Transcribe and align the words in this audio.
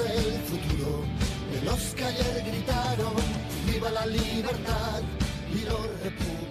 El 0.00 0.32
futuro 0.44 1.02
de 1.50 1.60
los 1.64 1.94
que 1.94 2.04
ayer 2.04 2.44
gritaron, 2.46 3.14
viva 3.66 3.90
la 3.90 4.06
libertad 4.06 5.02
y 5.50 5.64
los 5.64 6.00
republicanos. 6.04 6.48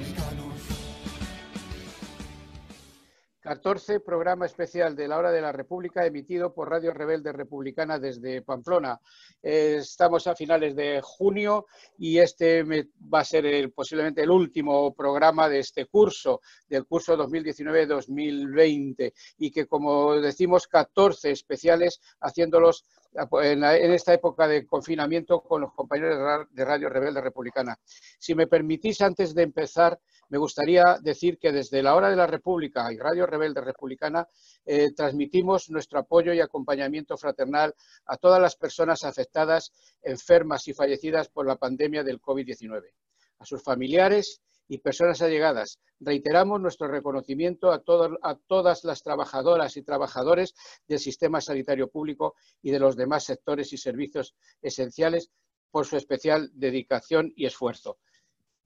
14, 3.40 4.02
programa 4.02 4.46
especial 4.46 4.98
de 4.98 5.08
la 5.08 5.18
Hora 5.18 5.32
de 5.32 5.40
la 5.40 5.54
República, 5.54 6.06
emitido 6.06 6.54
por 6.54 6.70
Radio 6.70 6.94
Rebelde 6.94 7.32
Republicana 7.32 7.98
desde 7.98 8.42
Pamplona. 8.42 9.00
Eh, 9.42 9.78
estamos 9.80 10.28
a 10.28 10.36
finales 10.36 10.76
de 10.76 11.00
junio 11.02 11.68
y 11.98 12.18
este 12.18 12.64
va 12.64 13.22
a 13.22 13.24
ser 13.24 13.72
posiblemente 13.72 14.24
el 14.24 14.32
último 14.32 14.94
programa 14.94 15.48
de 15.48 15.60
este 15.60 15.86
curso, 15.86 16.42
del 16.68 16.86
curso 16.86 17.16
2019-2020, 17.16 19.14
y 19.38 19.52
que, 19.52 19.66
como 19.68 20.20
decimos, 20.20 20.68
14 20.68 21.32
especiales 21.32 22.02
haciéndolos 22.20 22.84
en, 23.14 23.64
esta 23.94 24.14
época 24.14 24.48
de 24.48 24.66
confinamiento 24.66 25.42
con 25.42 25.62
los 25.62 25.74
compañeros 25.74 26.48
de 26.52 26.66
Radio 26.66 26.90
Rebelde 26.90 27.22
Republicana. 27.22 27.78
Si 28.20 28.36
me 28.36 28.48
permitís, 28.48 29.02
antes 29.02 29.34
de 29.34 29.44
empezar, 29.44 30.00
me 30.30 30.38
gustaría 30.38 30.98
decir 31.02 31.38
que 31.38 31.52
desde 31.52 31.82
la 31.82 31.96
Hora 31.96 32.10
de 32.10 32.16
la 32.16 32.28
República 32.28 32.92
y 32.92 32.98
Radio 32.98 33.26
Rebelde 33.26 33.62
Republicana 33.62 34.28
eh, 34.66 34.92
transmitimos 34.94 35.70
nuestro 35.70 36.00
apoyo 36.00 36.34
y 36.34 36.42
acompañamiento 36.42 37.18
fraternal 37.18 37.74
a 38.06 38.18
todas 38.18 38.42
las 38.42 38.56
personas 38.56 39.04
afectadas, 39.04 39.72
enfermas 40.02 40.68
y 40.68 40.74
fallecidas 40.74 41.30
por 41.30 41.48
la 41.48 41.56
pandemia 41.56 42.04
del 42.04 42.22
COVID-19, 42.22 42.92
a 43.40 43.46
sus 43.46 43.64
familiares 43.64 44.42
y 44.68 44.80
personas 44.80 45.22
allegadas. 45.22 45.80
Reiteramos 46.00 46.62
nuestro 46.62 46.88
reconocimiento 46.88 47.72
a, 47.72 47.84
a, 48.22 48.36
todas 48.48 48.84
las 48.84 49.04
trabajadoras 49.04 49.78
y 49.78 49.84
trabajadores 49.84 50.54
del 50.88 51.00
sistema 51.00 51.42
sanitario 51.42 51.90
público 51.90 52.36
y 52.62 52.72
de 52.72 52.80
los 52.80 52.96
demás 52.96 53.24
sectores 53.24 53.74
y 53.74 53.78
servicios 53.78 54.36
esenciales 54.62 55.32
por 55.72 55.86
su 55.86 55.98
especial 55.98 56.50
dedicación 56.54 57.32
y 57.36 57.46
esfuerzo 57.46 57.98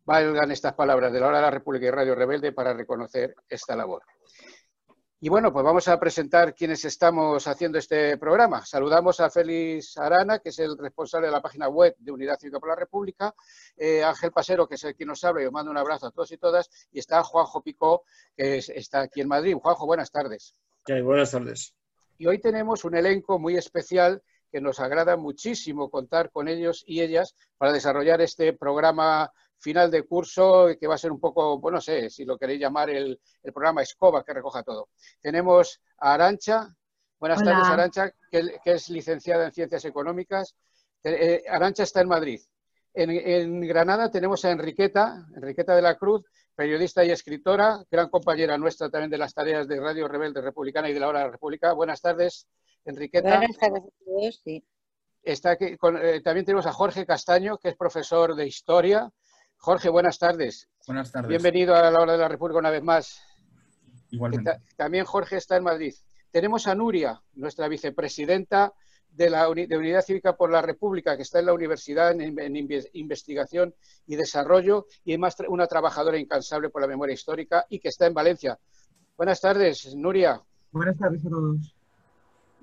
valgan 0.06 0.52
estas 0.52 0.74
palabras 0.74 1.14
de 1.14 1.20
la 1.20 1.28
hora 1.28 1.38
de 1.38 1.44
la 1.44 1.52
República 1.52 1.86
y 1.86 1.92
Radio 1.92 2.16
Rebelde 2.16 2.52
para 2.52 2.74
reconocer 2.74 3.36
esta 3.48 3.76
labor. 3.76 4.04
Y 5.24 5.30
bueno, 5.30 5.54
pues 5.54 5.64
vamos 5.64 5.88
a 5.88 6.00
presentar 6.00 6.56
quienes 6.56 6.84
estamos 6.84 7.46
haciendo 7.46 7.78
este 7.78 8.18
programa. 8.18 8.66
Saludamos 8.66 9.20
a 9.20 9.30
Félix 9.30 9.96
Arana, 10.00 10.40
que 10.40 10.50
es 10.50 10.58
el 10.58 10.76
responsable 10.76 11.28
de 11.28 11.32
la 11.32 11.44
página 11.44 11.70
web 11.70 11.96
de 12.00 12.12
Unidad 12.12 12.40
Cívica 12.40 12.60
por 12.60 12.70
la 12.70 12.76
República, 12.76 13.36
eh, 13.78 14.04
Ángel 14.04 14.32
Pasero, 14.32 14.68
que 14.68 14.74
es 14.76 14.84
el 14.84 14.96
quien 14.96 15.10
nos 15.10 15.24
habla 15.24 15.44
y 15.44 15.46
os 15.46 15.52
mando 15.52 15.70
un 15.70 15.78
abrazo 15.78 16.08
a 16.08 16.12
todos 16.12 16.32
y 16.32 16.38
todas, 16.38 16.72
y 16.92 16.98
está 16.98 17.22
Juanjo 17.22 17.62
Picó, 17.62 18.04
que 18.36 18.58
está 18.58 19.02
aquí 19.02 19.22
en 19.22 19.28
Madrid. 19.28 19.56
Juanjo, 19.62 19.86
buenas 19.86 20.10
tardes. 20.10 20.56
buenas 20.88 21.30
tardes. 21.30 21.76
Y 22.18 22.26
hoy 22.26 22.40
tenemos 22.40 22.84
un 22.84 22.96
elenco 22.96 23.38
muy 23.38 23.58
especial 23.58 24.24
que 24.52 24.60
nos 24.60 24.80
agrada 24.80 25.18
muchísimo 25.18 25.92
contar 25.92 26.32
con 26.32 26.48
ellos 26.48 26.84
y 26.88 27.02
ellas 27.02 27.36
para 27.60 27.72
desarrollar 27.72 28.22
este 28.22 28.54
programa 28.54 29.32
final 29.62 29.92
de 29.92 30.04
curso 30.04 30.70
que 30.80 30.88
va 30.88 30.95
a 30.95 30.98
ser 30.98 31.12
un 31.12 31.20
poco, 31.20 31.59
bueno, 31.59 31.78
no 31.78 31.81
sé 31.81 32.09
si 32.09 32.26
lo 32.26 32.38
queréis 32.38 32.59
llamar 32.59 32.90
el, 32.90 33.20
programa 33.54 33.84
Escoba 33.84 34.23
que 34.23 34.34
recoja 34.34 34.64
todo. 34.64 34.90
Tenemos 35.22 35.81
a 36.00 36.14
Arancha. 36.14 36.76
Buenas 37.20 37.44
tardes, 37.44 37.68
Arancha, 37.68 38.12
que, 38.31 38.59
es 38.66 38.90
licenciada 38.90 39.46
en 39.46 39.52
Ciencias 39.52 39.86
Económicas. 39.86 40.56
Eh, 41.03 41.44
Arancha 41.47 41.84
está 41.84 42.02
en 42.02 42.08
Madrid. 42.08 42.41
En, 42.94 43.62
Granada 43.62 44.09
tenemos 44.12 44.44
a 44.44 44.52
Enriqueta, 44.52 45.28
Enriqueta 45.36 45.75
de 45.75 45.81
la 45.81 45.96
Cruz, 45.96 46.24
periodista 46.56 47.06
y 47.06 47.12
escritora, 47.12 47.86
gran 47.90 48.09
compañera 48.09 48.57
nuestra 48.57 48.90
también 48.90 49.12
de 49.12 49.18
las 49.18 49.34
tareas 49.34 49.68
de 49.68 49.80
Radio 49.80 50.07
Rebelde 50.07 50.41
Republicana 50.41 50.90
y 50.90 50.94
de 50.94 51.00
la 51.00 51.07
Hora 51.07 51.19
de 51.19 51.25
la 51.25 51.31
República. 51.31 51.74
Buenas 51.74 52.02
tardes, 52.02 52.47
Enriqueta. 52.84 53.38
Buenas 53.38 53.57
tardes 53.57 53.84
a 53.84 54.03
todos, 54.03 54.41
sí. 54.44 54.66
Está 55.24 55.52
aquí 55.52 55.66
eh, 55.66 56.22
también 56.24 56.46
tenemos 56.46 56.66
a 56.66 56.74
Jorge 56.74 57.06
Castaño, 57.06 57.59
que 57.59 57.69
es 57.69 57.78
profesor 57.78 58.36
de 58.36 58.47
Historia 58.47 59.12
Jorge, 59.62 59.90
buenas 59.90 60.18
tardes. 60.18 60.68
Buenas 60.88 61.12
tardes. 61.12 61.30
Bienvenido 61.30 61.76
a 61.76 61.92
la 61.92 62.00
hora 62.00 62.14
de 62.14 62.18
la 62.18 62.28
República 62.28 62.58
una 62.58 62.72
vez 62.72 62.82
más. 62.82 63.22
Igualmente. 64.10 64.60
También 64.76 65.06
Jorge 65.06 65.38
está 65.38 65.56
en 65.56 65.64
Madrid. 65.64 65.94
Tenemos 66.32 66.66
a 66.66 66.74
Nuria, 66.74 67.22
nuestra 67.36 67.68
vicepresidenta 67.68 68.74
de 69.12 69.30
la 69.30 69.48
Unidad 69.48 70.02
Cívica 70.02 70.36
por 70.36 70.52
la 70.52 70.64
República, 70.64 71.16
que 71.16 71.22
está 71.22 71.40
en 71.40 71.46
la 71.46 71.54
Universidad 71.54 72.12
en, 72.20 72.56
Investigación 72.94 73.76
y 74.08 74.16
Desarrollo 74.16 74.88
y 75.04 75.12
además 75.12 75.36
una 75.48 75.68
trabajadora 75.68 76.18
incansable 76.18 76.70
por 76.70 76.82
la 76.82 76.88
memoria 76.88 77.14
histórica 77.14 77.68
y 77.70 77.80
que 77.80 77.90
está 77.90 78.08
en 78.08 78.16
Valencia. 78.16 78.58
Buenas 79.16 79.42
tardes, 79.42 79.94
Nuria. 79.96 80.42
Buenas 80.72 80.98
tardes 80.98 81.24
a 81.24 81.30
todos. 81.30 81.76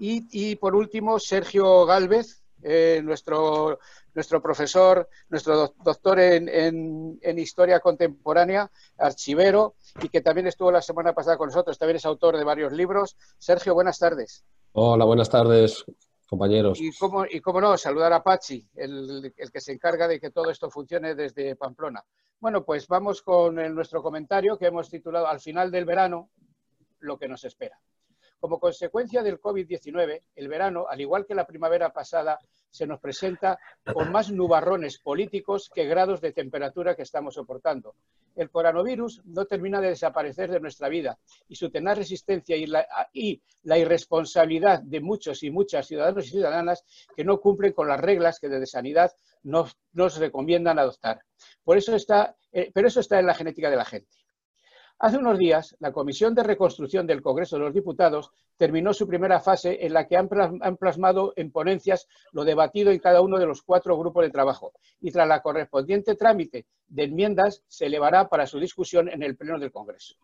Y, 0.01 0.57
por 0.57 0.75
último, 0.75 1.21
Sergio 1.21 1.87
Galvez, 1.87 2.43
eh, 2.63 3.01
nuestro 3.05 3.79
nuestro 4.19 4.43
profesor, 4.43 5.09
nuestro 5.29 5.75
doctor 5.85 6.19
en, 6.19 7.39
Historia 7.39 7.79
Contemporánea, 7.79 8.69
archivero, 8.97 9.77
y 10.03 10.09
que 10.09 10.21
también 10.21 10.49
estuvo 10.49 10.73
la 10.73 10.83
semana 10.83 11.13
pasada 11.13 11.39
con 11.39 11.47
nosotros, 11.47 11.79
también 11.79 11.99
es 11.99 12.05
autor 12.05 12.37
de 12.37 12.43
varios 12.43 12.73
libros. 12.73 13.17
Sergio, 13.39 13.75
buenas 13.75 14.01
tardes. 14.01 14.45
Hola, 14.73 15.05
buenas 15.05 15.31
tardes, 15.31 15.85
compañeros. 16.29 16.81
Y 16.81 16.91
cómo, 16.99 17.27
y 17.31 17.41
cómo 17.41 17.61
no, 17.61 17.79
saludar 17.79 18.13
a 18.13 18.25
Pachi, 18.25 18.67
el, 18.75 19.33
que 19.53 19.61
se 19.61 19.73
encarga 19.73 20.09
de 20.09 20.19
que 20.19 20.33
todo 20.33 20.51
esto 20.51 20.69
funcione 20.69 21.15
desde 21.15 21.55
Pamplona. 21.55 22.05
Bueno, 22.41 22.65
pues 22.65 22.89
vamos 22.89 23.23
con 23.23 23.55
nuestro 23.73 24.03
comentario 24.03 24.59
que 24.59 24.67
hemos 24.67 24.91
titulado 24.91 25.29
Al 25.29 25.39
final 25.39 25.71
del 25.71 25.85
verano, 25.85 26.31
lo 26.99 27.17
que 27.17 27.29
nos 27.29 27.45
espera. 27.45 27.79
Como 28.41 28.60
consecuencia 28.60 29.22
del 29.22 29.41
COVID-19, 29.41 30.22
el 30.37 30.49
verano, 30.49 30.87
al 30.88 31.00
igual 31.00 31.26
que 31.26 31.34
la 31.34 31.47
primavera 31.47 31.93
pasada, 31.93 32.38
se 32.71 32.87
nos 32.87 33.00
presenta 33.00 33.59
con 33.93 34.12
más 34.12 34.31
nubarrones 34.31 34.99
políticos 34.99 35.71
que 35.75 35.87
grados 35.87 36.21
de 36.21 36.32
temperatura 36.32 36.94
que 36.94 37.03
estamos 37.03 37.34
soportando. 37.34 37.94
El 38.37 38.50
coronavirus 38.50 39.22
no 39.25 39.47
termina 39.47 39.81
de 39.81 39.88
desaparecer 39.88 40.50
de 40.50 40.60
nuestra 40.60 40.88
vida 40.88 41.19
y 41.49 41.56
su 41.56 41.71
tenaz 41.71 41.99
resistencia 41.99 42.56
y 42.56 42.66
la, 42.66 42.87
la 43.62 43.78
irresponsabilidad 43.78 44.81
de 44.82 45.00
muchos 45.00 45.43
y 45.43 45.50
muchas 45.50 45.87
ciudadanos 45.87 46.26
y 46.26 46.31
ciudadanas 46.31 46.84
que 47.16 47.25
no 47.25 47.41
cumplen 47.41 47.72
con 47.72 47.88
las 47.88 48.00
reglas 48.00 48.38
que 48.38 48.49
desde 48.49 48.66
sanidad 48.66 49.10
nos, 49.43 49.76
nos 49.93 50.19
recomiendan 50.19 50.78
adoptar. 50.78 51.20
Por 51.65 51.78
eso 51.78 51.94
está, 51.94 52.37
eh, 52.53 52.70
pero 52.72 52.88
eso 52.88 53.00
está 53.00 53.19
en 53.19 53.26
la 53.26 53.34
genética 53.34 53.70
de 53.70 53.76
la 53.76 53.84
gente. 53.84 54.18
Hace 55.01 55.17
unos 55.17 55.39
días, 55.39 55.77
la 55.79 55.93
Comisión 55.93 56.35
de 56.35 56.43
Reconstrucción 56.43 57.07
del 57.07 57.23
Congreso 57.23 57.57
de 57.57 57.63
los 57.63 57.73
Diputados 57.73 58.33
terminó 58.57 58.93
su 58.93 59.07
primera 59.07 59.39
fase 59.39 59.87
en 59.87 59.93
la 59.93 60.09
que 60.09 60.17
han 60.17 60.29
plasmado 60.77 61.33
en 61.37 61.53
ponencias 61.53 62.09
lo 62.33 62.45
debatido 62.45 62.91
en 62.91 62.99
cada 62.99 63.21
uno 63.21 63.39
de 63.39 63.47
los 63.47 63.63
cuatro 63.63 63.97
grupos 63.97 64.25
de 64.25 64.31
trabajo 64.31 64.73
y 65.01 65.13
tras 65.13 65.29
la 65.29 65.41
correspondiente 65.41 66.17
trámite 66.17 66.67
de 66.89 67.05
enmiendas 67.05 67.63
se 67.69 67.87
elevará 67.87 68.29
para 68.29 68.49
su 68.49 68.59
discusión 68.59 69.09
en 69.09 69.23
el 69.23 69.37
Pleno 69.37 69.61
del 69.61 69.71
Congreso. 69.71 70.17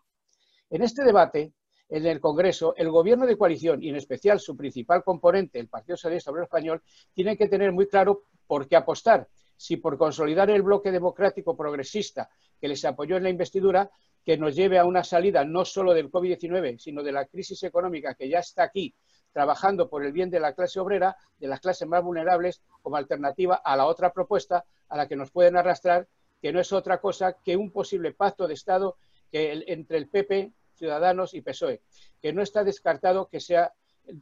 En 0.69 0.83
este 0.83 1.05
debate, 1.05 1.53
en 1.89 2.07
el 2.07 2.19
Congreso, 2.19 2.75
el 2.77 2.91
Gobierno 2.91 3.27
de 3.27 3.39
coalición 3.39 3.81
y 3.81 3.91
en 3.91 3.97
especial 3.97 4.41
su 4.41 4.57
principal 4.57 5.05
componente, 5.05 5.61
el 5.61 5.69
Partido 5.69 5.97
Socialista 5.97 6.33
Obrero 6.33 6.47
Español, 6.47 6.83
tiene 7.13 7.37
que 7.37 7.47
tener 7.47 7.71
muy 7.71 7.87
claro 7.87 8.25
por 8.49 8.67
qué 8.67 8.75
apostar 8.75 9.29
si 9.57 9.77
por 9.77 9.97
consolidar 9.97 10.51
el 10.51 10.63
bloque 10.63 10.91
democrático 10.91 11.57
progresista 11.57 12.29
que 12.61 12.67
les 12.67 12.85
apoyó 12.85 13.17
en 13.17 13.23
la 13.23 13.31
investidura 13.31 13.89
que 14.25 14.39
nos 14.39 14.57
lleve 14.57 14.79
a 14.79 14.85
una 14.85 15.05
salida 15.05 15.45
no 15.45 15.65
solo 15.65 15.93
del 15.93 16.11
COVID-19, 16.11 16.79
sino 16.79 17.03
de 17.03 17.13
la 17.13 17.27
crisis 17.27 17.63
económica 17.63 18.15
que 18.15 18.29
ya 18.29 18.39
está 18.39 18.65
aquí, 18.65 18.95
trabajando 19.33 19.89
por 19.89 20.05
el 20.05 20.13
bien 20.13 20.31
de 20.31 20.41
la 20.41 20.55
clase 20.55 20.81
obrera, 20.81 21.17
de 21.39 21.49
las 21.49 21.61
clases 21.61 21.87
más 21.87 22.03
vulnerables, 22.03 22.63
como 22.83 22.97
alternativa 22.97 23.57
a 23.57 23.77
la 23.77 23.87
otra 23.87 24.13
propuesta 24.13 24.65
a 24.89 24.97
la 24.97 25.07
que 25.07 25.17
nos 25.17 25.31
pueden 25.31 25.57
arrastrar, 25.57 26.09
que 26.41 26.53
no 26.53 26.61
es 26.61 26.73
otra 26.73 27.01
cosa 27.01 27.37
que 27.45 27.57
un 27.57 27.71
posible 27.71 28.13
pacto 28.13 28.47
de 28.49 28.55
Estado 28.55 28.97
que 29.31 29.65
entre 29.67 29.99
el 29.99 30.09
PP, 30.09 30.53
Ciudadanos 30.75 31.35
y 31.35 31.41
PSOE, 31.41 31.83
que 32.21 32.33
no 32.33 32.43
está 32.43 32.65
descartado 32.65 33.29
que 33.29 33.41
sea, 33.41 33.73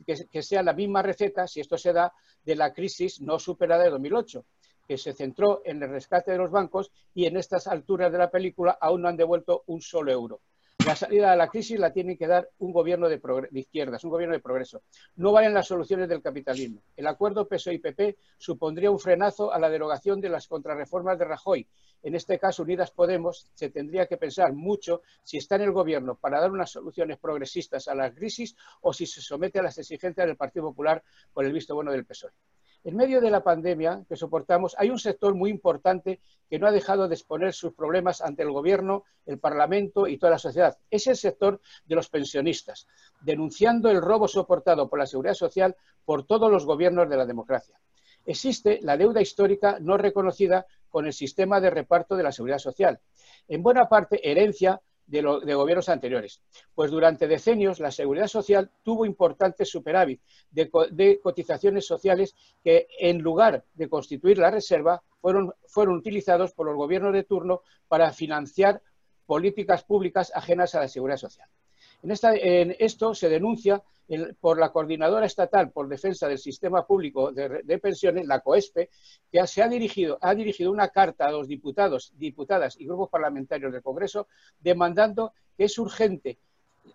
que 0.07 0.43
sea 0.43 0.63
la 0.63 0.73
misma 0.73 1.03
receta, 1.03 1.47
si 1.47 1.61
esto 1.61 1.77
se 1.77 1.93
da, 1.93 2.13
de 2.45 2.57
la 2.57 2.73
crisis 2.73 3.21
no 3.21 3.39
superada 3.39 3.85
de 3.85 3.91
2008 3.91 4.45
que 4.93 4.99
se 4.99 5.15
centró 5.15 5.63
en 5.65 5.83
el 5.83 5.89
rescate 5.89 6.33
de 6.33 6.37
los 6.37 6.51
bancos 6.51 6.93
y 7.15 7.25
en 7.25 7.39
estas 7.39 7.67
alturas 7.67 8.13
de 8.13 8.19
la 8.19 8.31
película 8.31 8.77
aún 8.79 9.01
no 9.01 9.09
han 9.09 9.17
devuelto 9.17 9.65
un 9.69 9.81
solo 9.81 10.13
euro. 10.13 10.43
La 10.85 10.95
salida 10.95 11.31
de 11.31 11.37
la 11.39 11.49
crisis 11.49 11.79
la 11.79 11.95
tiene 11.95 12.19
que 12.19 12.27
dar 12.27 12.51
un 12.59 12.75
gobierno 12.75 13.09
de, 13.09 13.19
izquierdas, 13.53 14.05
un 14.05 14.11
gobierno 14.11 14.35
de 14.35 14.43
progreso. 14.43 14.83
No 15.17 15.33
valen 15.33 15.55
las 15.55 15.67
soluciones 15.67 16.11
del 16.11 16.21
capitalismo. 16.21 16.83
El 16.95 17.07
acuerdo 17.07 17.49
PSOE 17.49 17.73
y 17.73 17.79
PP 17.79 18.19
supondría 18.37 18.91
un 18.91 18.99
frenazo 18.99 19.51
a 19.51 19.59
la 19.59 19.71
derogación 19.71 20.21
de 20.21 20.29
las 20.29 20.47
contrarreformas 20.47 21.19
de 21.19 21.25
Rajoy. 21.25 21.67
En 22.03 22.15
este 22.15 22.39
caso, 22.39 22.65
Unidas 22.65 22.91
Podemos 22.91 23.49
se 23.55 23.71
tendría 23.71 24.07
que 24.07 24.19
pensar 24.19 24.53
mucho 24.53 25.01
si 25.23 25.39
está 25.39 25.55
en 25.55 25.63
el 25.63 25.73
gobierno 25.73 26.17
para 26.17 26.39
dar 26.39 26.51
unas 26.51 26.71
soluciones 26.71 27.17
progresistas 27.17 27.89
a 27.89 27.95
la 27.95 28.13
crisis 28.13 28.55
o 28.83 28.93
si 28.93 29.07
se 29.07 29.23
somete 29.23 29.59
a 29.59 29.63
las 29.63 29.79
exigencias 29.79 30.27
del 30.27 30.37
Partido 30.37 30.67
Popular 30.67 31.03
por 31.33 31.47
el 31.47 31.53
visto 31.55 31.75
bueno 31.75 31.93
del 31.93 32.05
PSOE. 32.05 32.33
En 32.85 32.97
medio 32.97 33.21
de 33.21 33.31
la 33.31 33.45
pandemia 33.45 34.05
que 34.09 34.17
soportamos, 34.17 34.75
hay 34.77 34.91
un 34.91 34.99
sector 34.99 35.35
muy 35.37 35.51
importante 35.51 36.21
que 36.51 36.59
no 36.59 36.67
ha 36.67 36.73
dejado 36.73 37.07
de 37.07 37.15
exponer 37.15 37.53
sus 37.53 37.75
problemas 37.75 38.21
ante 38.21 38.43
el 38.43 38.51
Gobierno, 38.51 39.05
el 39.25 39.39
Parlamento 39.39 40.09
y 40.09 40.19
toda 40.19 40.33
la 40.33 40.39
sociedad. 40.39 40.77
Es 40.91 41.07
el 41.07 41.17
sector 41.17 41.61
de 41.85 41.95
los 41.95 42.09
pensionistas, 42.09 42.89
denunciando 43.21 43.89
el 43.89 44.03
robo 44.03 44.27
soportado 44.27 44.89
por 44.89 44.99
la 44.99 45.07
Seguridad 45.07 45.35
Social 45.35 45.77
por 46.05 46.27
todos 46.27 46.51
los 46.51 46.67
gobiernos 46.67 47.09
de 47.09 47.17
la 47.17 47.25
democracia. 47.25 47.79
Existe 48.25 48.81
la 48.83 48.97
deuda 48.97 49.21
histórica 49.21 49.79
no 49.81 49.97
reconocida 49.97 50.67
con 50.89 51.07
el 51.07 51.13
sistema 51.13 51.61
de 51.61 51.71
reparto 51.71 52.17
de 52.17 52.25
la 52.25 52.33
Seguridad 52.33 52.59
Social, 52.59 53.01
en 53.47 53.63
buena 53.63 53.89
parte 53.89 54.29
herencia 54.29 54.81
de, 55.13 55.55
gobiernos 55.55 55.91
anteriores. 55.91 56.41
Pues 56.75 56.91
durante 56.91 57.29
decenios 57.29 57.81
la 57.81 57.91
seguridad 57.91 58.29
social 58.29 58.71
tuvo 58.83 59.05
importantes 59.05 59.69
superávit 59.69 60.21
de, 60.51 61.21
cotizaciones 61.23 61.87
sociales 61.87 62.35
que 62.65 62.89
en 62.99 63.19
lugar 63.19 63.65
de 63.75 63.89
constituir 63.89 64.39
la 64.39 64.51
reserva 64.51 65.03
fueron, 65.21 65.53
fueron 65.67 65.97
utilizados 65.97 66.53
por 66.55 66.67
los 66.67 66.77
gobiernos 66.77 67.13
de 67.13 67.25
turno 67.25 67.63
para 67.89 68.13
financiar 68.13 68.83
políticas 69.27 69.85
públicas 69.85 70.33
ajenas 70.35 70.75
a 70.75 70.81
la 70.81 70.89
seguridad 70.89 71.19
social. 71.19 71.49
En, 72.03 72.11
esta, 72.11 72.35
en 72.35 72.75
esto 72.79 73.15
se 73.15 73.29
denuncia 73.29 73.83
por 74.41 74.59
la 74.59 74.71
Coordinadora 74.71 75.27
Estatal 75.27 75.71
por 75.71 75.89
Defensa 75.89 76.29
del 76.29 76.39
Sistema 76.39 76.87
Público 76.87 77.33
de, 77.33 77.79
Pensiones, 77.79 78.27
la 78.27 78.41
COESPE, 78.41 78.91
que 79.31 79.47
se 79.47 79.63
ha 79.63 79.69
dirigido, 79.69 80.19
ha 80.21 80.35
dirigido 80.35 80.71
una 80.71 80.89
carta 80.89 81.27
a 81.27 81.33
los 81.33 81.49
diputados, 81.49 82.13
diputadas 82.17 82.79
y 82.79 82.87
grupos 82.87 83.09
parlamentarios 83.09 83.73
del 83.73 83.83
Congreso 83.83 84.29
demandando 84.61 85.33
que 85.57 85.65
es 85.65 85.79
urgente 85.79 86.39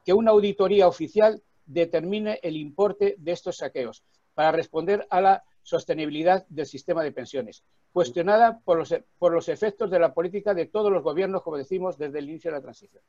que 0.06 0.14
una 0.14 0.32
auditoría 0.32 0.88
oficial 0.88 1.42
determine 1.66 2.40
el 2.44 2.58
importe 2.58 3.16
de 3.18 3.32
estos 3.32 3.58
saqueos 3.58 4.04
para 4.34 4.52
responder 4.52 5.08
a 5.10 5.22
la 5.22 5.44
sostenibilidad 5.64 6.46
del 6.48 6.66
sistema 6.66 7.04
de 7.04 7.12
pensiones, 7.12 7.64
cuestionada 7.92 8.60
por 8.64 8.78
los, 8.78 8.96
por 9.18 9.34
los 9.34 9.50
efectos 9.50 9.90
de 9.92 10.00
la 10.00 10.14
política 10.14 10.54
de 10.54 10.68
todos 10.68 10.92
los 10.92 11.04
gobiernos, 11.04 11.42
como 11.42 11.58
decimos, 11.58 11.98
desde 11.98 12.20
el 12.20 12.30
inicio 12.30 12.52
de 12.52 12.58
la 12.58 12.62
transición. 12.62 13.04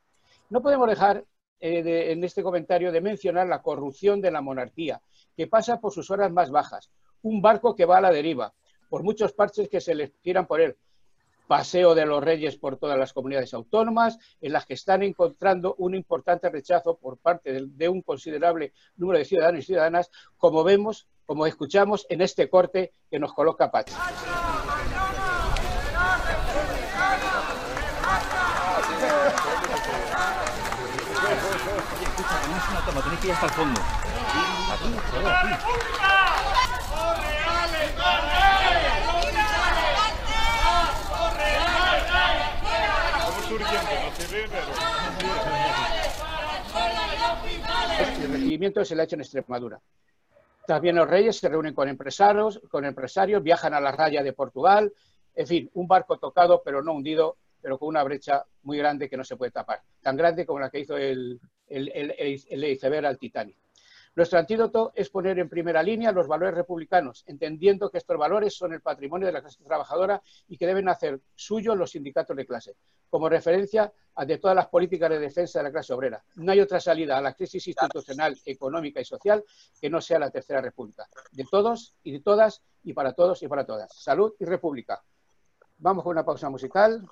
No 0.51 0.63
podemos 0.63 0.89
dejar 0.89 1.25
eh, 1.61 2.13
en 2.13 2.23
este 2.25 2.43
comentario 2.43 2.93
de 2.93 3.01
mencionar 3.01 3.47
la 3.47 3.63
corrupción 3.63 4.21
de 4.21 4.31
la 4.31 4.41
monarquía, 4.41 5.01
que 5.37 5.47
pasa 5.47 5.81
por 5.81 5.93
sus 5.93 6.11
horas 6.11 6.31
más 6.33 6.51
bajas. 6.51 6.91
Un 7.23 7.43
barco 7.43 7.75
que 7.75 7.85
va 7.85 7.99
a 7.99 8.01
la 8.01 8.11
deriva, 8.11 8.55
por 8.89 9.03
muchos 9.03 9.33
parches 9.33 9.69
que 9.69 9.81
se 9.81 9.95
le 9.95 10.09
tiran 10.09 10.47
por 10.47 10.61
él. 10.61 10.77
Paseo 11.47 11.95
de 11.95 12.05
los 12.05 12.23
Reyes 12.23 12.57
por 12.57 12.77
todas 12.77 12.99
las 12.99 13.13
comunidades 13.13 13.55
autónomas, 13.55 14.19
en 14.41 14.53
las 14.53 14.67
que 14.67 14.75
están 14.75 15.03
encontrando 15.03 15.75
un 15.79 15.95
importante 15.95 16.51
rechazo 16.51 16.99
por 16.99 17.17
parte 17.19 17.53
de, 17.53 17.67
de 17.67 17.89
un 17.89 18.03
considerable 18.03 18.73
número 18.97 19.19
de 19.19 19.25
ciudadanos 19.25 19.61
y 19.61 19.67
ciudadanas, 19.67 20.11
como 20.37 20.63
vemos, 20.63 21.09
como 21.25 21.47
escuchamos 21.47 22.07
en 22.11 22.21
este 22.21 22.51
corte 22.51 22.93
que 23.11 23.19
nos 23.19 23.33
coloca 23.33 23.71
Pachi. 23.71 23.95
Toma, 32.85 33.03
tenéis 33.03 33.21
que 33.21 33.27
ir 33.27 33.33
hasta 33.33 33.47
el 33.47 33.53
fondo. 33.53 33.81
Recibimiento 48.31 48.85
se 48.85 48.95
le 48.95 49.03
ha 49.03 49.05
hecho 49.05 49.17
en 49.17 49.21
Extremadura. 49.23 49.81
También 50.67 50.97
los 50.97 51.09
reyes 51.09 51.39
se 51.39 51.49
reúnen 51.49 51.75
con 51.75 51.89
empresarios, 51.89 52.61
con 52.71 52.85
empresarios, 52.85 53.43
viajan 53.43 53.73
a 53.73 53.81
la 53.81 53.91
raya 53.91 54.23
de 54.23 54.35
Portugal, 54.35 54.93
en 55.35 55.47
fin, 55.47 55.71
un 55.75 55.89
barco 55.89 56.19
tocado 56.19 56.63
pero 56.63 56.83
no 56.83 56.93
hundido, 56.93 57.37
pero 57.69 57.79
con 57.79 57.89
una 57.89 58.03
brecha 58.03 58.47
muy 58.63 58.79
grande 58.79 59.11
que 59.11 59.17
no 59.19 59.25
se 59.25 59.37
puede 59.37 59.51
tapar, 59.51 59.83
tan 60.01 60.17
grande 60.17 60.47
como 60.47 60.59
la 60.59 60.71
que 60.71 60.81
hizo 60.81 60.97
el, 60.97 61.39
el, 61.67 62.15
el, 62.19 62.65
iceberg 62.65 63.05
al 63.05 63.19
Titanic. 63.19 63.59
Nuestro 64.17 64.39
antídoto 64.39 64.91
es 64.95 65.11
poner 65.11 65.39
en 65.39 65.51
primera 65.51 65.83
línea 65.83 66.11
los 66.11 66.27
valores 66.27 66.55
republicanos, 66.55 67.25
entendiendo 67.27 67.91
que 67.91 67.99
estos 67.99 68.17
valores 68.17 68.57
son 68.57 68.73
el 68.73 68.81
patrimonio 68.81 69.27
de 69.27 69.35
la 69.35 69.43
clase 69.43 69.63
trabajadora 69.63 70.23
y 70.49 70.57
que 70.57 70.67
deben 70.67 70.89
hacer 70.89 71.21
suyo 71.35 71.75
los 71.75 71.91
sindicatos 71.91 72.35
de 72.35 72.47
clase, 72.47 72.75
como 73.11 73.29
referencia 73.29 73.93
a 74.15 74.25
de 74.25 74.39
todas 74.39 74.57
las 74.57 74.69
políticas 74.69 75.11
de 75.11 75.19
defensa 75.19 75.59
de 75.59 75.65
la 75.65 75.71
clase 75.71 75.93
obrera. 75.93 76.25
No 76.37 76.53
hay 76.53 76.61
otra 76.61 76.81
salida 76.81 77.19
a 77.19 77.21
la 77.21 77.35
crisis 77.35 77.69
institucional, 77.69 78.35
económica 78.47 78.99
y 78.99 79.05
social 79.05 79.45
que 79.79 79.91
no 79.91 80.01
sea 80.01 80.19
la 80.19 80.31
Tercera 80.31 80.63
República. 80.63 81.07
De 81.33 81.45
todos 81.45 81.95
y 82.03 82.13
de 82.13 82.21
todas 82.21 82.63
y 82.83 82.95
para 82.95 83.13
todos 83.13 83.43
y 83.43 83.47
para 83.47 83.67
todas. 83.67 83.93
Salud 83.95 84.33
y 84.39 84.47
República. 84.47 85.03
Vamos 85.81 86.03
con 86.03 86.11
una 86.11 86.25
pausa 86.25 86.51
musical. 86.51 87.09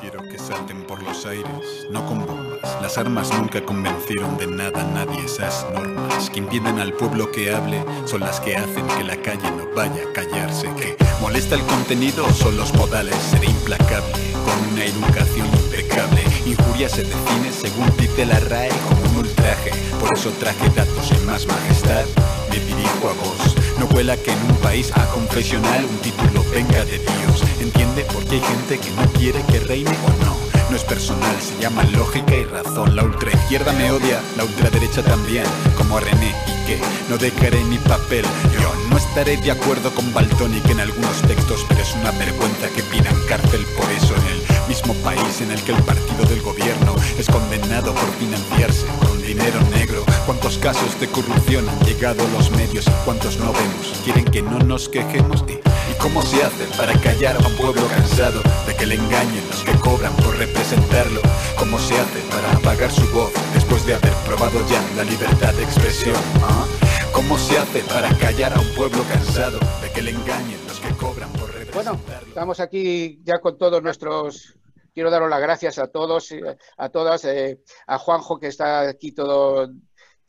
Quiero 0.00 0.22
que 0.22 0.38
salten 0.38 0.82
por 0.82 1.02
los 1.02 1.24
aires, 1.26 1.86
no 1.90 2.04
con 2.06 2.26
bombas. 2.26 2.82
Las 2.82 2.98
armas 2.98 3.30
nunca 3.38 3.64
convencieron 3.64 4.36
de 4.38 4.46
nada 4.46 4.82
a 4.82 4.84
nadie 4.84 5.24
esas 5.24 5.66
normas 5.72 6.30
que 6.30 6.40
impiden 6.40 6.78
al 6.78 6.92
pueblo 6.92 7.30
que 7.30 7.54
hable 7.54 7.84
son 8.04 8.20
las 8.20 8.40
que 8.40 8.56
hacen 8.56 8.86
que 8.86 9.04
la 9.04 9.16
calle 9.16 9.50
no 9.50 9.66
vaya 9.74 10.02
a 10.08 10.12
callarse. 10.12 10.68
Que 10.74 10.96
molesta 11.20 11.54
el 11.54 11.62
contenido 11.62 12.28
son 12.32 12.56
los 12.56 12.74
modales, 12.74 13.16
seré 13.16 13.46
implacable 13.46 14.12
con 14.44 14.72
una 14.72 14.84
educación 14.84 15.46
impecable. 15.46 16.22
Injuria 16.46 16.88
se 16.88 17.04
define 17.04 17.52
según 17.52 17.90
dice 17.96 18.26
la 18.26 18.40
RAE 18.40 18.70
como 18.88 19.10
un 19.10 19.16
ultraje. 19.26 19.70
Por 20.00 20.16
eso 20.16 20.30
traje 20.40 20.68
datos 20.70 21.10
en 21.12 21.26
más 21.26 21.46
majestad. 21.46 22.04
Me 22.50 22.58
dirijo 22.58 23.08
a 23.08 23.12
vos. 23.12 23.53
No 23.94 23.98
cuela 23.98 24.16
que 24.16 24.32
en 24.32 24.50
un 24.50 24.56
país 24.56 24.90
a 24.96 25.06
confesional 25.06 25.84
un 25.84 25.98
título 25.98 26.44
venga 26.52 26.84
de 26.84 26.98
Dios. 26.98 27.44
Entiende 27.60 28.04
porque 28.12 28.34
hay 28.34 28.40
gente 28.40 28.78
que 28.80 28.90
no 28.90 29.06
quiere 29.12 29.40
que 29.42 29.60
reine 29.60 29.96
o 30.04 30.24
no. 30.24 30.36
No 30.68 30.76
es 30.76 30.82
personal, 30.82 31.36
se 31.40 31.62
llama 31.62 31.84
lógica 31.84 32.34
y 32.34 32.42
razón. 32.42 32.96
La 32.96 33.04
ultraizquierda 33.04 33.70
me 33.74 33.92
odia, 33.92 34.20
la 34.36 34.42
ultraderecha 34.46 35.04
también, 35.04 35.44
como 35.78 35.98
a 35.98 36.00
René 36.00 36.34
y 36.48 36.66
que 36.66 36.80
no 37.08 37.18
dejaré 37.18 37.62
mi 37.66 37.78
papel. 37.78 38.24
Yo 38.52 38.74
no 38.90 38.96
estaré 38.96 39.36
de 39.36 39.52
acuerdo 39.52 39.94
con 39.94 40.12
Baltonic 40.12 40.68
en 40.70 40.80
algunos 40.80 41.22
textos, 41.28 41.64
pero 41.68 41.80
es 41.80 41.94
una 41.94 42.10
vergüenza 42.18 42.68
que 42.74 42.82
pidan 42.82 43.14
cárcel 43.28 43.64
por 43.76 43.88
eso 43.92 44.12
en 44.16 44.26
el 44.26 44.43
mismo 44.68 44.94
país 45.02 45.40
en 45.40 45.50
el 45.50 45.62
que 45.62 45.72
el 45.72 45.82
partido 45.82 46.24
del 46.24 46.40
gobierno 46.40 46.94
es 47.18 47.26
condenado 47.26 47.92
por 47.94 48.10
financiarse 48.18 48.86
con 49.00 49.20
dinero 49.22 49.60
negro. 49.72 50.04
¿Cuántos 50.26 50.58
casos 50.58 50.98
de 51.00 51.08
corrupción 51.08 51.68
han 51.68 51.78
llegado 51.80 52.24
a 52.24 52.30
los 52.30 52.50
medios 52.50 52.86
y 52.86 53.04
cuántos 53.04 53.38
no 53.38 53.52
vemos? 53.52 54.00
¿Quieren 54.04 54.24
que 54.24 54.42
no 54.42 54.58
nos 54.60 54.88
quejemos? 54.88 55.44
¿Y, 55.48 55.58
cómo 55.98 56.20
se 56.22 56.42
hace 56.42 56.64
para 56.76 56.92
callar 57.00 57.36
a 57.36 57.46
un 57.46 57.54
pueblo 57.56 57.86
cansado 57.88 58.42
de 58.66 58.74
que 58.76 58.86
le 58.86 58.96
engañen 58.96 59.42
los 59.50 59.62
que 59.62 59.72
cobran 59.78 60.14
por 60.16 60.36
representarlo? 60.36 61.20
¿Cómo 61.58 61.78
se 61.78 61.94
hace 61.98 62.20
para 62.30 62.52
apagar 62.52 62.90
su 62.90 63.08
voz 63.08 63.32
después 63.54 63.86
de 63.86 63.94
haber 63.94 64.12
probado 64.26 64.60
ya 64.68 64.82
la 64.96 65.04
libertad 65.04 65.54
de 65.54 65.62
expresión? 65.62 66.16
¿Ah? 66.42 66.64
¿Cómo 67.12 67.38
se 67.38 67.58
hace 67.58 67.80
para 67.80 68.08
callar 68.18 68.52
a 68.54 68.60
un 68.60 68.74
pueblo 68.74 69.02
cansado 69.04 69.58
de 69.82 69.90
que 69.92 70.02
le 70.02 70.10
engañen 70.10 70.58
los 70.68 70.78
que 70.80 70.90
cobran 70.96 71.30
por? 71.32 71.53
Bueno, 71.74 71.98
estamos 72.28 72.60
aquí 72.60 73.20
ya 73.24 73.40
con 73.40 73.58
todos 73.58 73.82
nuestros 73.82 74.54
quiero 74.94 75.10
daros 75.10 75.28
las 75.28 75.40
gracias 75.40 75.78
a 75.78 75.88
todos, 75.88 76.32
a 76.76 76.88
todas, 76.88 77.24
eh, 77.24 77.60
a 77.88 77.98
Juanjo 77.98 78.38
que 78.38 78.46
está 78.46 78.88
aquí 78.88 79.10
todo 79.10 79.68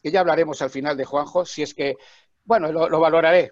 que 0.01 0.11
ya 0.11 0.21
hablaremos 0.21 0.61
al 0.63 0.71
final 0.71 0.97
de 0.97 1.05
Juanjo, 1.05 1.45
si 1.45 1.61
es 1.61 1.75
que, 1.75 1.97
bueno, 2.43 2.71
lo, 2.71 2.99
valoraré, 2.99 3.51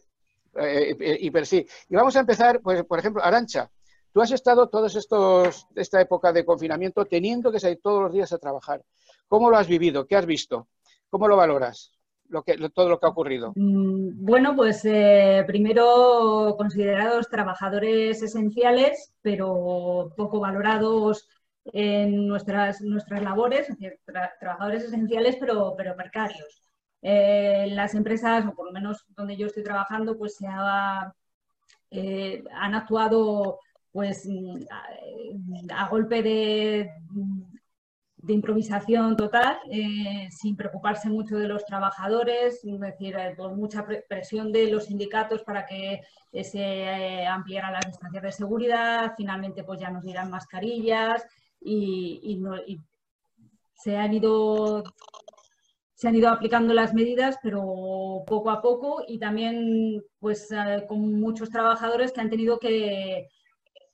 eh, 0.56 0.96
eh, 1.00 1.18
y, 1.20 1.32
pero 1.32 1.46
sí. 1.46 1.66
Y 1.90 1.96
vamos 1.96 2.16
a 2.16 2.20
empezar, 2.20 2.62
pues, 2.62 2.84
por 2.84 3.00
ejemplo, 3.00 3.24
Arancha, 3.24 3.72
tú 4.12 4.22
has 4.22 4.32
estado 4.32 4.70
todos 4.70 4.96
estos, 4.96 5.68
esta 5.76 6.02
época 6.02 6.32
de 6.32 6.46
confinamiento 6.46 7.06
teniendo 7.06 7.52
que 7.52 7.60
salir 7.60 7.80
todos 7.82 8.04
los 8.04 8.14
días 8.14 8.34
a 8.34 8.40
trabajar. 8.40 8.84
¿Cómo 9.28 9.50
lo 9.50 9.58
has 9.58 9.68
vivido? 9.68 10.06
¿Qué 10.06 10.16
has 10.16 10.26
visto? 10.26 10.68
¿Cómo 11.10 11.28
lo 11.28 11.36
valoras? 11.36 11.92
Todo 12.74 12.90
lo 12.90 13.00
que 13.00 13.06
ha 13.06 13.10
ocurrido? 13.10 13.54
Mm, 13.56 14.25
bueno, 14.25 14.56
pues 14.56 14.84
eh, 14.86 15.44
primero 15.46 16.56
considerados 16.58 17.30
trabajadores 17.30 18.22
esenciales, 18.22 19.13
pero 19.22 20.13
poco 20.18 20.40
valorados 20.40 21.30
en 21.66 22.28
nuestras, 22.28 22.82
nuestras 22.82 23.22
labores, 23.24 23.70
es 23.70 23.78
decir, 23.78 24.00
trabajadores 24.40 24.84
esenciales 24.84 25.38
pero, 25.40 25.75
pero 25.78 25.96
precarios. 25.96 26.62
Eh, 27.02 27.68
las 27.72 27.96
empresas, 27.96 28.46
o 28.46 28.56
por 28.56 28.66
lo 28.66 28.72
menos 28.72 29.06
donde 29.10 29.36
yo 29.36 29.48
estoy 29.48 29.63
trabajando, 29.63 30.18
pues 30.18 30.38
se 30.38 30.48
eh, 31.92 32.44
han 32.54 32.75
actuado 32.75 33.60
pues 33.92 34.28
a, 35.70 35.88
golpe 35.90 36.24
de, 36.24 36.92
de 38.24 38.34
improvisación 38.34 39.18
total, 39.18 39.58
eh, 39.70 40.30
sin 40.32 40.56
preocuparse 40.56 41.10
mucho 41.10 41.36
de 41.36 41.50
los 41.50 41.65
trabajadores, 41.65 42.63
es 42.63 42.80
decir, 42.80 43.15
por 43.36 43.53
mucha 43.53 43.86
presión 44.08 44.51
de 44.53 44.72
los 44.72 44.86
sindicatos 44.86 45.44
para 45.44 45.65
que 45.65 46.01
se 46.42 47.25
ampliaran 47.27 47.74
las 47.74 47.86
distancias 47.86 48.24
de 48.24 48.32
seguridad, 48.32 49.13
finalmente 49.18 49.65
pues 49.65 49.82
ya 49.82 49.89
nos 49.89 50.03
dieran 50.06 50.30
mascarillas, 50.30 51.25
y, 51.60 52.39
se 53.75 53.98
han 53.98 54.13
ido 54.13 54.84
se 55.94 56.08
han 56.08 56.15
ido 56.15 56.30
aplicando 56.30 56.74
las 56.74 56.94
medidas, 56.94 57.38
pero 57.42 58.24
poco 58.25 58.50
a 58.51 58.62
poco 58.62 59.03
y 59.08 59.20
también 59.20 60.03
pues 60.20 60.51
eh, 60.51 60.86
con 60.88 61.20
muchos 61.20 61.50
trabajadores 61.50 62.12
que 62.12 62.22
han 62.22 62.30
tenido 62.30 62.60
que, 62.60 63.30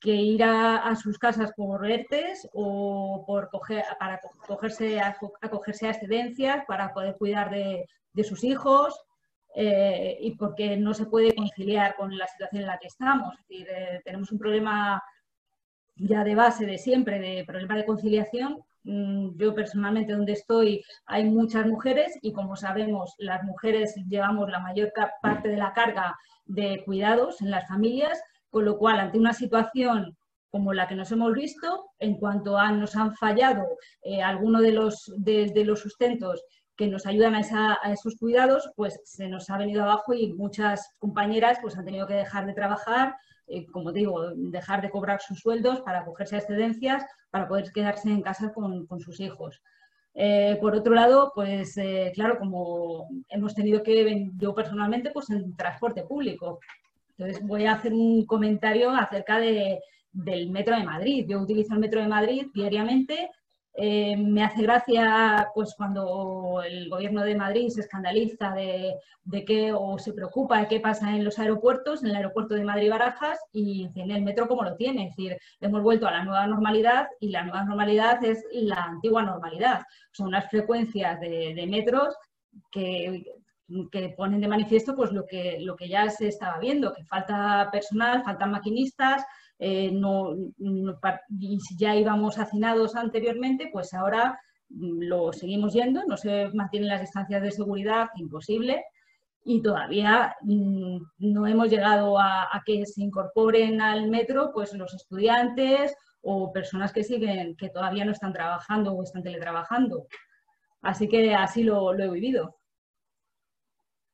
ir 0.08 0.42
a, 0.42 0.94
sus 0.96 1.18
casas 1.18 1.52
por 1.56 1.88
ERTES 1.88 2.48
o 2.54 3.24
por 3.26 3.50
coger, 3.50 3.84
para 3.98 4.20
cogerse, 4.46 5.00
acogerse 5.00 5.86
a 5.86 5.90
excedencias, 5.90 6.64
para 6.66 6.92
poder 6.92 7.16
cuidar 7.16 7.50
de, 7.50 7.86
sus 8.24 8.44
hijos 8.44 8.94
eh, 9.54 10.18
y 10.20 10.32
porque 10.36 10.76
no 10.76 10.94
se 10.94 11.06
puede 11.06 11.34
conciliar 11.34 11.96
con 11.96 12.16
la 12.16 12.26
situación 12.26 12.62
en 12.62 12.66
la 12.66 12.78
que 12.78 12.88
estamos. 12.88 13.34
Es 13.34 13.48
decir, 13.48 13.66
eh, 13.70 14.02
tenemos 14.04 14.32
un 14.32 14.38
problema 14.38 15.02
ya 15.96 16.24
de 16.24 16.34
base 16.34 16.66
de 16.66 16.78
siempre, 16.78 17.18
de 17.18 17.44
problema 17.44 17.76
de 17.76 17.84
conciliación 17.84 18.64
Mm, 18.84 19.36
yo 19.36 19.54
personalmente 19.54 20.12
donde 20.14 20.32
estoy 20.32 20.82
hay 21.04 21.24
muchas 21.24 21.66
mujeres 21.66 22.18
y 22.22 22.32
como 22.32 22.56
sabemos 22.56 23.14
las 23.18 23.44
mujeres 23.44 23.94
llevamos 24.08 24.50
la 24.50 24.58
mayor 24.58 24.90
parte 25.20 25.48
de 25.48 25.58
la 25.58 25.74
carga 25.74 26.16
de 26.46 26.82
cuidados 26.86 27.42
en 27.42 27.50
las 27.50 27.68
familias, 27.68 28.18
con 28.50 28.64
lo 28.64 28.78
cual 28.78 29.00
ante 29.00 29.18
una 29.18 29.32
situación 29.32 30.16
como 30.50 30.72
la 30.72 30.88
que 30.88 30.96
nos 30.96 31.12
hemos 31.12 31.32
visto, 31.32 31.90
en 31.98 32.16
cuanto 32.16 32.60
nos 32.72 32.96
han 32.96 33.14
fallado 33.14 33.64
eh, 34.02 34.20
algunos 34.20 34.62
de 34.62 34.72
los, 34.72 35.12
de, 35.16 35.64
los 35.64 35.80
sustentos 35.80 36.42
que 36.76 36.88
nos 36.88 37.06
ayudan 37.06 37.36
a, 37.36 37.78
esos 37.92 38.16
cuidados, 38.16 38.70
pues 38.74 39.00
se 39.04 39.28
nos 39.28 39.48
ha 39.48 39.58
venido 39.58 39.84
abajo 39.84 40.12
y 40.12 40.32
muchas 40.32 40.94
compañeras 40.98 41.58
pues 41.62 41.76
han 41.76 41.84
tenido 41.84 42.06
que 42.06 42.14
dejar 42.14 42.46
de 42.46 42.54
trabajar 42.54 43.14
eh, 43.50 43.66
como 43.66 43.90
digo, 43.90 44.30
dejar 44.36 44.80
de 44.80 44.90
cobrar 44.90 45.20
sus 45.20 45.40
sueldos 45.40 45.80
para 45.80 46.00
acogerse 46.00 46.36
a 46.36 46.38
excedencias 46.38 47.04
para 47.30 47.48
poder 47.48 47.72
quedarse 47.72 48.08
en 48.08 48.22
casa 48.22 48.52
con, 48.52 48.86
sus 49.00 49.18
hijos. 49.18 49.60
Eh, 50.14 50.56
por 50.60 50.76
otro 50.76 50.94
lado, 50.94 51.32
pues 51.34 51.76
eh, 51.76 52.12
claro, 52.14 52.38
como 52.38 53.08
hemos 53.28 53.54
tenido 53.54 53.82
que, 53.82 54.30
yo 54.36 54.54
personalmente, 54.54 55.10
pues 55.10 55.30
en 55.30 55.56
transporte 55.56 56.04
público. 56.04 56.60
Entonces 57.20 57.46
voy 57.46 57.66
a 57.66 57.72
hacer 57.72 57.92
un 57.92 58.24
comentario 58.24 58.90
acerca 58.90 59.38
de, 59.38 59.80
del 60.10 60.50
Metro 60.50 60.74
de 60.76 60.84
Madrid. 60.84 61.26
Yo 61.28 61.38
utilizo 61.38 61.74
el 61.74 61.80
Metro 61.80 62.00
de 62.00 62.08
Madrid 62.08 62.46
diariamente 62.54 63.30
eh, 63.74 64.16
me 64.16 64.42
hace 64.42 64.62
gracia 64.62 65.48
pues 65.54 65.74
cuando 65.76 66.60
el 66.66 66.88
gobierno 66.88 67.22
de 67.22 67.36
Madrid 67.36 67.68
se 67.68 67.82
escandaliza 67.82 68.50
de, 68.50 68.96
de, 69.22 69.44
qué 69.44 69.72
o 69.72 69.96
se 69.98 70.12
preocupa 70.12 70.58
de 70.60 70.68
qué 70.68 70.80
pasa 70.80 71.14
en 71.14 71.24
los 71.24 71.38
aeropuertos, 71.38 72.02
en 72.02 72.10
el 72.10 72.16
aeropuerto 72.16 72.54
de 72.54 72.64
Madrid 72.64 72.90
Barajas 72.90 73.38
y 73.52 73.88
en 73.94 74.10
el 74.10 74.22
metro 74.22 74.48
como 74.48 74.64
lo 74.64 74.76
tiene. 74.76 75.04
Es 75.04 75.16
decir, 75.16 75.38
hemos 75.60 75.82
vuelto 75.82 76.08
a 76.08 76.10
la 76.10 76.24
nueva 76.24 76.46
normalidad 76.48 77.08
y 77.20 77.28
la 77.28 77.44
nueva 77.44 77.64
normalidad 77.64 78.22
es 78.24 78.44
la 78.52 78.82
antigua 78.84 79.22
normalidad. 79.22 79.82
Son 80.12 80.26
unas 80.26 80.50
frecuencias 80.50 81.20
de, 81.20 81.54
de 81.54 81.66
metros 81.66 82.16
que, 82.72 83.24
que 83.90 84.14
ponen 84.16 84.40
de 84.40 84.48
manifiesto 84.48 84.94
pues 84.94 85.12
lo 85.12 85.26
que, 85.26 85.58
lo 85.60 85.76
que 85.76 85.88
ya 85.88 86.08
se 86.10 86.28
estaba 86.28 86.58
viendo, 86.58 86.92
que 86.92 87.04
falta 87.04 87.68
personal, 87.70 88.22
faltan 88.24 88.50
maquinistas, 88.50 89.24
eh, 89.58 89.90
no, 89.92 90.34
si 90.58 91.76
ya 91.76 91.94
íbamos 91.94 92.38
hacinados 92.38 92.96
anteriormente, 92.96 93.68
pues 93.72 93.92
ahora 93.94 94.40
mm, 94.70 95.02
lo 95.02 95.32
seguimos 95.32 95.74
yendo, 95.74 96.02
no 96.06 96.16
se 96.16 96.48
mantienen 96.54 96.88
las 96.88 97.02
distancias 97.02 97.42
de 97.42 97.50
seguridad, 97.50 98.08
imposible, 98.16 98.84
y 99.44 99.62
todavía 99.62 100.34
mm, 100.42 100.98
no 101.18 101.46
hemos 101.46 101.68
llegado 101.68 102.18
a, 102.18 102.48
que 102.64 102.86
se 102.86 103.02
incorporen 103.02 103.80
al 103.80 104.08
metro 104.08 104.50
pues 104.52 104.72
los 104.74 104.94
estudiantes 104.94 105.94
o 106.22 106.52
personas 106.52 106.92
que 106.92 107.04
siguen, 107.04 107.56
que 107.56 107.70
todavía 107.70 108.04
no 108.04 108.12
están 108.12 108.32
trabajando 108.32 108.92
o 108.92 109.02
están 109.02 109.22
teletrabajando. 109.22 110.06
Así 110.82 111.08
que 111.08 111.34
así 111.34 111.62
lo, 111.62 111.92
lo 111.92 112.04
he 112.04 112.10
vivido. 112.10 112.59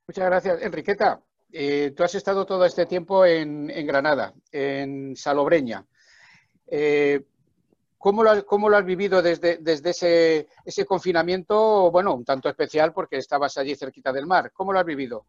Muchas 0.08 0.26
gracias, 0.26 0.62
Enriqueta. 0.62 1.20
Eh, 1.52 1.92
tú 1.96 2.04
has 2.04 2.14
estado 2.14 2.46
todo 2.46 2.64
este 2.64 2.86
tiempo 2.86 3.24
en, 3.24 3.66
Granada, 3.86 4.34
en 4.52 5.16
Salobreña. 5.16 5.84
Eh, 6.66 7.24
¿cómo, 7.98 8.22
lo, 8.22 8.30
has 8.76 8.84
vivido 8.84 9.20
desde, 9.20 9.58
ese, 10.64 10.86
confinamiento, 10.86 11.90
bueno, 11.90 12.14
un 12.14 12.24
tanto 12.24 12.48
especial 12.48 12.92
porque 12.92 13.16
estabas 13.16 13.58
allí 13.58 13.74
cerquita 13.74 14.12
del 14.12 14.26
mar? 14.26 14.52
¿Cómo 14.52 14.72
lo 14.72 14.78
has 14.78 14.86
vivido? 14.86 15.26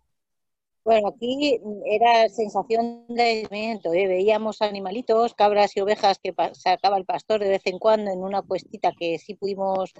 Bueno, 0.83 1.07
aquí 1.07 1.59
era 1.85 2.29
sensación 2.29 3.05
de 3.07 3.21
aislamiento. 3.23 3.93
¿eh? 3.93 4.07
veíamos 4.07 4.61
animalitos, 4.61 5.33
cabras 5.33 5.75
y 5.75 5.81
ovejas 5.81 6.19
que 6.19 6.35
sacaba 6.53 6.97
el 6.97 7.05
pastor 7.05 7.39
de 7.39 7.49
vez 7.49 7.63
en 7.65 7.79
cuando 7.79 8.11
en 8.11 8.19
una 8.19 8.43
puestita 8.43 8.91
que 8.97 9.17
sí 9.17 9.33
pudimos 9.33 9.91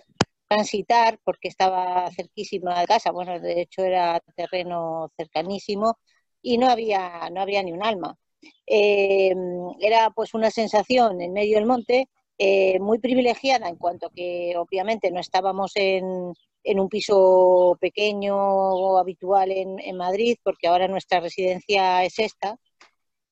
transitar 0.48 1.20
porque 1.24 1.48
estaba 1.50 2.10
cerquísima 2.12 2.80
de 2.80 2.88
casa, 2.88 3.12
bueno, 3.12 3.39
de 3.39 3.62
hecho 3.62 3.84
era 3.84 4.20
terreno 4.36 5.12
cercanísimo 5.18 5.98
y 6.42 6.58
no 6.58 6.70
había, 6.70 7.30
no 7.32 7.42
había 7.42 7.63
ni 7.63 7.72
un 7.72 7.84
alma. 7.84 8.18
Eh, 8.66 9.34
era 9.80 10.12
pues 10.12 10.34
una 10.34 10.51
sensación 10.51 11.22
en 11.22 11.34
medio 11.34 11.58
del 11.58 11.66
monte 11.66 12.08
eh, 12.38 12.80
muy 12.80 13.00
privilegiada 13.00 13.68
en 13.68 13.77
cuanto 13.77 14.12
que 14.12 14.56
obviamente 14.58 15.12
no 15.12 15.20
estábamos 15.20 15.72
en, 15.75 16.34
en 16.63 16.80
un 16.80 16.89
piso 16.89 17.77
pequeño 17.82 18.36
o 18.38 18.98
habitual 19.00 19.51
en, 19.51 19.80
en, 19.80 19.98
Madrid, 19.98 20.38
porque 20.44 20.68
ahora 20.68 20.88
nuestra 20.88 21.20
residencia 21.20 22.04
es 22.04 22.20
esta. 22.20 22.60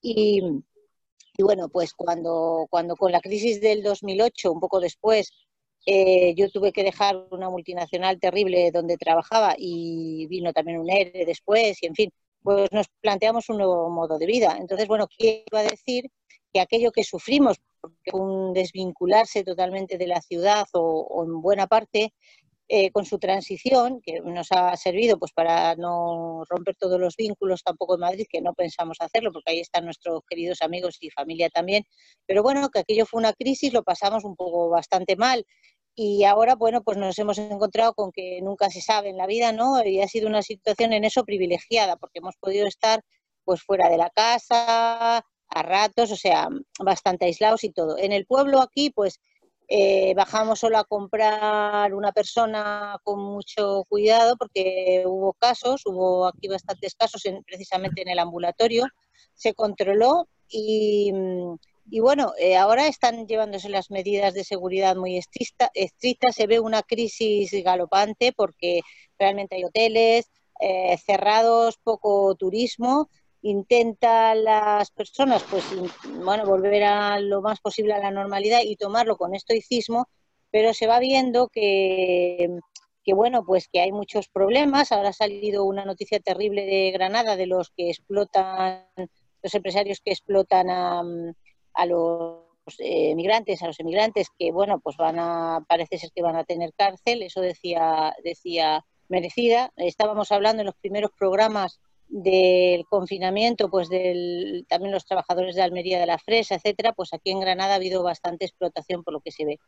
Y, 0.01 0.41
y 1.37 1.43
bueno, 1.43 1.69
pues 1.69 1.93
cuando, 1.93 2.65
cuando 2.69 2.95
con 2.95 3.11
la 3.11 3.21
crisis 3.21 3.61
del 3.61 3.83
2008, 3.83 4.51
un 4.51 4.59
poco 4.59 4.79
después, 4.79 5.31
eh, 5.85 6.33
yo 6.35 6.49
tuve 6.49 6.71
que 6.71 6.83
dejar 6.83 7.15
una 7.29 7.49
multinacional 7.49 8.19
terrible 8.19 8.71
donde 8.71 8.97
trabajaba 8.97 9.55
y 9.57 10.25
vino 10.27 10.51
también 10.51 10.79
un 10.79 10.89
ERE 10.89 11.25
después 11.25 11.81
y 11.83 11.85
en 11.85 11.95
fin, 11.95 12.11
pues 12.41 12.71
nos 12.71 12.87
planteamos 13.01 13.49
un 13.49 13.57
nuevo 13.57 13.89
modo 13.89 14.17
de 14.17 14.25
vida. 14.25 14.57
Entonces, 14.59 14.87
bueno, 14.87 15.07
quiero 15.07 15.59
decir 15.69 16.09
que 16.53 16.59
aquello 16.59 16.91
que 16.91 17.03
sufrimos, 17.03 17.57
un 18.13 18.53
desvincularse 18.53 19.43
totalmente 19.43 19.97
de 19.97 20.07
la 20.07 20.21
ciudad 20.21 20.65
o, 20.73 21.23
en 21.23 21.41
buena 21.41 21.67
parte, 21.67 22.13
eh, 22.67 22.89
con 22.91 23.05
su 23.05 23.19
transición, 23.19 24.01
que 24.01 24.21
nos 24.21 24.51
ha 24.51 24.75
servido 24.75 25.19
pues 25.19 25.31
para 25.33 25.75
no 25.75 26.43
romper 26.49 26.75
todos 26.75 26.99
los 26.99 27.15
vínculos 27.15 27.61
tampoco 27.61 27.93
en 27.93 28.01
Madrid, 28.01 28.25
que 28.27 28.41
no 28.41 28.53
pensamos 28.53 28.97
hacerlo, 29.01 29.31
porque 29.31 29.51
ahí 29.51 29.59
están 29.59 29.85
nuestros 29.85 30.21
queridos 30.27 30.63
amigos 30.63 30.97
y 30.99 31.11
familia 31.11 31.49
también. 31.49 31.83
Pero 32.25 32.41
bueno, 32.41 32.69
que 32.69 32.79
aquello 32.79 33.05
fue 33.05 33.19
una 33.19 33.33
crisis, 33.33 33.71
lo 33.71 33.83
pasamos 33.83 34.23
un 34.23 34.35
poco 34.35 34.69
bastante 34.69 35.15
mal 35.15 35.45
y 35.95 36.25
ahora, 36.25 36.55
bueno, 36.55 36.83
pues 36.83 36.97
nos 36.97 37.17
hemos 37.19 37.37
encontrado 37.37 37.93
con 37.93 38.11
que 38.11 38.41
nunca 38.41 38.69
se 38.69 38.81
sabe 38.81 39.09
en 39.09 39.17
la 39.17 39.27
vida, 39.27 39.51
¿no? 39.53 39.81
Y 39.85 40.01
ha 40.01 40.07
sido 40.07 40.27
una 40.27 40.41
situación 40.41 40.93
en 40.93 41.05
eso 41.05 41.23
privilegiada, 41.23 41.95
porque 41.95 42.19
hemos 42.19 42.35
podido 42.37 42.67
estar 42.67 43.01
pues 43.45 43.61
fuera 43.61 43.89
de 43.89 43.97
la 43.97 44.09
casa, 44.09 45.17
a 45.17 45.63
ratos, 45.63 46.11
o 46.11 46.15
sea, 46.15 46.49
bastante 46.79 47.25
aislados 47.25 47.63
y 47.63 47.71
todo. 47.71 47.97
En 47.97 48.11
el 48.11 48.25
pueblo 48.25 48.61
aquí, 48.61 48.89
pues 48.89 49.19
eh, 49.67 50.13
bajamos 50.15 50.59
solo 50.59 50.77
a 50.77 50.83
comprar 50.83 51.93
una 51.93 52.11
persona 52.11 52.97
con 53.03 53.19
mucho 53.21 53.85
cuidado, 53.87 54.35
porque 54.37 55.03
hubo 55.05 55.33
casos, 55.33 55.81
hubo 55.85 56.27
aquí 56.27 56.47
bastantes 56.47 56.95
casos 56.95 57.23
precisamente 57.45 58.01
en 58.01 58.09
el 58.09 58.19
ambulatorio, 58.19 58.85
se 59.33 59.53
controló 59.53 60.27
y 60.49 61.11
y 61.89 61.99
bueno, 61.99 62.33
eh, 62.39 62.57
ahora 62.57 62.87
están 62.87 63.27
llevándose 63.27 63.69
las 63.69 63.91
medidas 63.91 64.33
de 64.33 64.43
seguridad 64.43 64.95
muy 64.95 65.17
estrictas, 65.17 66.35
se 66.35 66.47
ve 66.47 66.59
una 66.59 66.81
crisis 66.81 67.51
galopante 67.63 68.33
porque 68.33 68.81
realmente 69.19 69.55
hay 69.55 69.63
hoteles 69.63 70.31
eh, 70.59 70.97
cerrados, 70.97 71.77
poco 71.83 72.33
turismo, 72.35 73.09
intentan 73.41 74.43
las 74.43 74.89
personas 74.91 75.43
pues 75.43 75.63
bueno, 76.23 76.45
volver 76.45 76.83
a 76.83 77.19
lo 77.19 77.41
más 77.41 77.59
posible 77.59 77.93
a 77.93 77.99
la 77.99 78.09
normalidad 78.09 78.61
y 78.63 78.75
tomarlo 78.77 79.17
con 79.17 79.35
estoicismo, 79.35 80.07
pero 80.49 80.73
se 80.73 80.87
va 80.87 80.97
viendo 80.97 81.49
que, 81.49 82.49
que 83.03 83.13
bueno, 83.13 83.43
pues 83.45 83.67
que 83.67 83.81
hay 83.81 83.91
muchos 83.91 84.27
problemas. 84.29 84.91
Ahora 84.91 85.09
ha 85.09 85.13
salido 85.13 85.65
una 85.65 85.85
noticia 85.85 86.19
terrible 86.19 86.65
de 86.65 86.91
Granada 86.91 87.35
de 87.35 87.45
los 87.45 87.69
que 87.69 87.89
explotan, 87.89 88.87
los 89.43 89.53
empresarios 89.53 90.01
que 90.03 90.11
explotan 90.11 90.69
a, 90.71 91.03
a 91.75 91.85
los 91.85 92.45
eh, 92.79 93.15
migrantes, 93.15 93.61
a 93.61 93.67
los 93.67 93.79
emigrantes 93.79 94.27
que, 94.37 94.51
bueno, 94.51 94.79
pues 94.79 94.97
van 94.97 95.19
a, 95.19 95.63
parece 95.67 95.97
ser 95.97 96.11
que 96.13 96.21
van 96.21 96.35
a 96.35 96.43
tener 96.43 96.73
cárcel, 96.75 97.21
eso 97.21 97.41
decía, 97.41 98.15
decía 98.23 98.85
merecida. 99.07 99.71
Estábamos 99.75 100.31
hablando 100.31 100.61
en 100.61 100.67
los 100.67 100.75
primeros 100.75 101.11
programas 101.17 101.79
del 102.07 102.85
confinamiento, 102.85 103.69
pues 103.69 103.89
del, 103.89 104.65
también 104.69 104.91
los 104.91 105.05
trabajadores 105.05 105.55
de 105.55 105.61
Almería 105.61 105.99
de 105.99 106.05
la 106.05 106.19
Fresa, 106.19 106.55
etcétera, 106.55 106.93
pues 106.93 107.13
aquí 107.13 107.31
en 107.31 107.39
Granada 107.39 107.73
ha 107.73 107.77
habido 107.77 108.03
bastante 108.03 108.45
explotación 108.45 109.03
por 109.03 109.13
lo 109.13 109.21
que 109.21 109.31
se 109.31 109.45
ve. 109.45 109.59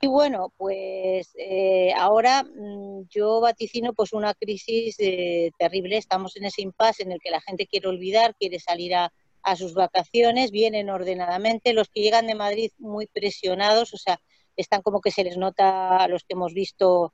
Y 0.00 0.08
bueno, 0.08 0.52
pues 0.56 1.30
eh, 1.38 1.92
ahora 1.96 2.42
mm, 2.42 3.06
yo 3.08 3.40
vaticino 3.40 3.92
pues 3.94 4.12
una 4.12 4.34
crisis 4.34 4.96
eh, 4.98 5.52
terrible. 5.56 5.96
Estamos 5.96 6.36
en 6.36 6.44
ese 6.44 6.62
impasse 6.62 7.04
en 7.04 7.12
el 7.12 7.20
que 7.20 7.30
la 7.30 7.40
gente 7.40 7.68
quiere 7.68 7.86
olvidar, 7.86 8.34
quiere 8.34 8.58
salir 8.58 8.96
a, 8.96 9.12
a 9.42 9.56
sus 9.56 9.74
vacaciones, 9.74 10.50
vienen 10.50 10.90
ordenadamente, 10.90 11.72
los 11.72 11.88
que 11.88 12.00
llegan 12.00 12.26
de 12.26 12.34
Madrid 12.34 12.70
muy 12.78 13.06
presionados, 13.06 13.92
o 13.94 13.98
sea, 13.98 14.20
están 14.56 14.82
como 14.82 15.00
que 15.00 15.10
se 15.10 15.24
les 15.24 15.36
nota 15.36 15.96
a 15.96 16.08
los 16.08 16.24
que 16.24 16.34
hemos 16.34 16.54
visto 16.54 17.12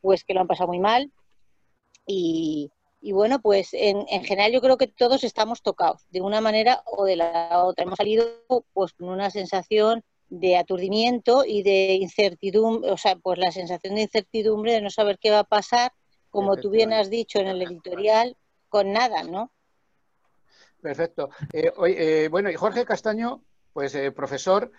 pues 0.00 0.22
que 0.24 0.34
lo 0.34 0.40
han 0.40 0.46
pasado 0.46 0.68
muy 0.68 0.80
mal. 0.80 1.10
Y, 2.06 2.70
y 3.00 3.12
bueno, 3.12 3.40
pues 3.40 3.72
en, 3.72 4.04
en, 4.08 4.22
general 4.24 4.52
yo 4.52 4.60
creo 4.60 4.76
que 4.76 4.86
todos 4.86 5.24
estamos 5.24 5.62
tocados 5.62 6.02
de 6.10 6.20
una 6.20 6.42
manera 6.42 6.82
o 6.84 7.04
de 7.04 7.16
la 7.16 7.64
otra. 7.64 7.84
Hemos 7.84 7.96
salido 7.96 8.26
pues 8.74 8.92
con 8.92 9.08
una 9.08 9.30
sensación 9.30 10.02
de 10.28 10.56
aturdimiento 10.56 11.44
y 11.46 11.62
de 11.62 11.94
incertidumbre, 11.94 12.90
o 12.90 12.96
sea, 12.96 13.16
pues 13.16 13.38
la 13.38 13.52
sensación 13.52 13.94
de 13.94 14.02
incertidumbre 14.02 14.72
de 14.72 14.82
no 14.82 14.90
saber 14.90 15.18
qué 15.18 15.30
va 15.30 15.40
a 15.40 15.44
pasar, 15.44 15.92
como 16.30 16.56
tú 16.56 16.70
bien 16.70 16.92
has 16.92 17.10
dicho 17.10 17.38
en 17.38 17.46
el 17.46 17.62
editorial, 17.62 18.36
con 18.68 18.92
nada, 18.92 19.22
¿no? 19.22 19.52
Perfecto. 20.84 21.30
Eh, 21.50 21.72
eh, 21.86 22.28
bueno, 22.30 22.50
y 22.50 22.56
Jorge 22.56 22.84
Castaño, 22.84 23.42
pues 23.72 23.94
eh, 23.94 24.12
profesor, 24.12 24.70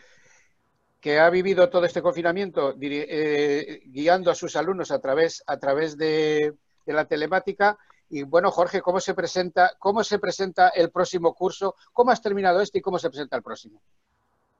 que 1.01 1.19
ha 1.19 1.31
vivido 1.31 1.67
todo 1.67 1.83
este 1.83 2.03
confinamiento 2.03 2.75
guiando 2.77 4.29
a 4.29 4.35
sus 4.35 4.55
alumnos 4.55 4.91
a 4.91 4.99
través, 4.99 5.43
a 5.47 5.57
través 5.57 5.97
de, 5.97 6.53
de, 6.85 6.93
la 6.93 7.05
telemática. 7.05 7.79
Y 8.07 8.21
bueno, 8.21 8.51
Jorge, 8.51 8.83
¿cómo 8.83 8.99
se, 8.99 9.15
presenta, 9.15 9.71
¿cómo 9.79 10.03
se 10.03 10.19
presenta 10.19 10.69
el 10.69 10.91
próximo 10.91 11.33
curso? 11.33 11.73
¿Cómo 11.91 12.11
has 12.11 12.21
terminado 12.21 12.61
este 12.61 12.77
y 12.77 12.81
cómo 12.81 12.99
se 12.99 13.09
presenta 13.09 13.37
el 13.37 13.41
próximo? 13.41 13.81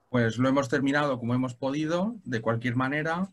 Pues 0.09 0.39
lo 0.39 0.49
hemos 0.49 0.67
terminado 0.67 1.19
como 1.19 1.35
hemos 1.35 1.53
podido, 1.53 2.15
de 2.23 2.41
cualquier 2.41 2.75
manera. 2.75 3.29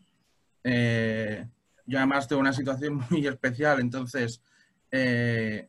Yo 0.63 1.97
además 1.97 2.27
tengo 2.27 2.41
una 2.41 2.53
situación 2.53 3.03
muy 3.09 3.25
especial, 3.25 3.79
entonces, 3.79 4.39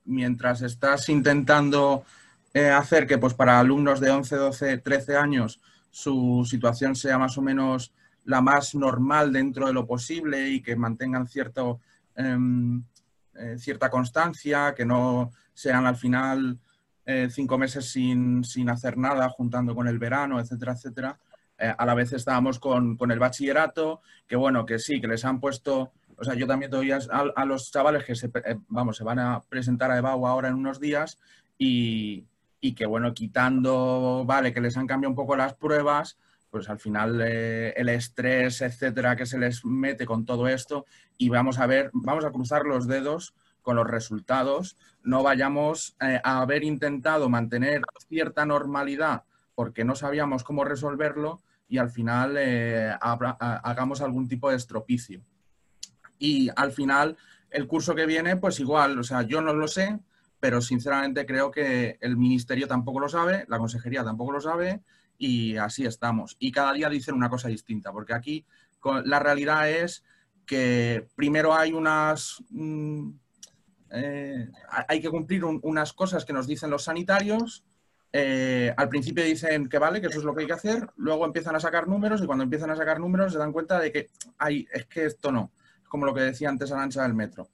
mientras 0.05 0.61
estás 0.61 1.09
intentando 1.09 2.05
eh, 2.55 2.71
hacer 2.71 3.09
que 3.09 3.19
pues, 3.19 3.35
para 3.35 3.59
alumnos 3.59 3.99
de 3.99 4.13
11, 4.13 4.37
12, 4.37 4.79
13 4.79 5.17
años 5.17 5.61
su 5.91 6.47
situación 6.49 6.95
sea 6.95 7.19
más 7.19 7.37
o 7.37 7.43
menos 7.43 7.93
la 8.25 8.41
más 8.41 8.77
normal 8.77 9.33
dentro 9.33 9.67
de 9.67 9.73
lo 9.73 9.87
posible 9.89 10.49
y 10.49 10.63
que 10.63 10.77
mantengan 10.77 11.27
cierto, 11.27 11.81
em, 12.15 12.85
eh, 13.35 13.57
cierta 13.59 13.91
constancia, 13.91 14.73
que 14.73 14.87
no 14.87 15.33
sean 15.53 15.85
al 15.85 15.97
final 15.97 16.59
eh, 17.05 17.29
cinco 17.29 17.59
meses 17.59 17.91
sin, 17.91 18.45
sin, 18.45 18.71
hacer 18.71 18.97
nada, 18.99 19.29
juntando 19.29 19.75
con 19.75 19.89
el 19.89 19.99
verano, 19.99 20.39
etcétera, 20.41 20.73
etcétera. 20.73 21.19
A 21.59 21.87
la 21.87 21.95
vez 21.95 22.13
estábamos 22.13 22.59
con, 22.59 22.97
con, 22.97 23.11
el 23.13 23.19
bachillerato, 23.19 24.01
que 24.27 24.37
bueno, 24.37 24.67
que 24.67 24.79
sí, 24.79 25.01
que 25.01 25.07
les 25.07 25.25
han 25.25 25.41
puesto, 25.41 25.93
o 26.17 26.25
sea, 26.25 26.35
yo 26.35 26.47
también 26.47 26.71
doy 26.71 26.91
a, 26.91 26.99
a 27.37 27.45
los 27.45 27.71
chavales 27.71 28.05
que 28.05 28.17
se, 28.17 28.31
vamos, 28.69 28.97
se 28.97 29.05
van 29.05 29.21
a 29.21 29.41
presentar 29.41 29.91
a 29.91 29.99
EBAU 29.99 30.27
ahora 30.27 30.49
en 30.49 30.55
unos 30.55 30.81
días 30.81 31.19
y, 31.57 32.27
y, 32.65 32.75
que 32.75 32.87
bueno, 32.87 33.13
quitando, 33.13 34.25
vale, 34.27 34.55
que 34.55 34.61
les 34.63 34.79
han 34.79 34.87
cambiado 34.87 35.11
un 35.11 35.17
poco 35.17 35.37
las 35.37 35.53
pruebas, 35.53 36.17
pues 36.49 36.71
al 36.71 36.79
final 36.79 37.21
eh, 37.23 37.75
el 37.77 37.91
estrés, 37.91 38.63
etcétera, 38.63 39.17
que 39.17 39.27
se 39.27 39.39
les 39.39 39.67
mete 39.67 40.07
con 40.07 40.25
todo 40.25 40.49
esto 40.49 40.87
y 41.19 41.29
vamos 41.29 41.59
a 41.59 41.67
ver, 41.67 41.91
vamos 41.93 42.25
a 42.25 42.31
cruzar 42.31 42.65
los 42.65 42.87
dedos 42.87 43.35
con 43.61 43.77
los 43.77 43.87
resultados, 43.87 44.79
no 45.03 45.23
vayamos 45.23 45.95
eh, 46.01 46.23
a 46.25 46.41
haber 46.41 46.65
intentado 46.65 47.29
mantener 47.29 47.83
cierta 48.09 48.47
normalidad 48.47 49.25
porque 49.55 49.85
no 49.85 49.95
sabíamos 49.95 50.43
cómo 50.43 50.65
resolverlo 50.65 51.43
y 51.69 51.77
al 51.77 51.91
final 51.91 52.37
eh, 52.39 52.97
hagamos 52.99 54.01
algún 54.01 54.27
tipo 54.27 54.49
de 54.49 54.57
estropicio. 54.57 55.21
Y 56.19 56.49
al 56.57 56.73
final, 56.73 57.19
el 57.51 57.67
curso 57.67 57.95
que 57.95 58.07
viene, 58.07 58.37
pues 58.37 58.59
igual, 58.59 58.99
o 58.99 59.03
sea, 59.03 59.21
yo 59.21 59.43
no 59.43 59.53
lo 59.53 59.69
sé, 59.69 59.99
pero 60.45 60.61
sinceramente 60.61 61.25
creo 61.25 61.51
que 61.51 61.97
el 62.03 62.19
ministerio 62.19 62.69
tampoco 62.69 63.01
lo 63.01 63.09
sabe, 63.09 63.47
la 63.49 63.57
consejería 63.57 64.05
tampoco 64.05 64.31
lo 64.31 64.43
sabe 64.43 64.83
y 65.17 65.57
así 65.57 65.87
estamos. 65.87 66.37
Y 66.39 66.53
cada 66.53 66.75
día 66.75 66.91
dicen 66.91 67.15
una 67.15 67.31
cosa 67.31 67.49
distinta, 67.49 67.91
porque 67.93 68.13
aquí 68.13 68.45
la 69.07 69.21
realidad 69.21 69.71
es 69.71 70.05
que 70.45 71.09
primero 71.17 71.55
hay 71.55 71.73
unas... 71.73 72.45
Mmm, 72.51 73.09
eh, 73.93 74.51
hay 74.87 75.01
que 75.01 75.09
cumplir 75.09 75.47
un, 75.47 75.61
unas 75.63 75.95
cosas 75.95 76.27
que 76.27 76.35
nos 76.35 76.47
dicen 76.47 76.69
los 76.69 76.85
sanitarios. 76.85 77.65
Eh, 78.13 78.75
al 78.77 78.91
principio 78.91 79.25
dicen 79.25 79.67
que 79.71 79.79
vale, 79.79 80.03
que 80.03 80.09
eso 80.09 80.19
es 80.19 80.27
lo 80.27 80.35
que 80.35 80.43
hay 80.43 80.47
que 80.47 80.53
hacer, 80.53 80.91
luego 80.97 81.25
empiezan 81.25 81.57
a 81.57 81.61
sacar 81.61 81.89
números 81.89 82.21
y 82.23 82.27
cuando 82.27 82.45
empiezan 82.45 82.69
a 82.69 82.77
sacar 82.77 83.01
números 83.01 83.33
se 83.33 83.39
dan 83.39 83.51
cuenta 83.51 83.81
de 83.81 83.91
que 83.91 84.11
ay, 84.37 84.69
es 84.71 84.85
que 84.85 85.07
esto 85.07 85.33
no, 85.33 85.53
es 85.83 85.89
como 85.89 86.05
lo 86.05 86.13
que 86.13 86.21
decía 86.21 86.51
antes 86.51 86.71
Arancha 86.71 87.03
del 87.03 87.15
metro. 87.15 87.49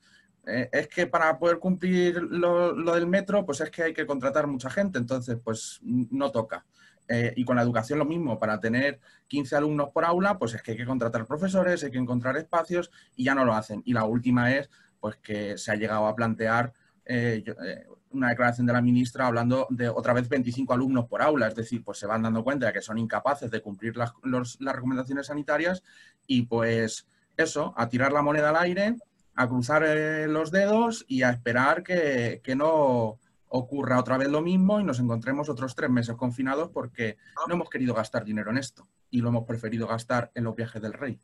Eh, 0.51 0.69
es 0.73 0.89
que 0.89 1.07
para 1.07 1.39
poder 1.39 1.59
cumplir 1.59 2.23
lo, 2.23 2.73
lo, 2.73 2.95
del 2.95 3.07
metro, 3.07 3.45
pues 3.47 3.61
es 3.61 3.71
que 3.71 3.85
hay 3.85 3.95
que 3.95 4.07
contratar 4.07 4.47
mucha 4.47 4.71
gente, 4.71 4.99
entonces 4.99 5.39
pues 5.43 5.81
no 5.83 6.31
toca. 6.31 6.65
Eh, 7.13 7.33
y 7.35 7.45
con 7.45 7.57
la 7.57 7.63
educación 7.63 7.99
lo 7.99 8.05
mismo, 8.05 8.39
para 8.39 8.61
tener 8.61 9.01
15 9.27 9.57
alumnos 9.57 9.89
por 9.91 10.05
aula, 10.05 10.39
pues 10.39 10.55
es 10.55 10.63
que 10.63 10.73
hay 10.73 10.77
que 10.77 10.87
contratar 10.87 11.27
profesores, 11.27 11.83
hay 11.83 11.91
que 11.91 11.99
encontrar 11.99 12.37
espacios 12.37 12.93
y 13.17 13.25
ya 13.25 13.35
no 13.35 13.45
lo 13.45 13.53
hacen. 13.53 13.83
Y 13.85 13.95
la 13.95 14.05
última 14.05 14.55
es 14.55 14.71
pues 15.01 15.17
que 15.17 15.59
se 15.59 15.73
ha 15.73 15.75
llegado 15.75 16.07
a 16.07 16.15
plantear 16.15 16.73
eh, 17.05 17.43
eh, 17.45 17.87
una 18.13 18.29
declaración 18.29 18.65
de 18.65 18.73
la 18.73 18.81
ministra 18.81 19.27
hablando 19.27 19.67
de 19.71 19.89
otra 19.89 20.13
vez 20.13 20.29
25 20.29 20.73
alumnos 20.73 21.07
por 21.07 21.21
aula, 21.21 21.49
es 21.49 21.57
decir, 21.57 21.83
pues 21.83 21.99
se 21.99 22.07
van 22.07 22.23
dando 22.23 22.45
cuenta 22.45 22.67
de 22.67 22.73
que 22.73 22.81
son 22.81 22.97
incapaces 22.97 23.51
de 23.51 23.61
cumplir 23.61 23.97
las, 23.97 24.13
los, 24.23 24.61
las 24.61 24.77
recomendaciones 24.77 25.27
sanitarias 25.27 25.83
y 26.29 26.43
pues 26.43 27.09
eso, 27.37 27.75
a 27.77 27.89
tirar 27.89 28.13
la 28.13 28.23
moneda 28.23 28.51
al 28.51 28.57
aire, 28.57 28.97
a 29.41 29.49
cruzar 29.49 29.83
eh, 29.85 30.27
los 30.29 30.51
dedos 30.51 31.07
y 31.09 31.23
a 31.23 31.31
esperar 31.31 31.83
que, 31.83 32.43
que, 32.45 32.55
no 32.55 33.19
ocurra 33.49 33.99
otra 33.99 34.19
vez 34.19 34.29
lo 34.29 34.43
mismo 34.43 34.79
y 34.79 34.85
nos 34.85 35.01
encontremos 35.01 35.49
otros 35.49 35.75
tres 35.75 35.89
meses 35.89 36.15
confinados 36.15 36.69
porque 36.69 37.17
no 37.49 37.55
hemos 37.55 37.71
querido 37.71 37.95
gastar 37.95 38.23
dinero 38.23 38.51
en 38.51 38.59
esto 38.59 38.87
y 39.09 39.23
lo 39.23 39.31
hemos 39.31 39.45
preferido 39.47 39.87
gastar 39.87 40.31
en 40.35 40.45
los 40.45 40.55
viajes 40.55 40.83
del 40.83 40.93
rey. 40.93 41.19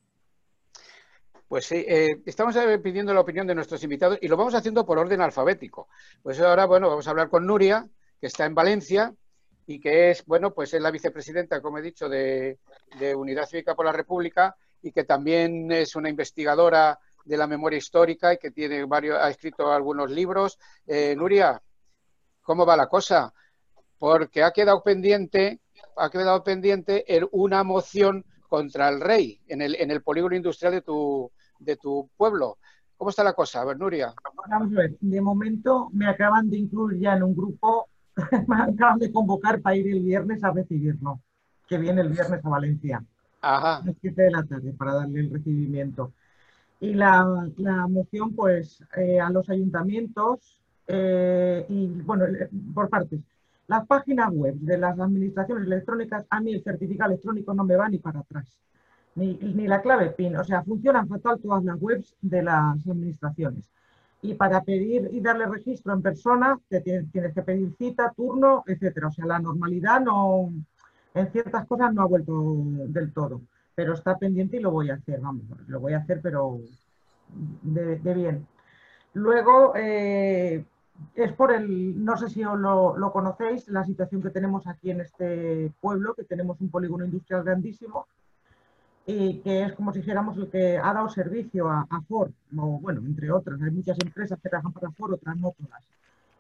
Pues 1.47 1.67
sí, 1.67 1.85
eh, 1.87 2.23
estamos 2.25 2.57
pidiendo 2.83 3.13
la 3.13 3.21
opinión 3.21 3.47
de 3.47 3.55
nuestros 3.55 3.83
invitados 3.85 4.19
y 4.23 4.29
lo 4.29 4.37
vamos 4.39 4.55
haciendo 4.55 4.87
por 4.87 4.99
orden 4.99 5.21
alfabético. 5.21 5.89
Pues 6.23 6.41
ahora, 6.41 6.65
bueno, 6.65 6.89
vamos 6.89 7.07
a 7.07 7.11
hablar 7.11 7.29
con 7.29 7.47
Nuria, 7.47 7.87
que 8.19 8.29
está 8.29 8.47
en 8.47 8.55
Valencia 8.55 9.15
y 9.67 9.79
que 9.79 10.11
es, 10.11 10.25
bueno, 10.25 10.55
pues 10.55 10.73
es 10.73 10.81
la 10.81 10.91
vicepresidenta, 10.91 11.61
como 11.61 11.79
he 11.79 11.83
dicho, 11.83 12.09
de, 12.09 12.59
de 12.99 13.15
Unidad 13.15 13.47
Cívica 13.47 13.75
por 13.75 13.85
la 13.85 13.93
República 13.93 14.57
y 14.83 14.91
que 14.91 15.05
también 15.05 15.71
es 15.71 15.97
una 15.97 16.09
investigadora 16.09 16.99
de 17.27 17.37
la 17.37 17.47
memoria 17.47 17.77
histórica 17.77 18.33
y 18.33 18.39
que 18.39 18.51
tiene 18.51 18.85
varios, 18.85 19.19
ha 19.19 19.29
escrito 19.29 19.71
algunos 19.71 20.11
libros. 20.11 20.59
Eh, 20.87 21.15
Nuria, 21.17 21.61
¿cómo 22.43 22.65
va 22.65 22.77
la 22.77 22.87
cosa? 22.87 23.35
Porque 23.99 24.43
ha 24.43 24.53
quedado 24.53 24.83
pendiente, 24.83 25.61
ha 25.97 26.09
quedado 26.09 26.43
pendiente 26.45 27.05
una 27.33 27.65
moción 27.65 28.25
contra 28.49 28.89
el 28.89 29.01
rey 29.01 29.41
en 29.49 29.61
el, 29.61 29.75
en 29.75 29.91
el 29.91 30.03
polígono 30.03 30.37
industrial 30.37 30.73
de 30.73 30.83
tu, 30.83 31.31
de 31.59 31.77
tu 31.77 32.09
pueblo. 32.17 32.59
¿Cómo 32.97 33.11
está 33.11 33.25
la 33.25 33.35
cosa? 33.35 33.61
A 33.61 33.65
ver, 33.65 33.79
Nuria. 33.79 34.15
Vamos 34.49 34.73
a 34.73 34.81
ver, 34.81 34.97
de 35.01 35.21
momento 35.21 35.91
me 35.93 36.09
acaban 36.09 36.49
de 36.49 36.59
incluir 36.59 37.01
ya 37.01 37.17
en 37.17 37.25
un 37.25 37.35
grupo, 37.35 37.89
me 38.47 38.63
acaban 38.63 38.99
de 38.99 39.13
convocar 39.13 39.61
para 39.61 39.77
ir 39.77 39.89
el 39.89 40.03
viernes 40.03 40.43
a 40.45 40.53
recibirlo, 40.53 41.21
que 41.67 41.77
viene 41.77 42.03
el 42.03 42.09
viernes 42.09 42.43
a 42.43 42.49
Valencia. 42.49 43.05
Ajá. 43.43 43.79
A 43.79 43.85
las 43.85 43.97
7 44.01 44.23
de 44.23 44.31
la 44.31 44.45
tarde 44.45 44.73
para 44.73 44.95
darle 44.95 45.21
el 45.21 45.31
recibimiento. 45.31 46.13
Y 46.81 46.95
la, 46.95 47.49
la 47.57 47.87
moción, 47.87 48.35
pues, 48.35 48.83
eh, 48.97 49.19
a 49.19 49.31
los 49.31 49.49
ayuntamientos 49.49 50.59
eh, 50.87 51.65
y, 51.69 51.87
bueno, 52.03 52.27
por 52.75 52.89
partes. 52.89 53.21
Las 53.67 53.87
páginas 53.87 54.31
web 54.33 54.55
de 54.57 54.79
las 54.79 54.99
administraciones 54.99 55.67
electrónicas, 55.67 56.25
a 56.31 56.41
mí 56.41 56.53
el 56.53 56.63
certificado 56.63 57.11
electrónico 57.11 57.55
no 57.55 57.65
me 57.65 57.77
va 57.77 57.89
ni 57.89 57.99
para 57.99 58.21
atrás 58.21 58.59
ni, 59.17 59.35
ni, 59.35 59.67
la 59.67 59.83
clave 59.83 60.11
PIN. 60.11 60.37
O 60.37 60.45
sea, 60.45 60.63
funcionan 60.63 61.09
fatal 61.09 61.41
todas 61.41 61.65
las 61.65 61.81
webs 61.81 62.15
de 62.21 62.43
las 62.43 62.87
administraciones. 62.87 63.69
Y 64.23 64.35
para 64.35 64.63
pedir 64.63 65.11
y 65.13 65.21
darle 65.21 65.47
registro 65.47 65.93
en 65.93 66.03
persona, 66.03 66.59
te 66.69 66.81
tienes, 66.81 67.11
tienes 67.11 67.35
que 67.35 67.43
pedir 67.43 67.75
cita, 67.77 68.13
turno, 68.17 68.63
etcétera. 68.67 69.09
O 69.09 69.13
sea, 69.13 69.27
la 69.27 69.39
normalidad 69.39 70.01
no, 70.01 70.53
en 71.15 71.33
ciertas 71.33 71.67
cosas 71.67 71.93
no 71.93 72.03
ha 72.03 72.07
vuelto 72.07 72.57
del 72.89 73.13
todo, 73.13 73.43
pero 73.77 73.93
está 73.93 74.17
pendiente 74.17 74.57
y 74.57 74.61
lo 74.61 74.71
voy 74.73 74.91
a 74.91 74.95
hacer, 74.95 75.21
vamos, 75.21 75.45
lo 75.69 75.79
voy 75.79 75.93
a 75.93 75.99
hacer, 75.99 76.21
pero 76.23 76.59
de, 77.63 78.15
bien. 78.15 78.47
Luego, 79.13 79.75
eh, 79.77 80.65
es 81.15 81.33
por 81.35 81.53
el, 81.53 82.03
no 82.03 82.17
sé 82.17 82.31
si 82.31 82.43
lo, 82.43 82.97
lo, 82.97 83.13
conocéis, 83.13 83.69
la 83.69 83.85
situación 83.85 84.23
que 84.23 84.31
tenemos 84.31 84.67
aquí 84.67 84.91
en 84.91 85.03
este 85.03 85.71
pueblo, 85.79 86.15
que 86.15 86.25
tenemos 86.25 86.59
un 86.63 86.71
polígono 86.71 87.05
industrial 87.05 87.45
grandísimo, 87.45 88.07
y 89.05 89.41
que 89.41 89.65
es 89.65 89.75
como 89.75 89.93
si 89.93 90.01
dijéramos 90.01 90.39
el 90.39 90.49
que 90.49 90.79
ha 90.79 90.95
dado 90.95 91.11
servicio 91.11 91.69
a, 91.69 91.87
a, 91.91 92.01
Ford, 92.01 92.33
o 92.57 92.81
bueno, 92.81 93.03
entre 93.05 93.31
otras, 93.31 93.61
hay 93.61 93.71
muchas 93.71 93.99
empresas 94.03 94.41
que 94.43 94.49
trabajan 94.49 94.73
para 94.73 94.91
Ford, 94.93 95.13
otras 95.13 95.37
no 95.37 95.53
todas, 95.53 95.85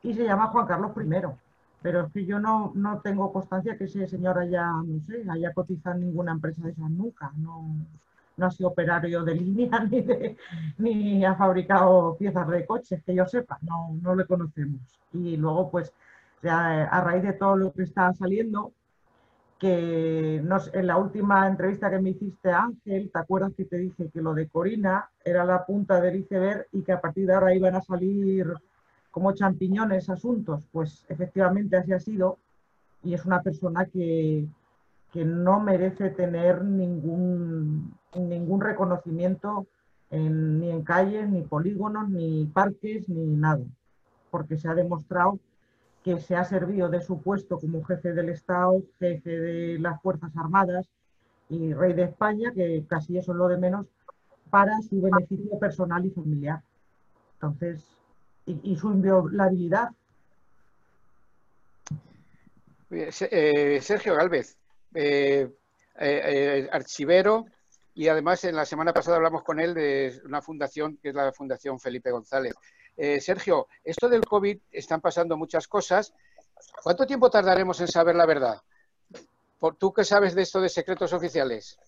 y 0.03 0.15
se 0.15 0.25
llama 0.25 0.49
Juan 0.49 0.67
Carlos 0.67 0.93
I, 0.97 1.46
pero 1.87 2.05
es 2.05 2.13
que 2.13 2.27
yo 2.27 2.41
no, 2.41 2.73
no 2.75 3.01
tengo 3.01 3.33
constancia 3.33 3.79
que 3.79 3.85
ese 3.85 4.09
señor 4.09 4.41
haya, 4.41 4.73
no 4.85 5.01
sé, 5.07 5.25
haya 5.31 5.55
cotizado 5.55 5.95
en 5.95 6.07
ninguna 6.07 6.33
empresa 6.33 6.61
de 6.65 6.73
esas 6.73 6.91
nunca, 6.91 7.31
no, 7.37 7.77
no 8.37 8.47
ha 8.47 8.51
sido 8.51 8.71
operario 8.71 9.23
de 9.23 9.35
línea 9.37 9.79
ni, 9.89 10.01
de, 10.01 10.37
ni 10.79 11.25
ha 11.25 11.37
fabricado 11.37 12.17
piezas 12.19 12.49
de 12.49 12.67
coches, 12.67 13.01
que 13.05 13.15
yo 13.15 13.25
sepa, 13.27 13.61
no, 13.63 13.97
no 14.03 14.17
le 14.17 14.27
conocemos. 14.27 14.81
Y 15.13 15.37
luego, 15.37 15.71
pues, 15.71 15.93
a, 16.43 16.87
a 16.87 17.01
raíz 17.05 17.23
de 17.23 17.35
todo 17.35 17.55
lo 17.57 17.73
que 17.73 17.85
está 17.85 18.13
saliendo, 18.15 18.73
que 19.61 20.39
en 20.39 20.87
la 20.89 20.97
última 20.97 21.47
entrevista 21.47 21.89
que 21.89 22.01
me 22.01 22.11
hiciste, 22.11 22.51
Ángel, 22.51 23.13
¿te 23.13 23.19
acuerdas 23.21 23.53
que 23.57 23.65
te 23.65 23.79
dije 23.79 24.11
que 24.13 24.21
lo 24.23 24.35
de 24.35 24.49
Corina 24.49 25.09
era 25.25 25.45
la 25.45 25.65
punta 25.65 26.01
del 26.01 26.17
iceberg 26.17 26.67
y 26.73 26.83
que 26.83 26.91
a 26.91 27.01
partir 27.01 27.29
de 27.29 27.35
ahora 27.35 27.55
iban 27.55 27.77
a 27.77 27.81
salir 27.81 28.53
como 29.17 29.33
champiñones 29.33 30.11
asuntos? 30.11 30.69
Pues 30.71 31.07
efectivamente 31.09 31.79
así 31.79 31.91
ha 31.95 31.99
sido 31.99 32.37
y 33.03 33.15
es 33.15 33.25
una 33.25 33.41
persona 33.41 33.87
que, 33.87 34.47
que 35.11 35.25
no 35.25 35.59
merece 35.59 36.11
tener 36.11 36.63
ningún, 36.63 37.97
ningún 38.15 38.61
reconocimiento 38.61 39.67
ni 40.11 40.71
en 40.71 40.83
calles, 40.83 41.31
ni 41.31 41.41
polígonos, 41.41 42.11
ni 42.11 42.45
parques, 42.45 43.09
ni 43.09 43.35
nada, 43.37 43.65
porque 44.31 44.59
se 44.59 44.69
ha 44.69 44.75
demostrado 44.75 45.39
que 46.05 46.21
se 46.21 46.37
ha 46.37 46.45
servido 46.45 46.91
de 46.91 47.01
su 47.01 47.23
puesto 47.23 47.59
como 47.59 47.83
jefe 47.85 48.13
del 48.13 48.29
Estado, 48.29 48.83
jefe 48.99 49.31
de 49.31 49.79
las 49.79 49.99
Fuerzas 50.03 50.37
Armadas 50.37 50.91
y 51.49 51.73
rey 51.73 51.95
de 51.95 52.03
España, 52.03 52.53
que 52.55 52.85
casi 52.87 53.17
eso 53.17 53.33
es 53.33 53.39
lo 53.39 53.49
de 53.49 53.57
menos, 53.57 53.87
para 54.51 54.79
su 54.83 55.01
beneficio 55.01 55.59
personal 55.59 56.05
y 56.05 56.11
familiar. 56.11 56.61
Entonces, 57.37 57.97
y, 58.47 58.77
su 58.77 58.91
inviolabilidad. 58.91 59.91
Eh, 62.91 63.81
Sergio 63.83 64.15
Galvez, 64.15 64.57
eh, 64.95 65.51
eh, 65.99 66.69
archivero, 66.71 67.47
y 67.95 68.09
además 68.09 68.45
en 68.45 68.55
la 68.55 68.65
semana 68.65 68.93
pasada 68.93 69.17
hablamos 69.17 69.43
con 69.43 69.59
él 69.59 69.75
de 69.75 70.21
una 70.25 70.43
fundación 70.43 70.99
que 71.03 71.09
es 71.09 71.15
la 71.15 71.33
Fundación 71.33 71.81
Felipe 71.81 72.11
González. 72.11 72.55
Eh, 72.97 73.21
Sergio, 73.21 73.69
esto 73.83 74.09
del 74.09 74.25
COVID 74.25 74.59
están 74.71 75.01
pasando 75.01 75.37
muchas 75.37 75.67
cosas. 75.67 76.13
¿Cuánto 76.83 77.07
tiempo 77.07 77.31
tardaremos 77.31 77.81
en 77.81 77.89
saber 77.89 78.15
la 78.15 78.27
verdad? 78.27 78.61
¿Por 79.59 79.77
tú 79.77 79.93
qué 79.93 80.05
sabes 80.05 80.35
de 80.35 80.43
esto 80.43 80.61
de 80.61 80.69
secretos 80.69 81.13
oficiales? 81.13 81.79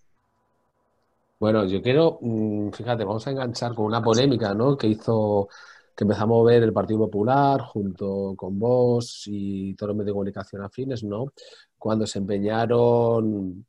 Bueno, 1.39 1.65
yo 1.67 1.81
quiero, 1.81 2.19
mm, 2.21 2.71
fíjate, 2.71 3.05
vamos 3.05 3.27
a 3.27 3.31
enganchar 3.31 3.75
con 3.75 3.87
una 3.87 4.03
polémica, 4.03 4.55
¿no? 4.55 4.77
Que 4.77 4.89
hizo, 4.89 5.49
que 5.99 6.05
empezamos 6.05 6.41
a 6.41 6.53
ver 6.53 6.63
el 6.63 6.73
Partido 6.73 7.01
Popular 7.01 7.61
junto 7.61 8.35
con 8.37 8.57
vos 8.57 9.25
y 9.27 9.75
todos 9.75 9.89
los 9.89 9.97
medios 9.97 10.07
de 10.07 10.13
comunicación 10.13 10.63
afines, 10.63 11.03
¿no? 11.03 11.33
Cuando 11.77 12.07
se 12.07 12.21
empeñaron 12.21 13.67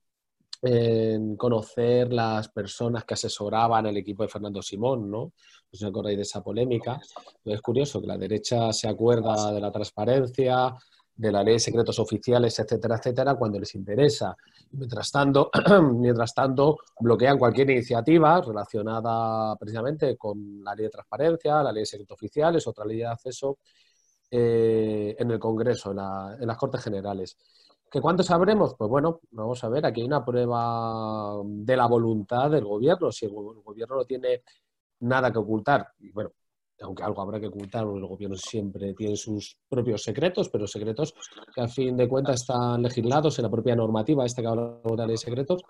en 0.62 1.36
conocer 1.36 2.14
las 2.14 2.48
personas 2.50 3.04
que 3.04 3.16
asesoraban 3.16 3.88
el 3.88 3.98
equipo 3.98 4.22
de 4.22 4.30
Fernando 4.30 4.62
Simón, 4.62 5.10
¿no? 5.10 5.18
No 5.18 5.34
si 5.72 5.84
acordáis 5.84 6.18
de 6.18 6.22
esa 6.22 6.44
polémica. 6.44 7.02
es 7.46 7.62
curioso 7.64 8.00
que 8.00 8.06
la 8.06 8.18
derecha 8.18 8.72
se 8.74 8.88
acuerda 8.88 9.52
de 9.52 9.60
la 9.62 9.72
transparencia, 9.72 10.76
de 11.20 11.34
la 11.34 11.44
ley 11.44 11.56
de 11.56 11.60
secretos 11.60 12.00
oficiales, 12.00 12.58
etcétera, 12.60 12.96
etcétera, 12.96 13.36
cuando 13.36 13.60
les 13.60 13.76
interesa. 13.76 14.38
Mientras 14.72 15.12
tanto, 15.12 15.52
mientras 15.96 16.34
tanto, 16.34 16.78
bloquean 16.98 17.38
cualquier 17.38 17.70
iniciativa 17.72 18.40
relacionada 18.40 19.54
precisamente 19.58 20.16
con 20.16 20.64
la 20.64 20.74
ley 20.74 20.86
de 20.86 20.90
transparencia, 20.90 21.62
la 21.62 21.74
ley 21.74 21.82
de 21.82 21.88
secretos 21.88 22.16
oficiales, 22.16 22.66
otra 22.68 22.86
ley 22.86 23.00
de 23.00 23.08
acceso 23.08 23.58
eh, 24.32 25.14
en 25.20 25.30
el 25.32 25.40
Congreso, 25.40 25.92
en, 25.92 26.48
las 26.48 26.58
Cortes 26.58 26.82
Generales. 26.82 27.38
¿Que 27.92 28.00
cuánto 28.00 28.24
sabremos? 28.24 28.76
Pues 28.78 28.90
bueno, 28.90 29.20
vamos 29.32 29.62
a 29.66 29.68
ver, 29.68 29.86
aquí 29.86 30.00
hay 30.00 30.08
una 30.08 30.24
prueba 30.24 31.34
de 31.44 31.76
la 31.76 31.88
voluntad 31.88 32.50
del 32.50 32.64
gobierno. 32.64 33.12
Si 33.12 33.26
el 33.26 33.34
gobierno 33.34 33.98
no 33.98 34.06
tiene 34.06 34.44
nada 35.02 35.34
que 35.34 35.40
ocultar, 35.40 35.86
y 36.00 36.12
bueno, 36.12 36.32
aunque 36.82 37.04
algo 37.04 37.22
habrá 37.22 37.40
que 37.40 37.48
ocultar, 37.48 37.84
el 37.84 38.06
gobierno 38.06 38.36
siempre 38.38 38.94
tiene 38.94 39.16
sus 39.16 39.58
propios 39.68 40.04
secretos, 40.04 40.50
pero 40.50 40.68
secretos 40.68 41.14
que 41.54 41.62
a 41.62 41.68
fin 41.68 41.98
de 41.98 42.08
cuentas 42.08 42.42
están 42.42 42.82
legislados 42.82 43.38
en 43.40 43.44
la 43.44 43.52
propia 43.52 43.76
normativa, 43.76 44.26
esta 44.26 44.42
que 44.42 44.48
habla 44.48 45.08
de 45.08 45.18
secretos 45.18 45.62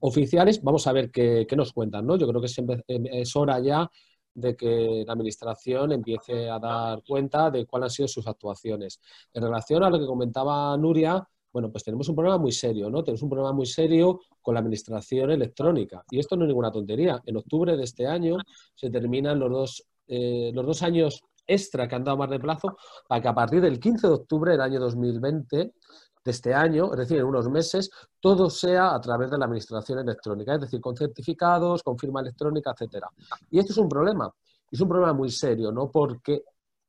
oficiales. 0.00 0.62
Vamos 0.62 0.86
a 0.86 0.92
ver 0.92 1.10
qué, 1.10 1.46
nos 1.56 1.72
cuentan, 1.72 2.06
¿no? 2.06 2.16
Yo 2.16 2.26
creo 2.28 2.40
que 2.40 2.48
siempre 2.48 2.82
es 2.86 3.34
hora 3.36 3.58
ya 3.60 3.90
de 4.34 4.56
que 4.56 5.04
la 5.06 5.12
Administración 5.12 5.92
empiece 5.92 6.48
a 6.48 6.58
dar 6.58 7.02
cuenta 7.06 7.50
de 7.50 7.66
cuáles 7.66 7.86
han 7.86 7.90
sido 7.90 8.08
sus 8.08 8.26
actuaciones. 8.26 9.00
En 9.32 9.42
relación 9.42 9.82
a 9.82 9.90
lo 9.90 9.98
que 9.98 10.06
comentaba 10.06 10.76
Nuria, 10.76 11.26
bueno, 11.52 11.70
pues 11.72 11.82
tenemos 11.82 12.08
un 12.08 12.14
problema 12.14 12.38
muy 12.38 12.52
serio, 12.52 12.90
¿no? 12.90 13.02
Tenemos 13.02 13.22
un 13.22 13.30
problema 13.30 13.52
muy 13.52 13.66
serio 13.66 14.20
con 14.42 14.54
la 14.54 14.60
administración 14.60 15.30
electrónica. 15.30 16.04
Y 16.10 16.18
esto 16.18 16.36
no 16.36 16.44
es 16.44 16.48
ninguna 16.48 16.70
tontería. 16.70 17.20
En 17.26 17.36
octubre 17.36 17.76
de 17.76 17.84
este 17.84 18.06
año 18.06 18.36
se 18.74 18.90
terminan 18.90 19.38
los 19.38 19.50
dos, 19.50 19.86
eh, 20.08 20.50
los 20.54 20.66
dos 20.66 20.82
años 20.82 21.22
extra 21.46 21.88
que 21.88 21.94
han 21.94 22.04
dado 22.04 22.16
más 22.16 22.30
de 22.30 22.38
plazo 22.38 22.76
para 23.08 23.22
que 23.22 23.28
a 23.28 23.34
partir 23.34 23.60
del 23.60 23.80
15 23.80 24.06
de 24.06 24.12
octubre 24.12 24.52
del 24.52 24.60
año 24.60 24.80
2020 24.80 25.56
de 25.56 26.30
este 26.30 26.52
año, 26.52 26.90
es 26.92 26.98
decir, 26.98 27.18
en 27.18 27.24
unos 27.24 27.48
meses, 27.48 27.90
todo 28.20 28.50
sea 28.50 28.94
a 28.94 29.00
través 29.00 29.30
de 29.30 29.38
la 29.38 29.46
administración 29.46 29.98
electrónica, 30.00 30.54
es 30.54 30.60
decir, 30.60 30.80
con 30.80 30.96
certificados, 30.96 31.82
con 31.82 31.98
firma 31.98 32.20
electrónica, 32.20 32.72
etcétera. 32.72 33.08
Y 33.50 33.58
esto 33.58 33.72
es 33.72 33.78
un 33.78 33.88
problema, 33.88 34.30
es 34.70 34.80
un 34.80 34.88
problema 34.88 35.12
muy 35.12 35.30
serio, 35.30 35.72
¿no? 35.72 35.90
Porque 35.90 36.42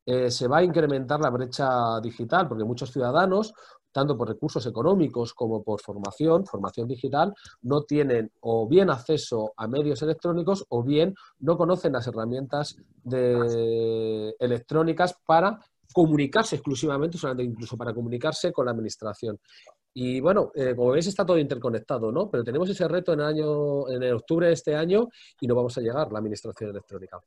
eh, 0.05 0.31
se 0.31 0.47
va 0.47 0.57
a 0.57 0.63
incrementar 0.63 1.19
la 1.19 1.29
brecha 1.29 1.99
digital, 2.01 2.47
porque 2.47 2.63
muchos 2.63 2.91
ciudadanos 2.91 3.53
tanto 3.91 4.17
por 4.17 4.27
recursos 4.27 4.65
económicos 4.65 5.33
como 5.33 5.63
por 5.63 5.81
formación, 5.81 6.45
formación 6.45 6.87
digital, 6.87 7.33
no 7.61 7.83
tienen 7.83 8.31
o 8.41 8.67
bien 8.67 8.89
acceso 8.89 9.53
a 9.57 9.67
medios 9.67 10.01
electrónicos 10.01 10.65
o 10.69 10.83
bien 10.83 11.15
no 11.39 11.57
conocen 11.57 11.93
las 11.93 12.07
herramientas 12.07 12.77
de, 13.03 14.35
electrónicas 14.39 15.15
para 15.25 15.59
comunicarse 15.93 16.55
exclusivamente, 16.57 17.17
solamente 17.17 17.43
incluso 17.43 17.75
para 17.75 17.93
comunicarse 17.93 18.51
con 18.51 18.65
la 18.65 18.71
administración. 18.71 19.39
Y 19.93 20.19
bueno, 20.19 20.51
eh, 20.53 20.75
como 20.75 20.91
veis 20.91 21.07
está 21.07 21.25
todo 21.25 21.39
interconectado, 21.39 22.11
¿no? 22.11 22.29
Pero 22.29 22.43
tenemos 22.43 22.69
ese 22.69 22.87
reto 22.87 23.13
en 23.13 23.21
el, 23.21 23.25
año, 23.25 23.89
en 23.89 24.03
el 24.03 24.13
octubre 24.13 24.47
de 24.47 24.53
este 24.53 24.75
año 24.75 25.07
y 25.41 25.47
no 25.47 25.55
vamos 25.55 25.77
a 25.77 25.81
llegar 25.81 26.11
la 26.11 26.19
administración 26.19 26.69
electrónica. 26.69 27.19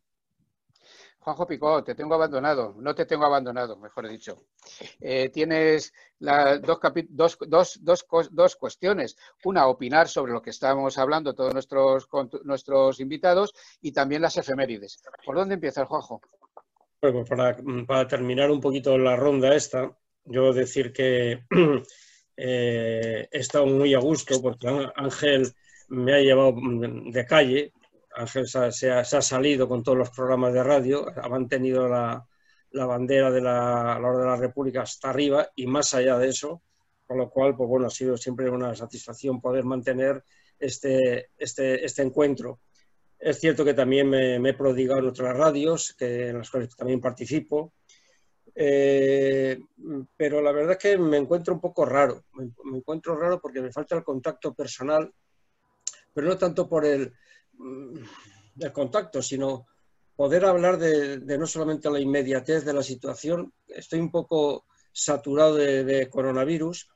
Juanjo 1.23 1.47
Picó, 1.47 1.85
te 1.85 1.95
tengo 1.95 2.15
abandonado, 2.15 2.75
no 2.79 2.95
te 2.97 3.07
tengo 3.07 3.25
abandonado, 3.25 3.77
mejor 3.77 4.09
dicho. 4.09 4.45
Eh, 5.01 5.29
tienes 5.29 5.93
dos, 6.19 7.79
dos, 8.33 8.57
cuestiones. 8.57 9.17
Una, 9.45 9.69
opinar 9.69 10.09
sobre 10.09 10.33
lo 10.33 10.43
que 10.43 10.51
estamos 10.51 10.99
hablando 10.99 11.33
todos 11.33 11.55
nuestros, 11.55 12.09
nuestros 12.43 12.99
invitados 12.99 13.55
y 13.81 13.93
también 13.93 14.23
las 14.23 14.37
efemérides. 14.37 15.01
¿Por 15.25 15.37
dónde 15.37 15.55
empieza 15.55 15.87
Juanjo? 15.87 16.21
Bueno, 17.01 17.25
pues 17.25 17.87
para, 17.87 18.09
terminar 18.09 18.51
un 18.51 18.61
poquito 18.61 18.99
la 18.99 19.15
ronda 19.15 19.55
esta, 19.55 19.97
yo 20.25 20.53
decir 20.53 20.93
que 20.93 21.45
eh, 22.37 23.29
he 23.31 23.39
estado 23.39 23.67
muy 23.67 23.95
a 23.95 24.01
gusto 24.01 24.43
porque 24.43 24.67
Ángel 24.97 25.53
me 25.89 26.15
ha 26.15 26.19
llevado 26.19 26.55
de 26.57 27.27
calle, 27.27 27.73
Ángel 28.15 28.47
se 28.47 28.91
ha, 28.91 29.05
salido 29.05 29.69
con 29.69 29.83
todos 29.83 29.99
los 29.99 30.11
programas 30.11 30.53
de 30.53 30.63
radio, 30.63 31.07
ha 31.17 31.29
mantenido 31.29 31.89
la, 31.89 32.27
bandera 32.73 33.31
de 33.31 33.41
la, 33.41 33.99
la, 34.01 34.13
de 34.13 34.25
la 34.25 34.37
República 34.37 34.83
hasta 34.83 35.11
arriba 35.11 35.49
y 35.55 35.67
más 35.67 35.95
allá 35.95 36.19
de 36.19 36.29
eso, 36.29 36.63
con 37.07 37.19
lo 37.19 37.31
cual, 37.31 37.57
pues 37.57 37.69
bueno, 37.69 37.87
ha 37.87 37.91
sido 37.91 38.17
siempre 38.17 38.49
una 38.51 38.75
satisfacción 38.75 39.41
poder 39.41 39.65
mantener 39.65 40.25
este, 40.59 41.31
este, 41.37 41.85
este 41.85 42.03
encuentro. 42.03 42.61
Es 43.19 43.39
cierto 43.39 43.65
que 43.65 43.75
también 43.75 44.09
me, 44.09 44.37
he 44.37 44.55
prodigado 44.55 45.01
en 45.01 45.09
otras 45.09 45.37
radios, 45.37 45.95
que, 45.95 46.29
en 46.29 46.39
las 46.39 46.51
cuales 46.51 46.75
también 46.75 47.01
participo, 47.01 47.73
eh, 48.55 49.59
pero 50.17 50.43
la 50.43 50.53
verdad 50.53 50.73
es 50.73 50.79
que 50.79 50.99
me 50.99 51.17
encuentro 51.17 51.55
un 51.55 51.61
poco 51.61 51.85
raro. 51.85 52.25
me, 52.35 52.79
encuentro 52.79 53.17
raro 53.17 53.41
porque 53.41 53.61
me 53.61 53.73
falta 53.73 53.97
el 53.97 54.05
contacto 54.05 54.55
personal, 54.55 55.13
pero 56.13 56.27
no 56.27 56.37
tanto 56.37 56.69
por 56.69 56.85
el, 56.85 57.13
del 58.55 58.73
contacto, 58.73 59.23
sino 59.23 59.67
poder 60.17 60.45
hablar 60.45 60.79
de, 60.79 61.39
no 61.39 61.47
solamente 61.47 61.91
la 61.91 62.01
inmediatez 62.01 62.65
de 62.65 62.73
la 62.73 62.83
situación. 62.83 63.53
Estoy 63.67 64.01
un 64.01 64.11
poco 64.11 64.67
saturado 64.93 65.57
de, 65.57 66.09
coronavirus. 66.11 66.89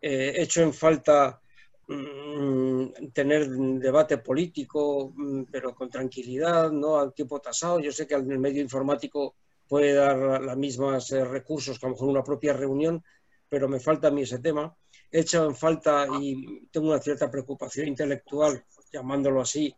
Eh, 0.00 0.32
he 0.36 0.42
hecho 0.42 0.62
en 0.62 0.72
falta 0.72 1.40
mm, 1.86 3.10
tener 3.12 3.48
debate 3.48 4.18
político, 4.18 5.12
mm, 5.14 5.44
pero 5.50 5.74
con 5.74 5.90
tranquilidad, 5.90 6.70
no 6.70 6.98
al 6.98 7.12
tiempo 7.14 7.40
tasado. 7.40 7.78
Yo 7.80 7.92
sé 7.92 8.06
que 8.06 8.14
el 8.14 8.38
medio 8.38 8.62
informático 8.62 9.36
puede 9.68 9.94
dar 9.94 10.42
los 10.42 10.56
mismos 10.56 11.10
eh, 11.12 11.24
recursos 11.24 11.78
que 11.78 11.86
a 11.86 11.88
lo 11.88 11.94
mejor 11.94 12.08
una 12.08 12.24
propia 12.24 12.52
reunión, 12.52 13.02
pero 13.48 13.68
me 13.68 13.80
falta 13.80 14.08
a 14.08 14.10
mí 14.10 14.22
ese 14.22 14.38
tema. 14.38 14.74
He 15.10 15.20
hecho 15.20 15.44
en 15.44 15.54
falta 15.54 16.06
y 16.20 16.66
tengo 16.70 16.88
una 16.88 16.98
cierta 16.98 17.30
preocupación 17.30 17.86
intelectual, 17.88 18.64
llamándolo 18.90 19.42
así, 19.42 19.74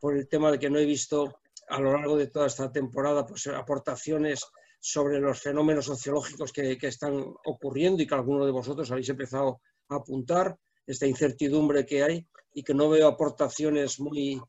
por 0.00 0.16
el 0.16 0.28
tema 0.28 0.50
de 0.50 0.58
que 0.58 0.70
no 0.70 0.78
he 0.78 0.86
visto 0.86 1.40
a 1.68 1.80
lo 1.80 1.92
largo 1.92 2.16
de 2.16 2.26
toda 2.26 2.46
esta 2.46 2.72
temporada 2.72 3.26
pues, 3.26 3.46
aportaciones 3.46 4.44
sobre 4.80 5.20
los 5.20 5.40
fenómenos 5.40 5.84
sociológicos 5.84 6.52
que, 6.52 6.78
están 6.80 7.22
ocurriendo 7.44 8.02
y 8.02 8.06
que 8.06 8.14
algunos 8.14 8.46
de 8.46 8.52
vosotros 8.52 8.90
habéis 8.90 9.10
empezado 9.10 9.60
a 9.88 9.96
apuntar, 9.96 10.56
esta 10.86 11.06
incertidumbre 11.06 11.86
que 11.86 12.02
hay 12.02 12.26
y 12.52 12.64
que 12.64 12.74
no 12.74 12.88
veo 12.88 13.06
aportaciones 13.06 14.00
muy, 14.00 14.40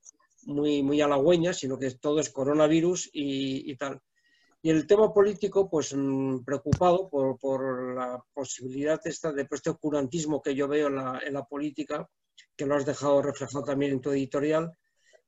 muy, 0.45 0.81
muy 0.81 1.01
halagüeñas, 1.01 1.59
sino 1.59 1.77
que 1.77 1.91
todo 1.91 2.19
es 2.19 2.29
coronavirus 2.29 3.09
y, 3.13 3.75
tal. 3.75 3.99
Y 4.63 4.69
el 4.69 4.87
tema 4.87 5.13
político, 5.13 5.69
pues 5.69 5.93
mm, 5.95 6.43
preocupado 6.43 7.09
por, 7.09 7.37
por, 7.37 7.95
la 7.95 8.23
posibilidad 8.33 8.99
esta 9.05 9.31
de 9.33 9.47
este 9.51 9.69
oscurantismo 9.69 10.41
que 10.41 10.55
yo 10.55 10.67
veo 10.67 10.87
en 10.87 10.95
la, 10.95 11.21
en 11.23 11.33
la, 11.33 11.43
política, 11.43 12.09
que 12.55 12.65
lo 12.65 12.75
has 12.75 12.85
dejado 12.85 13.21
reflejado 13.21 13.63
también 13.63 13.91
en 13.91 14.01
tu 14.01 14.11
editorial, 14.11 14.71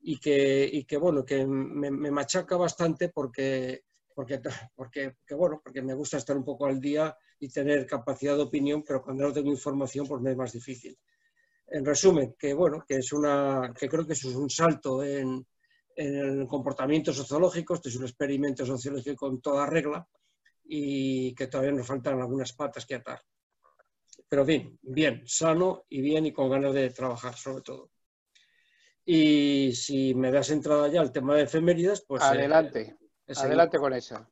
y 0.04 0.18
que, 0.20 0.70
y 0.72 0.84
que 0.84 0.98
bueno, 0.98 1.24
que 1.26 1.46
me, 1.46 1.90
me, 1.90 2.12
machaca 2.12 2.58
bastante 2.58 3.10
porque, 3.10 3.86
porque, 4.14 4.42
porque, 4.76 5.16
que, 5.26 5.34
bueno, 5.34 5.62
porque 5.64 5.82
me 5.82 5.94
gusta 5.94 6.18
estar 6.18 6.36
un 6.36 6.44
poco 6.44 6.66
al 6.66 6.80
día 6.80 7.16
y 7.40 7.50
tener 7.50 7.88
capacidad 7.88 8.36
de 8.36 8.44
opinión, 8.44 8.84
pero 8.86 9.02
cuando 9.02 9.24
no 9.24 9.34
tengo 9.34 9.50
información, 9.50 10.06
pues 10.06 10.22
me 10.22 10.32
es 10.32 10.38
más 10.38 10.52
difícil. 10.52 10.98
En 11.68 11.86
resumen, 11.86 12.36
que 12.38 12.54
bueno, 12.54 12.84
que 12.86 12.98
es 12.98 13.14
una, 13.14 13.74
que 13.78 13.88
creo 13.88 14.06
que 14.06 14.14
eso 14.14 14.30
es 14.30 14.36
un 14.36 14.50
salto 14.50 15.04
en, 15.04 15.46
en 15.96 16.46
comportamientos 16.48 17.16
sociológicos, 17.16 17.78
este 17.78 17.90
es 17.90 17.96
un 17.96 18.04
experimento 18.04 18.66
sociológico 18.66 19.28
con 19.28 19.42
toda 19.42 19.66
regla 19.66 20.06
y 20.66 21.34
que 21.34 21.48
todavía 21.48 21.72
nos 21.72 21.88
faltan 21.88 22.20
algunas 22.20 22.52
patas 22.54 22.86
que 22.86 22.96
atar. 22.96 23.22
Pero 24.28 24.44
bien, 24.44 24.78
bien, 24.82 25.24
sano 25.26 25.86
y 25.90 26.02
bien 26.02 26.26
y 26.26 26.34
con 26.34 26.50
ganas 26.50 26.74
de 26.74 26.90
trabajar 26.90 27.36
sobre 27.36 27.64
todo. 27.64 27.90
Y 29.06 29.74
si 29.74 30.14
me 30.16 30.32
das 30.32 30.50
entrada 30.50 30.88
ya 30.88 31.02
al 31.02 31.12
tema 31.12 31.36
de 31.36 31.44
efemérides, 31.44 32.06
pues... 32.08 32.24
Eh, 32.24 32.28
adelante, 32.28 32.98
adelante 33.36 33.78
con 33.78 33.94
esa. 33.94 34.30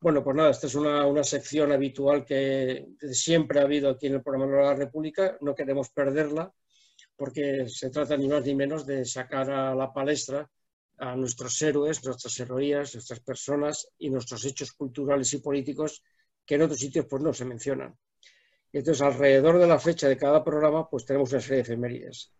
Bueno, 0.00 0.24
pues 0.24 0.36
nada, 0.36 0.50
esta 0.50 0.66
es 0.66 0.74
una, 0.74 1.06
una, 1.06 1.22
sección 1.22 1.70
habitual 1.70 2.24
que 2.24 2.88
siempre 3.12 3.60
ha 3.60 3.62
habido 3.62 3.90
aquí 3.90 4.08
en 4.08 4.14
el 4.14 4.22
programa 4.22 4.56
de 4.56 4.62
la 4.62 4.74
República, 4.74 5.38
no 5.40 5.54
queremos 5.54 5.90
perderla, 5.90 6.52
porque 7.14 7.68
se 7.68 7.90
trata 7.90 8.16
ni 8.16 8.26
más 8.26 8.44
ni 8.44 8.56
menos 8.56 8.84
de 8.84 9.04
sacar 9.04 9.48
a 9.50 9.74
la 9.76 9.92
palestra 9.92 10.50
a 10.98 11.16
nuestros 11.16 11.60
héroes, 11.62 12.04
nuestras 12.04 12.38
heroías, 12.38 12.94
nuestras 12.94 13.20
personas 13.20 13.88
y 13.98 14.10
nuestros 14.10 14.44
hechos 14.44 14.72
culturales 14.72 15.32
y 15.32 15.38
políticos 15.38 16.02
que 16.44 16.54
en 16.54 16.62
otros 16.62 16.78
sitios 16.78 17.06
pues 17.08 17.22
no 17.22 17.32
se 17.32 17.44
mencionan. 17.44 17.96
Y 18.72 18.78
entonces 18.78 19.02
alrededor 19.02 19.58
de 19.58 19.66
la 19.66 19.78
fecha 19.78 20.08
de 20.08 20.16
cada 20.16 20.44
programa 20.44 20.88
pues 20.88 21.04
tenemos 21.04 21.32
una 21.32 21.40
serie 21.40 21.56
de 21.56 21.62
efemérides. 21.62 22.32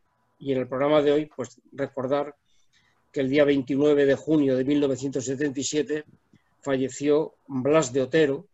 Y 0.43 0.51
en 0.51 0.59
el 0.59 0.67
programa 0.67 1.01
de 1.03 1.13
hoy 1.13 1.27
pues 1.27 1.61
recordar 1.71 2.35
que 3.13 3.21
el 3.21 3.31
día 3.31 3.45
29 3.45 4.05
de 4.05 4.17
junio 4.17 4.57
de 4.57 4.65
1977 4.65 6.05
falleció 6.61 7.37
Blas 7.47 7.93
de 7.93 8.03
Otero, 8.03 8.49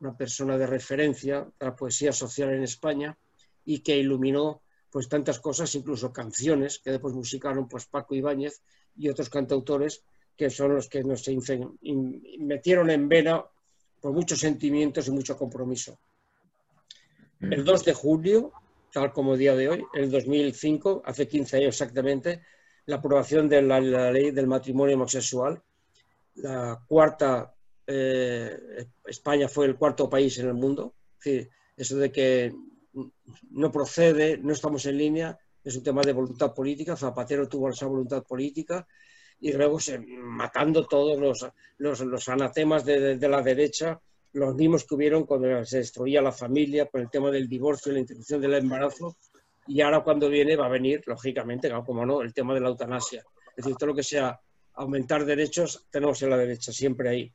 una 0.00 0.16
persona 0.16 0.56
de 0.56 0.66
referencia 0.66 1.40
de 1.40 1.66
la 1.66 1.76
poesía 1.76 2.14
social 2.14 2.54
en 2.54 2.62
España 2.62 3.18
y 3.66 3.80
que 3.80 3.94
iluminó 3.94 4.62
pues 4.90 5.06
tantas 5.06 5.38
cosas, 5.38 5.74
incluso 5.74 6.14
canciones 6.14 6.78
que 6.78 6.92
después 6.92 7.12
musicaron 7.12 7.68
pues 7.68 7.84
Paco 7.84 8.14
Ibáñez 8.14 8.62
y 8.96 9.10
otros 9.10 9.28
cantautores 9.28 10.02
que 10.38 10.48
son 10.48 10.74
los 10.74 10.88
que 10.88 11.04
nos 11.04 11.28
metieron 12.38 12.88
en 12.88 13.06
vena 13.06 13.44
por 14.00 14.12
muchos 14.12 14.38
sentimientos 14.38 15.08
y 15.08 15.10
mucho 15.10 15.36
compromiso. 15.36 15.98
El 17.38 17.64
2 17.64 17.84
de 17.84 17.92
julio, 17.92 18.52
tal 18.94 19.12
como 19.12 19.36
día 19.36 19.56
de 19.56 19.68
hoy, 19.68 19.84
el 19.92 20.08
2005, 20.08 21.02
hace 21.04 21.26
15 21.26 21.56
años 21.56 21.74
exactamente, 21.74 22.42
la 22.86 22.96
aprobación 22.96 23.48
de 23.48 23.60
la, 23.60 23.80
ley 23.80 24.30
del 24.30 24.46
matrimonio 24.46 24.94
homosexual. 24.94 25.60
La 26.36 26.80
cuarta, 26.86 27.52
eh, 27.88 28.86
España 29.04 29.48
fue 29.48 29.66
el 29.66 29.74
cuarto 29.74 30.08
país 30.08 30.38
en 30.38 30.46
el 30.46 30.54
mundo. 30.54 30.94
eso 31.76 31.96
de 31.96 32.12
que 32.12 32.54
no 33.50 33.72
procede, 33.72 34.38
no 34.38 34.52
estamos 34.52 34.86
en 34.86 34.96
línea, 34.96 35.36
es 35.64 35.74
un 35.74 35.82
tema 35.82 36.02
de 36.02 36.12
voluntad 36.12 36.54
política. 36.54 36.96
Zapatero 36.96 37.48
tuvo 37.48 37.70
esa 37.70 37.86
voluntad 37.86 38.22
política 38.22 38.86
y 39.40 39.52
luego 39.54 39.80
se, 39.80 39.98
matando 39.98 40.86
todos 40.86 41.18
los, 41.18 41.44
los, 41.78 41.98
los 41.98 42.28
anatemas 42.28 42.84
de, 42.84 43.16
de, 43.16 43.28
la 43.28 43.42
derecha, 43.42 44.00
los 44.34 44.54
mismos 44.54 44.84
que 44.84 44.94
hubieron 44.96 45.24
cuando 45.24 45.64
se 45.64 45.78
destruía 45.78 46.20
la 46.20 46.32
familia, 46.32 46.86
por 46.86 47.00
el 47.00 47.08
tema 47.08 47.30
del 47.30 47.48
divorcio 47.48 47.92
la 47.92 48.00
interrupción 48.00 48.40
del 48.40 48.54
embarazo. 48.54 49.16
Y 49.66 49.80
ahora 49.80 50.00
cuando 50.00 50.28
viene 50.28 50.56
va 50.56 50.66
a 50.66 50.70
venir, 50.70 51.02
lógicamente, 51.06 51.70
como 51.86 52.04
no, 52.04 52.20
el 52.20 52.34
tema 52.34 52.52
de 52.52 52.60
la 52.60 52.68
eutanasia. 52.68 53.24
Es 53.56 53.64
decir, 53.64 53.76
todo 53.76 53.90
lo 53.90 53.94
que 53.94 54.02
sea 54.02 54.38
aumentar 54.74 55.24
derechos, 55.24 55.86
tenemos 55.88 56.20
en 56.22 56.30
la 56.30 56.36
derecha, 56.36 56.72
siempre 56.72 57.08
ahí. 57.08 57.32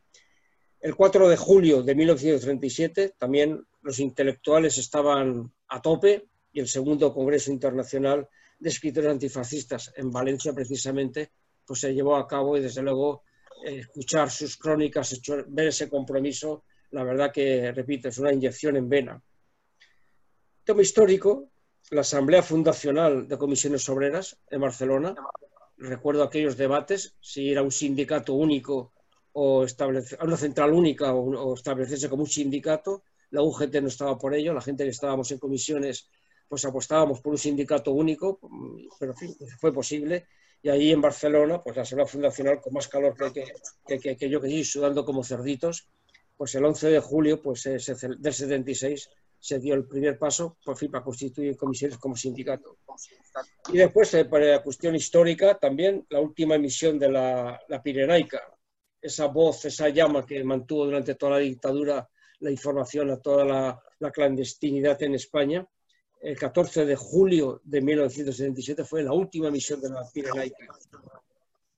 El 0.82 0.96
4 0.96 1.30
de 1.30 1.38
julio 1.38 1.84
de 1.84 1.96
1937 1.96 3.16
también 3.18 3.66
los 3.82 4.00
intelectuales 4.00 4.78
estaban 4.78 5.52
a 5.70 5.82
tope 5.82 6.28
y 6.52 6.60
el 6.60 6.68
segundo 6.68 7.14
Congreso 7.14 7.52
Internacional 7.52 8.28
de 8.60 8.70
Escritores 8.70 9.10
Antifascistas 9.10 9.94
en 9.96 10.12
Valencia, 10.12 10.52
precisamente, 10.54 11.32
pues 11.66 11.80
se 11.80 11.94
llevó 11.94 12.18
a 12.18 12.28
cabo 12.28 12.58
y 12.58 12.62
desde 12.62 12.82
luego 12.82 13.24
eh, 13.66 13.80
escuchar 13.80 14.30
sus 14.30 14.58
crónicas, 14.58 15.20
ver 15.48 15.68
ese 15.68 15.90
compromiso, 15.90 16.64
la 16.92 17.04
verdad 17.04 17.32
que, 17.32 17.72
repito, 17.72 18.10
es 18.10 18.18
una 18.18 18.34
inyección 18.34 18.76
en 18.78 18.90
vena. 18.90 19.22
Tema 20.64 20.82
histórico, 20.82 21.50
la 21.92 22.02
Asamblea 22.02 22.44
Fundacional 22.44 23.28
de 23.28 23.38
Comisiones 23.38 23.88
Obreras 23.90 24.38
en 24.50 24.62
Barcelona, 24.62 25.16
recuerdo 25.78 26.24
aquellos 26.24 26.58
debates, 26.58 27.16
si 27.20 27.52
era 27.52 27.64
un 27.64 27.72
sindicato 27.72 28.34
único 28.34 28.94
o 29.32 29.64
establecer, 29.64 30.20
una 30.22 30.38
central 30.38 30.74
única 30.74 31.14
o, 31.14 31.30
o 31.30 31.54
establecerse 31.54 32.10
como 32.10 32.24
un 32.24 32.30
sindicato, 32.30 33.04
la 33.32 33.42
UGT 33.42 33.76
no 33.82 33.88
estaba 33.88 34.18
por 34.18 34.34
ello, 34.34 34.54
la 34.54 34.62
gente 34.62 34.84
que 34.84 34.90
estábamos 34.90 35.32
en 35.32 35.40
comisiones 35.40 36.10
pues 36.50 36.66
apostábamos 36.66 37.22
por 37.22 37.32
un 37.32 37.38
sindicato 37.38 37.92
único, 37.92 38.40
pero 39.00 39.12
en 39.12 39.18
fin, 39.18 39.36
pues 39.38 39.56
fue 39.60 39.72
posible. 39.72 40.26
Y 40.62 40.70
ahí 40.70 40.92
en 40.92 41.00
Barcelona, 41.00 41.64
pues 41.64 41.76
la 41.76 41.84
Asamblea 41.84 42.08
Fundacional, 42.08 42.60
con 42.60 42.74
más 42.74 42.88
calor 42.88 43.16
que, 43.32 43.46
que, 43.88 44.00
que, 44.00 44.18
que 44.18 44.30
yo 44.30 44.42
que 44.42 44.48
estoy 44.48 44.64
sudando 44.66 45.06
como 45.06 45.24
cerditos, 45.24 45.88
pues 46.40 46.56
el 46.56 46.64
11 46.64 46.92
de 46.92 47.00
julio 47.02 47.42
pues, 47.42 47.64
del 47.64 48.34
76 48.34 49.10
se 49.38 49.60
dio 49.60 49.74
el 49.74 49.86
primer 49.86 50.18
paso 50.18 50.58
por 50.64 50.78
fin 50.78 50.90
para 50.90 51.04
constituir 51.04 51.58
comisiones 51.58 51.98
como 51.98 52.16
sindicato. 52.16 52.78
Y 53.74 53.78
después, 53.80 54.14
eh, 54.14 54.24
para 54.24 54.46
la 54.46 54.64
cuestión 54.64 54.96
histórica, 54.96 55.60
también 55.60 56.06
la 56.10 56.22
última 56.22 56.56
emisión 56.56 56.98
de 56.98 57.10
la, 57.10 57.60
la 57.68 57.84
Pirenaica, 57.84 58.42
esa 59.02 59.26
voz, 59.26 59.66
esa 59.66 59.90
llama 59.90 60.26
que 60.26 60.42
mantuvo 60.46 60.86
durante 60.86 61.16
toda 61.16 61.34
la 61.34 61.38
dictadura 61.40 62.10
la 62.40 62.52
información 62.52 63.12
a 63.12 63.20
toda 63.20 63.44
la, 63.44 63.84
la 64.00 64.10
clandestinidad 64.10 65.04
en 65.04 65.16
España, 65.16 65.68
el 66.22 66.40
14 66.40 66.86
de 66.86 66.96
julio 66.96 67.60
de 67.66 67.82
1977 67.82 68.86
fue 68.86 69.04
la 69.04 69.12
última 69.12 69.52
misión 69.52 69.82
de 69.82 69.90
la 69.90 70.10
Pirenaica. 70.14 70.68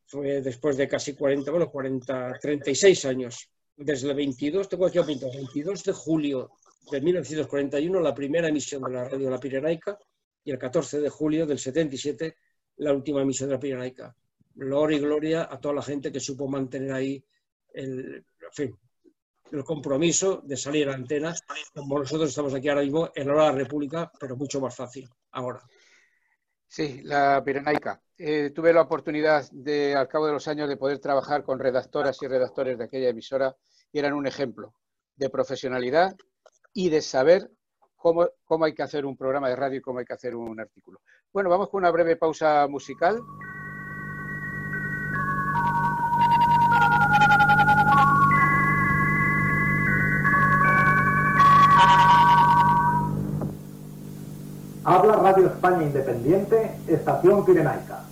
Fue 0.05 0.39
después 0.39 0.77
de 0.77 0.87
casi 0.87 1.15
40, 1.15 1.49
bueno, 1.49 1.71
40, 1.71 2.37
36 2.39 3.05
años. 3.05 3.49
Desde 3.83 4.09
el 4.09 4.15
22, 4.15 4.69
tengo 4.69 4.85
aquí 4.85 4.99
apuntado, 4.99 5.31
22 5.33 5.83
de 5.83 5.91
julio 5.91 6.51
de 6.91 7.01
1941, 7.01 7.99
la 7.99 8.13
primera 8.13 8.47
emisión 8.47 8.83
de 8.83 8.91
la 8.91 9.05
radio 9.05 9.25
de 9.25 9.31
la 9.31 9.39
Pirenaica, 9.39 9.97
y 10.43 10.51
el 10.51 10.59
14 10.59 10.99
de 10.99 11.09
julio 11.09 11.47
del 11.47 11.57
77, 11.57 12.37
la 12.77 12.93
última 12.93 13.23
emisión 13.23 13.49
de 13.49 13.55
la 13.55 13.59
Pirenaica. 13.59 14.15
Gloria 14.53 14.97
y 14.97 15.01
gloria 15.01 15.47
a 15.49 15.59
toda 15.59 15.73
la 15.73 15.81
gente 15.81 16.11
que 16.11 16.19
supo 16.19 16.47
mantener 16.47 16.93
ahí 16.93 17.25
el, 17.73 18.23
fin, 18.51 18.77
el 19.51 19.63
compromiso 19.63 20.43
de 20.45 20.57
salir 20.57 20.87
a 20.87 20.93
antenas, 20.93 21.43
como 21.73 21.97
nosotros 21.97 22.29
estamos 22.29 22.53
aquí 22.53 22.69
ahora 22.69 22.83
mismo 22.83 23.09
en 23.15 23.31
hora 23.31 23.45
de 23.45 23.51
la 23.51 23.57
República, 23.57 24.11
pero 24.19 24.35
mucho 24.35 24.61
más 24.61 24.75
fácil 24.75 25.09
ahora. 25.31 25.63
Sí, 26.67 27.01
la 27.03 27.41
Pirenaica. 27.43 27.99
Eh, 28.15 28.51
tuve 28.53 28.73
la 28.73 28.81
oportunidad 28.81 29.49
de, 29.51 29.95
al 29.95 30.07
cabo 30.07 30.27
de 30.27 30.33
los 30.33 30.47
años 30.47 30.69
de 30.69 30.77
poder 30.77 30.99
trabajar 30.99 31.43
con 31.43 31.57
redactoras 31.57 32.21
y 32.21 32.27
redactores 32.27 32.77
de 32.77 32.83
aquella 32.83 33.09
emisora 33.09 33.57
y 33.91 33.99
eran 33.99 34.13
un 34.13 34.27
ejemplo 34.27 34.73
de 35.15 35.29
profesionalidad 35.29 36.15
y 36.73 36.89
de 36.89 37.01
saber 37.01 37.49
cómo, 37.95 38.27
cómo 38.45 38.65
hay 38.65 38.73
que 38.73 38.83
hacer 38.83 39.05
un 39.05 39.17
programa 39.17 39.49
de 39.49 39.55
radio 39.55 39.77
y 39.79 39.81
cómo 39.81 39.99
hay 39.99 40.05
que 40.05 40.13
hacer 40.13 40.35
un 40.35 40.59
artículo. 40.59 41.01
Bueno, 41.33 41.49
vamos 41.49 41.69
con 41.69 41.79
una 41.79 41.91
breve 41.91 42.15
pausa 42.15 42.67
musical. 42.67 43.19
Habla 54.83 55.17
Radio 55.17 55.47
España 55.47 55.83
Independiente, 55.83 56.75
Estación 56.87 57.45
Pirenaica. 57.45 58.10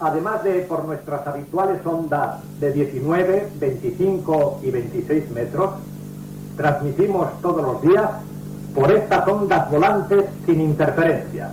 Además 0.00 0.44
de 0.44 0.60
por 0.60 0.84
nuestras 0.84 1.26
habituales 1.26 1.84
ondas 1.84 2.42
de 2.60 2.72
19, 2.72 3.48
25 3.58 4.60
y 4.62 4.70
26 4.70 5.30
metros, 5.30 5.70
transmitimos 6.56 7.40
todos 7.40 7.62
los 7.62 7.82
días 7.82 8.10
por 8.74 8.92
estas 8.92 9.26
ondas 9.26 9.70
volantes 9.70 10.24
sin 10.46 10.60
interferencia. 10.60 11.50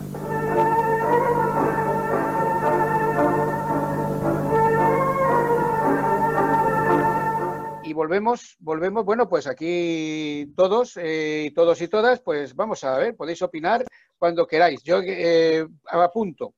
volvemos, 7.96 8.56
volvemos, 8.60 9.04
bueno, 9.04 9.28
pues 9.28 9.48
aquí 9.48 10.54
todos, 10.56 10.96
eh, 10.98 11.52
todos 11.56 11.82
y 11.82 11.88
todas, 11.88 12.20
pues 12.20 12.56
vamos 12.56 12.84
a 12.84 12.98
ver, 12.98 13.16
podéis 13.16 13.42
opinar 13.42 13.84
cuando 14.20 14.46
queráis. 14.46 14.84
Yo 14.84 15.00
eh, 15.02 15.66
apunto, 15.86 16.54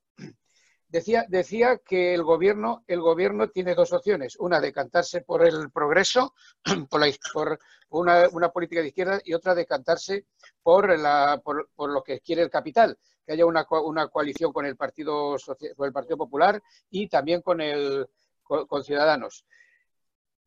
Decía, 0.90 1.26
decía 1.28 1.80
que 1.80 2.14
el 2.14 2.24
gobierno, 2.24 2.86
el 2.88 3.02
gobierno 3.02 3.50
tiene 3.50 3.76
dos 3.76 3.92
opciones, 3.92 4.38
una 4.40 4.62
decantarse 4.62 5.20
por 5.20 5.46
el 5.46 5.70
progreso, 5.70 6.34
por, 6.90 7.02
la, 7.02 7.14
por 7.34 7.60
una, 7.90 8.30
una, 8.32 8.50
política 8.50 8.82
de 8.82 8.88
izquierda 8.88 9.20
y 9.24 9.34
otra 9.34 9.54
decantarse 9.54 10.28
por, 10.64 10.98
la, 10.98 11.42
por, 11.44 11.70
por 11.76 11.92
lo 11.92 12.02
que 12.04 12.22
quiere 12.22 12.42
el 12.42 12.50
capital, 12.50 12.98
que 13.26 13.34
haya 13.34 13.46
una, 13.46 13.68
una 13.84 14.08
coalición 14.08 14.54
con 14.54 14.66
el 14.66 14.78
Partido 14.78 15.36
con 15.76 15.88
el 15.88 15.94
Partido 15.94 16.18
Popular 16.18 16.64
y 16.90 17.10
también 17.10 17.42
con 17.42 17.60
el 17.60 18.08
con, 18.42 18.66
con 18.66 18.82
Ciudadanos. 18.82 19.46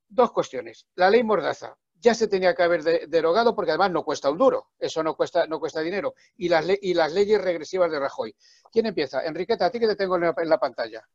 Dos 0.08 0.32
cuestiones. 0.32 0.86
La 0.94 1.10
ley 1.10 1.22
Mordaza 1.22 1.76
ya 2.00 2.14
se 2.14 2.28
tenía 2.28 2.54
que 2.54 2.62
haber 2.62 2.82
de, 2.82 3.06
derogado 3.06 3.54
porque 3.54 3.72
además 3.72 3.90
no 3.90 4.04
cuesta 4.04 4.30
un 4.30 4.38
duro, 4.38 4.68
eso 4.78 5.02
no 5.02 5.16
cuesta, 5.16 5.46
no 5.46 5.60
cuesta 5.60 5.80
dinero. 5.80 6.14
Y 6.36 6.48
las, 6.48 6.66
y 6.80 6.94
las 6.94 7.12
leyes 7.12 7.40
regresivas 7.40 7.90
de 7.90 7.98
Rajoy. 7.98 8.34
¿Quién 8.72 8.86
empieza? 8.86 9.24
Enriqueta, 9.24 9.66
a 9.66 9.70
ti 9.70 9.78
que 9.78 9.86
te 9.86 9.96
tengo 9.96 10.16
en 10.16 10.22
la, 10.22 10.34
en 10.36 10.48
la 10.48 10.58
pantalla. 10.58 11.06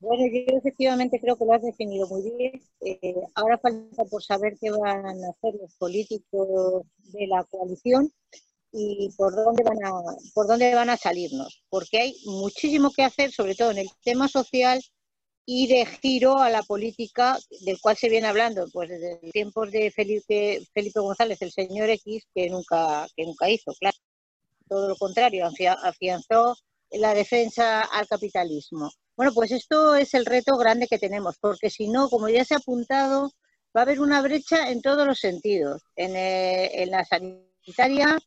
Bueno, 0.00 0.24
yo 0.26 0.58
efectivamente 0.58 1.20
creo 1.20 1.36
que 1.36 1.44
lo 1.44 1.52
has 1.52 1.62
definido 1.62 2.08
muy 2.08 2.22
bien. 2.22 2.60
Eh, 2.80 3.14
ahora 3.36 3.56
falta 3.58 4.04
por 4.06 4.20
saber 4.20 4.54
qué 4.60 4.72
van 4.72 5.06
a 5.06 5.30
hacer 5.30 5.54
los 5.60 5.72
políticos 5.76 6.82
de 7.12 7.28
la 7.28 7.44
coalición 7.44 8.12
y 8.72 9.10
por 9.16 9.32
dónde 9.32 9.62
van 9.62 9.84
a, 9.84 9.92
por 10.34 10.48
dónde 10.48 10.74
van 10.74 10.90
a 10.90 10.96
salirnos, 10.96 11.62
porque 11.68 11.98
hay 11.98 12.16
muchísimo 12.24 12.90
que 12.90 13.04
hacer, 13.04 13.30
sobre 13.30 13.54
todo 13.54 13.70
en 13.70 13.78
el 13.78 13.90
tema 14.02 14.26
social 14.26 14.82
y 15.44 15.66
de 15.66 15.86
giro 15.86 16.38
a 16.38 16.50
la 16.50 16.62
política 16.62 17.38
del 17.64 17.80
cual 17.80 17.96
se 17.96 18.08
viene 18.08 18.28
hablando, 18.28 18.66
pues 18.72 18.88
desde 18.88 19.18
tiempos 19.32 19.70
de 19.72 19.90
Felipe, 19.90 20.62
Felipe 20.72 21.00
González, 21.00 21.42
el 21.42 21.52
señor 21.52 21.90
X, 21.90 22.24
que 22.34 22.48
nunca, 22.48 23.06
que 23.16 23.24
nunca 23.24 23.50
hizo, 23.50 23.72
claro. 23.74 23.96
Todo 24.68 24.88
lo 24.88 24.96
contrario, 24.96 25.46
afianzó 25.82 26.56
la 26.92 27.14
defensa 27.14 27.82
al 27.82 28.06
capitalismo. 28.06 28.90
Bueno, 29.16 29.32
pues 29.34 29.50
esto 29.50 29.94
es 29.96 30.14
el 30.14 30.24
reto 30.24 30.56
grande 30.56 30.86
que 30.86 30.98
tenemos, 30.98 31.36
porque 31.38 31.68
si 31.68 31.88
no, 31.88 32.08
como 32.08 32.28
ya 32.28 32.44
se 32.44 32.54
ha 32.54 32.58
apuntado, 32.58 33.32
va 33.76 33.80
a 33.80 33.82
haber 33.82 34.00
una 34.00 34.22
brecha 34.22 34.70
en 34.70 34.80
todos 34.80 35.06
los 35.06 35.18
sentidos, 35.18 35.82
en, 35.96 36.16
eh, 36.16 36.82
en 36.82 36.90
la 36.90 37.04
sanitaria, 37.04 38.18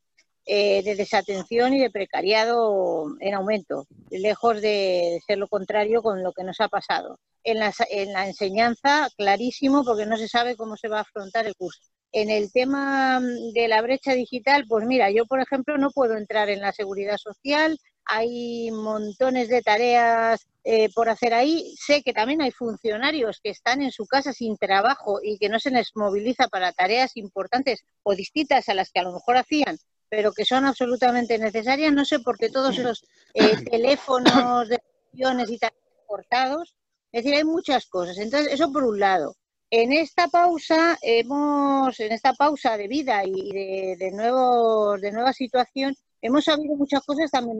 eh, 0.47 0.83
de 0.83 0.95
desatención 0.95 1.73
y 1.73 1.79
de 1.79 1.89
precariado 1.89 3.07
en 3.19 3.33
aumento, 3.33 3.87
lejos 4.11 4.61
de 4.61 5.19
ser 5.25 5.39
lo 5.39 5.47
contrario 5.47 6.03
con 6.03 6.21
lo 6.23 6.33
que 6.33 6.43
nos 6.43 6.61
ha 6.61 6.67
pasado. 6.67 7.19
En 7.43 7.59
la, 7.59 7.73
en 7.89 8.13
la 8.13 8.27
enseñanza, 8.27 9.09
clarísimo, 9.17 9.83
porque 9.83 10.05
no 10.05 10.17
se 10.17 10.27
sabe 10.27 10.55
cómo 10.55 10.77
se 10.77 10.87
va 10.87 10.99
a 10.99 11.01
afrontar 11.01 11.47
el 11.47 11.55
curso. 11.55 11.81
En 12.11 12.29
el 12.29 12.51
tema 12.51 13.19
de 13.53 13.67
la 13.67 13.81
brecha 13.81 14.13
digital, 14.13 14.65
pues 14.67 14.85
mira, 14.85 15.09
yo 15.11 15.25
por 15.25 15.41
ejemplo 15.41 15.77
no 15.77 15.89
puedo 15.89 16.15
entrar 16.15 16.49
en 16.49 16.61
la 16.61 16.71
seguridad 16.71 17.17
social, 17.17 17.77
hay 18.05 18.69
montones 18.71 19.49
de 19.49 19.61
tareas 19.61 20.47
eh, 20.63 20.89
por 20.93 21.09
hacer 21.09 21.33
ahí. 21.33 21.75
Sé 21.77 22.03
que 22.03 22.13
también 22.13 22.41
hay 22.41 22.51
funcionarios 22.51 23.39
que 23.43 23.49
están 23.49 23.81
en 23.81 23.91
su 23.91 24.05
casa 24.05 24.31
sin 24.31 24.57
trabajo 24.57 25.19
y 25.23 25.37
que 25.37 25.49
no 25.49 25.59
se 25.59 25.71
les 25.71 25.91
moviliza 25.95 26.47
para 26.47 26.71
tareas 26.71 27.17
importantes 27.17 27.83
o 28.03 28.15
distintas 28.15 28.69
a 28.69 28.75
las 28.75 28.91
que 28.91 28.99
a 28.99 29.03
lo 29.03 29.13
mejor 29.13 29.37
hacían 29.37 29.77
pero 30.09 30.31
que 30.31 30.45
son 30.45 30.65
absolutamente 30.65 31.37
necesarias. 31.37 31.93
No 31.93 32.05
sé 32.05 32.19
por 32.19 32.37
qué 32.37 32.49
todos 32.49 32.77
esos 32.77 33.05
eh, 33.33 33.57
teléfonos 33.69 34.69
de 34.69 34.79
opciones 35.11 35.49
y 35.49 35.57
tal 35.57 35.71
cortados. 36.07 36.75
Es 37.11 37.23
decir, 37.23 37.37
hay 37.37 37.43
muchas 37.43 37.85
cosas. 37.87 38.17
Entonces, 38.17 38.53
eso 38.53 38.71
por 38.71 38.83
un 38.83 38.99
lado. 38.99 39.35
En 39.69 39.91
esta 39.93 40.27
pausa 40.27 40.97
hemos, 41.01 41.99
en 41.99 42.11
esta 42.11 42.33
pausa 42.33 42.77
de 42.77 42.87
vida 42.87 43.23
y 43.25 43.51
de, 43.51 43.95
de 43.97 44.11
nuevos, 44.11 45.01
de 45.01 45.11
nueva 45.11 45.33
situación, 45.33 45.95
hemos 46.21 46.45
sabido 46.45 46.75
muchas 46.75 47.03
cosas 47.03 47.31
también, 47.31 47.57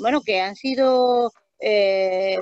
bueno, 0.00 0.20
que 0.20 0.40
han 0.40 0.56
sido 0.56 1.32
eh, 1.60 2.36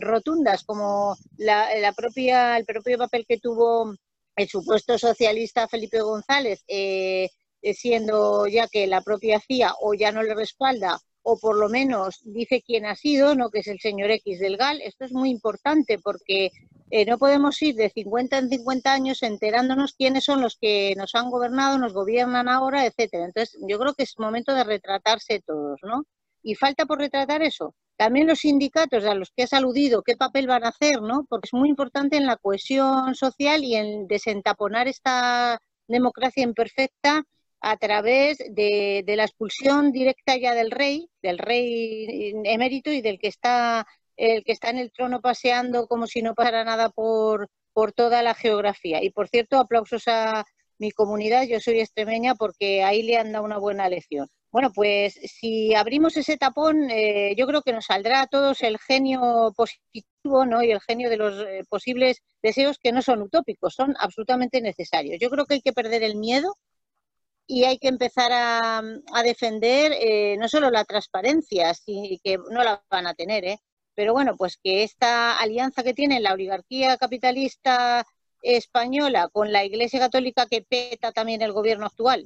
rotundas, 0.00 0.64
como 0.64 1.16
la, 1.38 1.74
la, 1.78 1.92
propia, 1.92 2.56
el 2.56 2.64
propio 2.64 2.98
papel 2.98 3.24
que 3.26 3.38
tuvo 3.38 3.94
el 4.36 4.48
supuesto 4.48 4.98
socialista 4.98 5.68
Felipe 5.68 6.00
González 6.00 6.62
eh, 6.68 7.28
siendo 7.62 8.46
ya 8.46 8.68
que 8.68 8.86
la 8.86 9.02
propia 9.02 9.40
CIA 9.40 9.74
o 9.80 9.94
ya 9.94 10.12
no 10.12 10.22
le 10.22 10.34
respalda 10.34 11.00
o 11.22 11.38
por 11.38 11.56
lo 11.56 11.68
menos 11.68 12.20
dice 12.24 12.62
quién 12.66 12.86
ha 12.86 12.96
sido, 12.96 13.34
no 13.34 13.50
que 13.50 13.60
es 13.60 13.66
el 13.66 13.80
señor 13.80 14.10
X 14.10 14.38
del 14.38 14.56
GAL. 14.56 14.80
Esto 14.80 15.04
es 15.04 15.12
muy 15.12 15.30
importante 15.30 15.98
porque 15.98 16.50
eh, 16.90 17.04
no 17.04 17.18
podemos 17.18 17.60
ir 17.62 17.74
de 17.76 17.90
50 17.90 18.38
en 18.38 18.48
50 18.48 18.92
años 18.92 19.22
enterándonos 19.22 19.94
quiénes 19.94 20.24
son 20.24 20.40
los 20.40 20.56
que 20.56 20.94
nos 20.96 21.14
han 21.14 21.30
gobernado, 21.30 21.78
nos 21.78 21.92
gobiernan 21.92 22.48
ahora, 22.48 22.86
etcétera. 22.86 23.26
Entonces, 23.26 23.58
yo 23.68 23.78
creo 23.78 23.94
que 23.94 24.04
es 24.04 24.18
momento 24.18 24.54
de 24.54 24.64
retratarse 24.64 25.40
todos, 25.46 25.80
¿no? 25.82 26.04
Y 26.42 26.54
falta 26.54 26.86
por 26.86 26.98
retratar 26.98 27.42
eso. 27.42 27.74
También 27.96 28.26
los 28.26 28.40
sindicatos 28.40 29.04
a 29.04 29.14
los 29.14 29.30
que 29.30 29.42
has 29.42 29.52
aludido, 29.52 30.02
qué 30.02 30.16
papel 30.16 30.46
van 30.46 30.64
a 30.64 30.68
hacer, 30.68 31.02
¿no? 31.02 31.26
Porque 31.28 31.48
es 31.48 31.52
muy 31.52 31.68
importante 31.68 32.16
en 32.16 32.26
la 32.26 32.38
cohesión 32.38 33.14
social 33.14 33.62
y 33.62 33.76
en 33.76 34.06
desentaponar 34.06 34.88
esta 34.88 35.60
democracia 35.86 36.42
imperfecta 36.42 37.24
a 37.60 37.76
través 37.76 38.38
de, 38.38 39.02
de, 39.06 39.16
la 39.16 39.24
expulsión 39.24 39.92
directa 39.92 40.36
ya 40.36 40.54
del 40.54 40.70
rey, 40.70 41.10
del 41.22 41.38
rey 41.38 42.32
emérito 42.44 42.90
y 42.90 43.02
del 43.02 43.18
que 43.18 43.28
está 43.28 43.86
el 44.16 44.44
que 44.44 44.52
está 44.52 44.68
en 44.70 44.78
el 44.78 44.92
trono 44.92 45.20
paseando 45.20 45.86
como 45.86 46.06
si 46.06 46.20
no 46.22 46.34
pasara 46.34 46.62
nada 46.62 46.90
por, 46.90 47.48
por 47.72 47.92
toda 47.92 48.22
la 48.22 48.34
geografía. 48.34 49.02
Y 49.02 49.10
por 49.10 49.28
cierto, 49.28 49.58
aplausos 49.58 50.08
a 50.08 50.44
mi 50.78 50.90
comunidad, 50.90 51.44
yo 51.44 51.60
soy 51.60 51.80
extremeña 51.80 52.34
porque 52.34 52.82
ahí 52.82 53.02
le 53.02 53.16
han 53.16 53.32
dado 53.32 53.44
una 53.44 53.58
buena 53.58 53.88
lección. 53.88 54.28
Bueno, 54.52 54.72
pues 54.74 55.14
si 55.14 55.74
abrimos 55.74 56.16
ese 56.16 56.36
tapón, 56.36 56.90
eh, 56.90 57.34
yo 57.36 57.46
creo 57.46 57.62
que 57.62 57.72
nos 57.72 57.86
saldrá 57.86 58.22
a 58.22 58.26
todos 58.26 58.62
el 58.62 58.78
genio 58.78 59.52
positivo 59.56 60.44
¿no? 60.44 60.62
y 60.62 60.72
el 60.72 60.80
genio 60.80 61.08
de 61.08 61.16
los 61.16 61.46
eh, 61.46 61.64
posibles 61.68 62.18
deseos 62.42 62.78
que 62.82 62.92
no 62.92 63.00
son 63.00 63.22
utópicos, 63.22 63.74
son 63.74 63.94
absolutamente 63.98 64.60
necesarios. 64.60 65.18
Yo 65.20 65.30
creo 65.30 65.46
que 65.46 65.54
hay 65.54 65.60
que 65.60 65.72
perder 65.72 66.02
el 66.02 66.16
miedo 66.16 66.56
y 67.50 67.64
hay 67.64 67.78
que 67.78 67.88
empezar 67.88 68.30
a, 68.32 68.78
a 68.78 69.22
defender 69.24 69.92
eh, 70.00 70.36
no 70.38 70.48
solo 70.48 70.70
la 70.70 70.84
transparencia, 70.84 71.74
sí, 71.74 72.20
que 72.22 72.38
no 72.38 72.62
la 72.62 72.80
van 72.88 73.08
a 73.08 73.14
tener, 73.14 73.44
¿eh? 73.44 73.58
pero 73.96 74.12
bueno, 74.12 74.36
pues 74.36 74.56
que 74.62 74.84
esta 74.84 75.36
alianza 75.36 75.82
que 75.82 75.92
tiene 75.92 76.20
la 76.20 76.32
oligarquía 76.32 76.96
capitalista 76.96 78.06
española 78.40 79.28
con 79.32 79.50
la 79.50 79.64
Iglesia 79.64 79.98
Católica 79.98 80.46
que 80.46 80.62
peta 80.62 81.10
también 81.10 81.42
el 81.42 81.52
gobierno 81.52 81.86
actual 81.86 82.24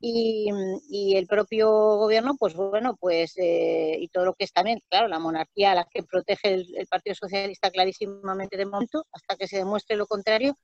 y, 0.00 0.48
y 0.90 1.16
el 1.16 1.28
propio 1.28 1.70
gobierno, 1.70 2.34
pues 2.36 2.54
bueno, 2.56 2.96
pues 2.96 3.34
eh, 3.36 3.96
y 4.00 4.08
todo 4.08 4.24
lo 4.24 4.34
que 4.34 4.42
es 4.42 4.52
también, 4.52 4.80
claro, 4.90 5.06
la 5.06 5.20
monarquía 5.20 5.70
a 5.70 5.76
la 5.76 5.84
que 5.84 6.02
protege 6.02 6.52
el, 6.52 6.76
el 6.76 6.88
Partido 6.88 7.14
Socialista 7.14 7.70
clarísimamente 7.70 8.56
de 8.56 8.66
momento, 8.66 9.06
hasta 9.12 9.36
que 9.36 9.46
se 9.46 9.58
demuestre 9.58 9.96
lo 9.96 10.06
contrario, 10.06 10.58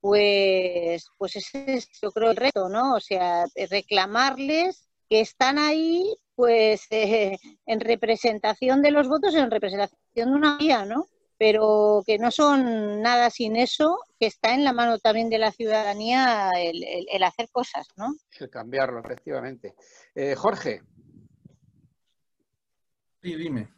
pues, 0.00 1.06
pues 1.18 1.36
ese 1.36 1.64
es 1.66 1.88
yo 2.00 2.10
creo 2.10 2.30
el 2.30 2.36
reto, 2.36 2.68
¿no? 2.68 2.94
O 2.94 3.00
sea, 3.00 3.44
reclamarles 3.70 4.88
que 5.08 5.20
están 5.20 5.58
ahí, 5.58 6.16
pues 6.34 6.86
eh, 6.90 7.38
en 7.66 7.80
representación 7.80 8.82
de 8.82 8.92
los 8.92 9.08
votos, 9.08 9.34
en 9.34 9.50
representación 9.50 9.98
de 10.30 10.36
una 10.36 10.56
vía, 10.56 10.84
¿no? 10.84 11.06
Pero 11.36 12.02
que 12.06 12.18
no 12.18 12.30
son 12.30 13.00
nada 13.00 13.30
sin 13.30 13.56
eso, 13.56 13.98
que 14.18 14.26
está 14.26 14.54
en 14.54 14.62
la 14.62 14.74
mano 14.74 14.98
también 14.98 15.30
de 15.30 15.38
la 15.38 15.52
ciudadanía 15.52 16.50
el, 16.56 16.84
el, 16.84 17.06
el 17.10 17.22
hacer 17.22 17.48
cosas, 17.50 17.88
¿no? 17.96 18.14
El 18.38 18.50
cambiarlo, 18.50 19.00
efectivamente. 19.00 19.74
Eh, 20.14 20.34
Jorge. 20.34 20.82
Sí, 23.22 23.36
dime. 23.36 23.68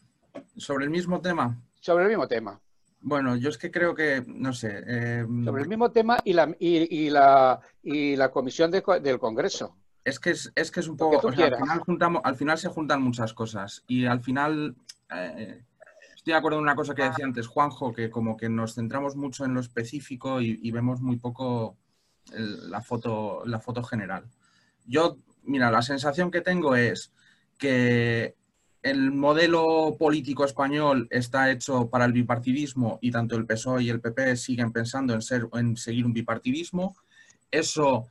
Sobre 0.57 0.85
el 0.85 0.91
mismo 0.91 1.21
tema. 1.21 1.63
Sobre 1.81 2.05
el 2.05 2.11
mismo 2.11 2.27
tema. 2.27 2.61
Bueno, 3.03 3.37
yo 3.37 3.49
es 3.49 3.59
que 3.59 3.71
creo 3.71 3.95
que, 3.95 4.25
no 4.27 4.53
sé. 4.53 4.83
Eh, 4.87 5.27
Sobre 5.45 5.62
el 5.62 5.69
mismo 5.69 5.91
tema 5.91 6.19
y 6.25 6.33
la, 6.33 6.55
y, 6.59 7.05
y 7.05 7.11
la, 7.11 7.61
y 7.83 8.17
la 8.17 8.31
comisión 8.31 8.71
de, 8.71 8.83
del 9.03 9.19
Congreso. 9.19 9.77
Es 10.05 10.19
que 10.19 10.31
es, 10.31 10.53
es, 10.55 10.71
que 10.71 10.81
es 10.81 10.88
un 10.88 10.97
poco. 10.97 11.27
O 11.27 11.33
sea, 11.33 11.47
al, 11.47 11.57
final 11.57 11.81
juntamos, 11.81 12.23
al 12.25 12.37
final 12.37 12.59
se 12.59 12.69
juntan 12.69 13.03
muchas 13.03 13.35
cosas. 13.35 13.85
Y 13.88 14.07
al 14.07 14.21
final. 14.21 14.77
Eh, 15.15 15.65
estoy 16.15 16.33
de 16.33 16.38
acuerdo 16.38 16.59
en 16.59 16.62
una 16.62 16.77
cosa 16.77 16.95
que 16.95 17.03
decía 17.03 17.25
antes 17.25 17.49
Juanjo, 17.49 17.93
que 17.93 18.09
como 18.09 18.37
que 18.37 18.49
nos 18.49 18.75
centramos 18.75 19.17
mucho 19.17 19.45
en 19.45 19.55
lo 19.55 19.61
específico 19.61 20.41
y, 20.41 20.61
y 20.62 20.71
vemos 20.71 21.01
muy 21.01 21.17
poco 21.17 21.77
el, 22.33 22.71
la, 22.71 22.81
foto, 22.81 23.43
la 23.45 23.59
foto 23.59 23.83
general. 23.83 24.25
Yo, 24.87 25.18
mira, 25.43 25.70
la 25.72 25.83
sensación 25.83 26.31
que 26.31 26.41
tengo 26.41 26.76
es 26.76 27.12
que 27.59 28.37
el 28.83 29.12
modelo 29.12 29.97
político 29.99 30.45
español 30.45 31.07
está 31.11 31.51
hecho 31.51 31.89
para 31.89 32.05
el 32.05 32.12
bipartidismo 32.12 32.99
y 33.01 33.11
tanto 33.11 33.37
el 33.37 33.47
PSOE 33.47 33.85
y 33.85 33.91
el 33.91 34.01
PP 34.01 34.37
siguen 34.37 34.72
pensando 34.72 35.14
en, 35.14 35.22
ser, 35.22 35.49
en 35.55 35.76
seguir 35.76 36.05
un 36.05 36.12
bipartidismo. 36.12 36.97
Eso 37.51 38.09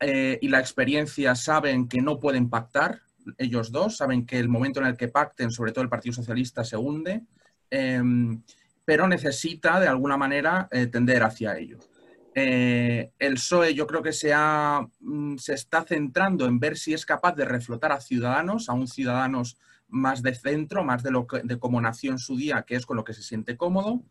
eh, 0.00 0.38
y 0.40 0.48
la 0.48 0.60
experiencia 0.60 1.34
saben 1.34 1.88
que 1.88 2.00
no 2.00 2.18
pueden 2.18 2.48
pactar 2.48 3.00
ellos 3.38 3.70
dos, 3.70 3.96
saben 3.96 4.26
que 4.26 4.38
el 4.38 4.48
momento 4.48 4.80
en 4.80 4.86
el 4.86 4.96
que 4.96 5.08
pacten, 5.08 5.50
sobre 5.50 5.72
todo 5.72 5.82
el 5.82 5.90
Partido 5.90 6.14
Socialista, 6.14 6.64
se 6.64 6.76
hunde, 6.76 7.22
eh, 7.70 8.02
pero 8.84 9.08
necesita 9.08 9.80
de 9.80 9.88
alguna 9.88 10.16
manera 10.16 10.68
eh, 10.70 10.86
tender 10.86 11.22
hacia 11.22 11.56
ello. 11.56 11.78
Eh, 12.34 13.12
el 13.18 13.34
PSOE 13.34 13.74
yo 13.74 13.86
creo 13.86 14.02
que 14.02 14.12
se, 14.12 14.32
ha, 14.34 14.86
mm, 15.00 15.36
se 15.36 15.54
está 15.54 15.84
centrando 15.84 16.46
en 16.46 16.58
ver 16.58 16.76
si 16.76 16.92
es 16.92 17.06
capaz 17.06 17.34
de 17.36 17.44
reflotar 17.44 17.92
a 17.92 18.00
Ciudadanos, 18.00 18.68
a 18.68 18.72
un 18.72 18.88
Ciudadanos 18.88 19.56
más 19.88 20.22
de 20.22 20.34
centro, 20.34 20.84
más 20.84 21.02
de, 21.02 21.10
lo 21.10 21.26
que, 21.26 21.40
de 21.42 21.58
cómo 21.58 21.80
nació 21.80 22.12
en 22.12 22.18
su 22.18 22.36
día, 22.36 22.62
que 22.62 22.76
es 22.76 22.86
con 22.86 22.96
lo 22.96 23.04
que 23.04 23.14
se 23.14 23.22
siente 23.22 23.56
cómodo. 23.56 24.02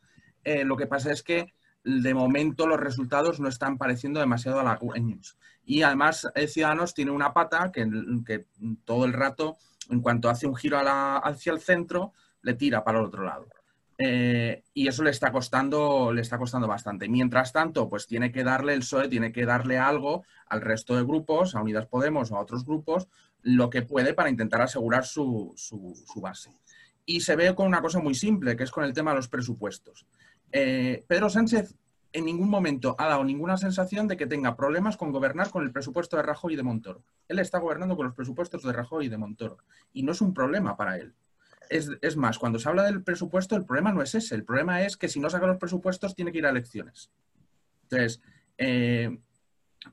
Eh, 0.44 0.64
lo 0.64 0.78
que 0.78 0.88
pasa 0.88 1.12
es 1.12 1.24
que 1.24 1.54
de 1.84 2.14
momento 2.14 2.66
los 2.68 2.80
resultados 2.80 3.40
no 3.40 3.50
están 3.50 3.78
pareciendo 3.78 4.20
demasiado 4.20 4.60
halagüeños. 4.60 5.38
Y 5.66 5.82
además 5.82 6.28
eh, 6.36 6.48
Ciudadanos 6.48 6.94
tiene 6.94 7.12
una 7.12 7.34
pata 7.34 7.72
que, 7.72 8.46
todo 8.86 9.06
el 9.06 9.14
rato, 9.14 9.58
en 9.90 10.02
cuanto 10.02 10.30
hace 10.30 10.48
un 10.48 10.56
giro 10.56 10.78
hacia 10.80 11.52
el 11.52 11.60
centro, 11.60 12.14
le 12.42 12.54
tira 12.54 12.84
para 12.84 13.00
el 13.00 13.06
otro 13.06 13.24
lado. 13.24 13.48
Eh, 13.98 14.64
y 14.74 14.88
eso 14.88 15.04
le 15.04 15.12
está 15.12 15.32
costando, 15.32 16.12
le 16.12 16.22
está 16.22 16.38
costando 16.38 16.68
bastante. 16.68 17.08
Mientras 17.08 17.54
tanto, 17.54 17.90
pues 17.90 18.08
tiene 18.08 18.32
que 18.32 18.44
darle 18.44 18.74
el 18.74 18.80
PSOE, 18.80 19.08
tiene 19.08 19.32
que 19.32 19.46
darle 19.46 19.78
algo 19.78 20.24
al 20.48 20.62
resto 20.62 20.96
de 20.96 21.04
grupos, 21.04 21.56
a 21.56 21.62
Unidas 21.62 21.86
Podemos 21.86 22.32
o 22.32 22.38
a 22.38 22.42
otros 22.42 22.66
grupos, 22.66 23.08
lo 23.44 23.70
que 23.70 23.82
puede 23.82 24.14
para 24.14 24.30
intentar 24.30 24.62
asegurar 24.62 25.06
su, 25.06 25.56
base. 26.16 26.52
Y 27.06 27.22
se 27.22 27.36
ve 27.36 27.54
con 27.54 27.68
una 27.68 27.82
cosa 27.82 28.00
muy 28.00 28.16
simple, 28.16 28.56
que 28.56 28.64
es 28.64 28.72
con 28.72 28.84
el 28.84 28.94
tema 28.94 29.12
de 29.12 29.18
los 29.18 29.28
presupuestos. 29.28 30.08
Eh, 30.52 31.04
Pedro 31.08 31.30
Sánchez 31.30 31.76
en 32.14 32.26
ningún 32.26 32.50
momento 32.50 32.96
ha 33.00 33.08
dado 33.08 33.24
ninguna 33.24 33.58
sensación 33.58 34.08
de 34.08 34.16
que 34.16 34.28
tenga 34.28 34.56
problemas 34.56 34.98
con 34.98 35.12
gobernar 35.12 35.50
con 35.50 35.64
el 35.64 35.72
presupuesto 35.72 36.16
de 36.16 36.24
Rajoy 36.24 36.54
y 36.54 36.56
de 36.56 36.64
Montoro. 36.64 37.04
Él 37.28 37.40
está 37.40 37.58
gobernando 37.58 37.96
con 37.96 38.06
los 38.06 38.16
presupuestos 38.16 38.64
de 38.64 38.72
Rajoy 38.72 39.08
y 39.08 39.10
de 39.10 39.18
Montoro. 39.18 39.58
Y 39.92 40.04
no 40.04 40.12
es 40.12 40.22
un 40.22 40.34
problema 40.34 40.78
para 40.78 40.98
él. 40.98 41.14
Es, 41.70 42.18
más, 42.18 42.38
cuando 42.38 42.60
se 42.60 42.70
habla 42.70 42.84
del 42.84 43.04
presupuesto, 43.04 43.56
el 43.56 43.66
problema 43.66 43.92
no 43.92 44.04
es 44.04 44.14
ese. 44.14 44.36
El 44.36 44.44
problema 44.44 44.84
es 44.84 44.96
que 44.96 45.10
si 45.10 45.20
no 45.20 45.30
saca 45.30 45.48
los 45.48 45.58
presupuestos, 45.58 46.14
tiene 46.14 46.32
que 46.32 46.38
ir 46.38 46.46
a 46.46 46.52
elecciones. 46.52 47.10
Entonces, 47.84 48.22
eh, 48.60 49.18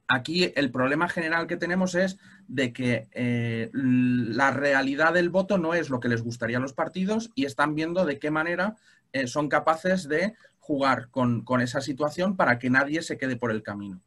aquí 0.09 0.53
el 0.55 0.71
problema 0.71 1.09
general 1.09 1.47
que 1.47 1.57
tenemos 1.57 1.95
es 1.95 2.19
de 2.49 2.73
que 2.73 3.09
eh, 3.13 3.71
la 3.73 4.51
realidad 4.51 5.15
del 5.15 5.31
voto 5.31 5.59
no 5.59 5.75
es 5.75 5.91
lo 5.91 6.01
que 6.01 6.09
les 6.09 6.23
gustaría 6.23 6.59
a 6.59 6.61
los 6.61 6.73
partidos 6.73 7.31
y 7.35 7.45
están 7.45 7.75
viendo 7.75 8.05
de 8.05 8.19
qué 8.19 8.31
manera 8.31 8.77
eh, 9.13 9.27
son 9.27 9.49
capaces 9.49 10.09
de 10.09 10.35
jugar 10.59 11.09
con, 11.11 11.45
esa 11.61 11.81
situación 11.81 12.37
para 12.37 12.59
que 12.59 12.71
nadie 12.71 13.03
se 13.03 13.19
quede 13.19 13.37
por 13.37 13.51
el 13.51 13.63
camino. 13.63 14.01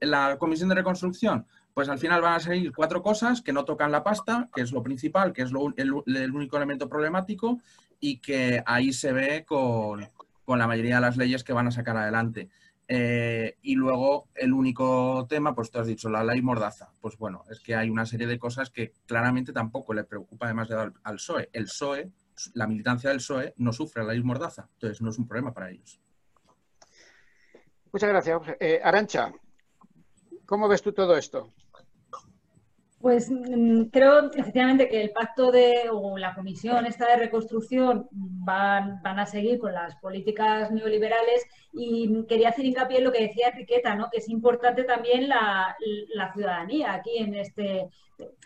la 0.00 0.36
comisión 0.38 0.68
de 0.68 0.74
reconstrucción, 0.74 1.46
pues 1.74 1.88
al 1.88 1.98
final 1.98 2.20
van 2.22 2.34
a 2.34 2.40
salir 2.40 2.72
cuatro 2.72 3.02
cosas 3.02 3.40
que 3.42 3.52
no 3.52 3.64
tocan 3.64 3.92
la 3.92 4.02
pasta, 4.02 4.48
que 4.54 4.62
es 4.62 4.72
lo 4.72 4.82
principal, 4.82 5.32
que 5.32 5.42
es 5.42 5.50
el, 5.76 5.92
único 5.92 6.56
elemento 6.56 6.88
problemático 6.88 7.60
y 8.00 8.18
que 8.18 8.62
ahí 8.66 8.92
se 8.92 9.12
ve 9.12 9.44
con, 9.44 10.08
la 10.46 10.66
mayoría 10.66 10.96
de 10.96 11.00
las 11.00 11.16
leyes 11.16 11.44
que 11.44 11.52
van 11.52 11.68
a 11.68 11.72
sacar 11.72 11.96
adelante. 11.96 12.48
Eh, 12.86 13.56
y 13.62 13.74
luego 13.74 14.28
el 14.34 14.52
único 14.52 15.26
tema, 15.28 15.54
pues 15.54 15.70
tú 15.70 15.78
has 15.78 15.86
dicho, 15.86 16.08
la 16.08 16.22
ley 16.22 16.42
mordaza. 16.42 16.92
Pues 17.00 17.16
bueno, 17.16 17.44
es 17.50 17.60
que 17.60 17.74
hay 17.74 17.88
una 17.90 18.06
serie 18.06 18.26
de 18.26 18.38
cosas 18.38 18.70
que 18.70 18.92
claramente 19.06 19.52
tampoco 19.52 19.94
le 19.94 20.04
preocupa 20.04 20.46
además 20.46 20.68
de 20.68 20.74
al, 20.74 20.92
al 21.02 21.14
PSOE. 21.16 21.50
El 21.52 21.64
PSOE, 21.64 22.10
la 22.54 22.66
militancia 22.66 23.10
del 23.10 23.18
PSOE, 23.18 23.54
no 23.56 23.72
sufre 23.72 24.04
la 24.04 24.12
ley 24.12 24.22
mordaza, 24.22 24.68
entonces 24.74 25.00
no 25.00 25.10
es 25.10 25.18
un 25.18 25.26
problema 25.26 25.52
para 25.52 25.70
ellos. 25.70 26.00
Muchas 27.92 28.08
gracias. 28.08 28.40
Eh, 28.58 28.80
Arancha, 28.82 29.32
¿cómo 30.46 30.66
ves 30.68 30.82
tú 30.82 30.92
todo 30.92 31.16
esto? 31.16 31.52
Pues 33.04 33.30
mm, 33.30 33.90
creo 33.92 34.32
efectivamente 34.32 34.88
que 34.88 35.02
el 35.02 35.10
pacto 35.10 35.52
de 35.52 35.90
o 35.92 36.16
la 36.16 36.34
comisión 36.34 36.86
esta 36.86 37.06
de 37.06 37.16
reconstrucción 37.16 38.08
van, 38.10 39.02
van 39.02 39.18
a 39.18 39.26
seguir 39.26 39.58
con 39.58 39.74
las 39.74 39.94
políticas 39.96 40.70
neoliberales 40.70 41.44
y 41.74 42.24
quería 42.24 42.48
hacer 42.48 42.64
hincapié 42.64 42.96
en 42.96 43.04
lo 43.04 43.12
que 43.12 43.24
decía 43.24 43.48
Enriqueta, 43.48 43.94
¿no? 43.94 44.08
que 44.10 44.20
es 44.20 44.28
importante 44.30 44.84
también 44.84 45.28
la, 45.28 45.76
ciudadanía 46.32 46.94
aquí 46.94 47.18
en 47.18 47.34
este 47.34 47.90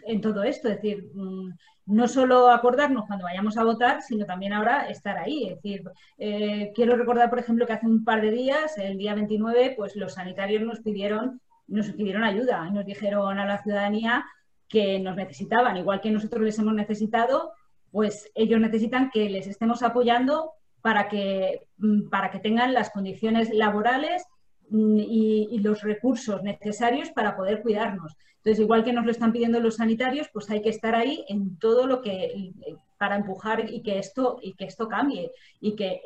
en 0.04 0.20
todo 0.20 0.42
esto, 0.42 0.66
es 0.66 0.82
decir, 0.82 1.09
mm, 1.14 1.50
no 1.86 2.09
solo 2.09 2.50
acordarnos 2.50 3.06
cuando 3.06 3.26
vayamos 3.26 3.56
a 3.59 3.62
votar, 3.62 4.02
sino 4.02 4.26
también 4.26 4.54
ahora 4.54 4.88
estar 4.88 5.18
ahí. 5.18 5.50
Es 5.50 5.62
decir, 5.62 5.84
eh, 6.18 6.72
quiero 6.74 6.96
recordar, 6.96 7.30
por 7.30 7.38
ejemplo, 7.38 7.64
que 7.64 7.74
hace 7.74 7.86
un 7.86 8.04
par 8.04 8.22
de 8.22 8.32
días, 8.32 8.76
el 8.76 8.98
día 8.98 9.14
29, 9.14 9.74
pues 9.76 9.94
los 9.94 10.14
sanitarios 10.14 10.62
nos 10.62 10.80
pidieron 10.80 11.40
nos 11.68 11.90
pidieron 11.92 12.24
ayuda, 12.24 12.68
nos 12.70 12.86
dijeron 12.86 13.38
a 13.38 13.44
la 13.44 13.62
ciudadanía 13.62 14.24
que 14.68 14.98
nos 14.98 15.16
necesitaban, 15.16 15.76
igual 15.76 16.00
que 16.00 16.10
nosotros 16.10 16.42
les 16.42 16.58
hemos 16.58 16.74
necesitado, 16.74 17.52
pues 17.90 18.30
ellos 18.34 18.60
necesitan 18.60 19.10
que 19.10 19.30
les 19.30 19.46
estemos 19.46 19.82
apoyando 19.82 20.52
para 20.82 21.08
que, 21.08 21.66
mm, 21.78 22.08
para 22.10 22.30
que 22.30 22.38
tengan 22.38 22.74
las 22.74 22.90
condiciones 22.90 23.50
laborales 23.52 24.24
mm, 24.70 24.98
y, 24.98 25.58
los 25.60 25.82
recursos 25.82 26.42
necesarios 26.42 27.10
para 27.10 27.36
poder 27.36 27.62
cuidarnos. 27.62 28.16
Entonces, 28.36 28.60
igual 28.60 28.84
que 28.84 28.92
nos 28.92 29.04
lo 29.04 29.10
están 29.10 29.32
pidiendo 29.32 29.60
los 29.60 29.76
sanitarios, 29.76 30.28
pues 30.32 30.48
hay 30.50 30.62
que 30.62 30.68
estar 30.68 30.94
ahí 30.94 31.24
en 31.28 31.58
todo 31.58 31.86
lo 31.86 32.00
que 32.00 32.52
para 32.98 33.16
empujar 33.16 33.70
y 33.70 33.82
que 33.82 33.98
esto 33.98 34.38
y 34.42 34.54
que 34.54 34.66
esto 34.66 34.88
cambie 34.88 35.32
y 35.60 35.74
que 35.74 36.02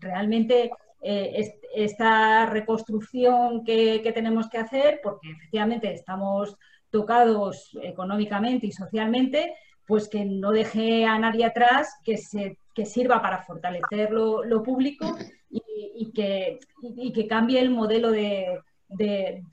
realmente 0.00 0.70
eh, 1.02 1.52
esta 1.74 2.46
reconstrucción 2.46 3.64
que, 3.64 4.02
que, 4.02 4.12
tenemos 4.12 4.48
que 4.48 4.58
hacer, 4.58 5.00
porque 5.02 5.30
efectivamente 5.30 5.92
estamos 5.92 6.56
tocados 6.90 7.76
económicamente 7.82 8.66
y 8.66 8.72
socialmente, 8.72 9.54
pues 9.86 10.08
que 10.08 10.24
no 10.24 10.52
deje 10.52 11.04
a 11.04 11.18
nadie 11.18 11.44
atrás, 11.44 11.98
que, 12.04 12.16
se, 12.16 12.58
que 12.74 12.86
sirva 12.86 13.20
para 13.20 13.42
fortalecer 13.42 14.10
lo, 14.12 14.62
público 14.62 15.16
y, 15.50 16.12
que, 16.12 16.58
que, 17.14 17.26
cambie 17.26 17.60
el 17.60 17.70
modelo 17.70 18.10
de, 18.10 18.60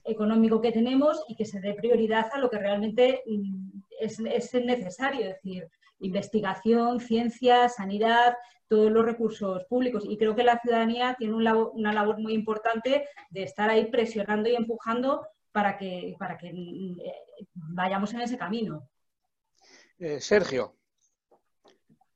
económico 0.04 0.62
que 0.62 0.72
tenemos 0.72 1.24
y 1.28 1.36
que 1.36 1.46
se 1.46 1.60
dé 1.60 1.74
prioridad 1.74 2.28
a 2.34 2.40
lo 2.40 2.50
que 2.50 2.60
realmente 2.60 3.24
mm, 3.26 3.82
es, 4.00 4.20
es 4.20 4.54
necesario, 4.54 5.22
es 5.22 5.36
decir, 5.36 5.68
investigación, 6.00 7.00
ciencia, 7.00 7.70
sanidad, 7.70 8.36
todos 8.68 8.92
los 8.92 9.06
recursos 9.06 9.64
públicos. 9.66 10.04
Y 10.06 10.18
creo 10.18 10.36
que 10.36 10.44
la 10.44 10.60
ciudadanía 10.60 11.16
tiene 11.18 11.36
una 11.36 11.94
labor 11.94 12.20
muy 12.20 12.34
importante 12.34 13.08
de 13.30 13.44
estar 13.44 13.70
ahí 13.70 13.86
presionando 13.86 14.50
y 14.50 14.56
empujando 14.56 15.26
para 15.58 15.76
que, 15.76 16.16
para 16.20 16.38
que 16.38 16.50
eh, 16.50 17.48
vayamos 17.56 18.14
en 18.14 18.22
ese 18.22 18.38
camino. 18.38 18.88
Eh, 19.98 20.20
Sergio. 20.20 20.76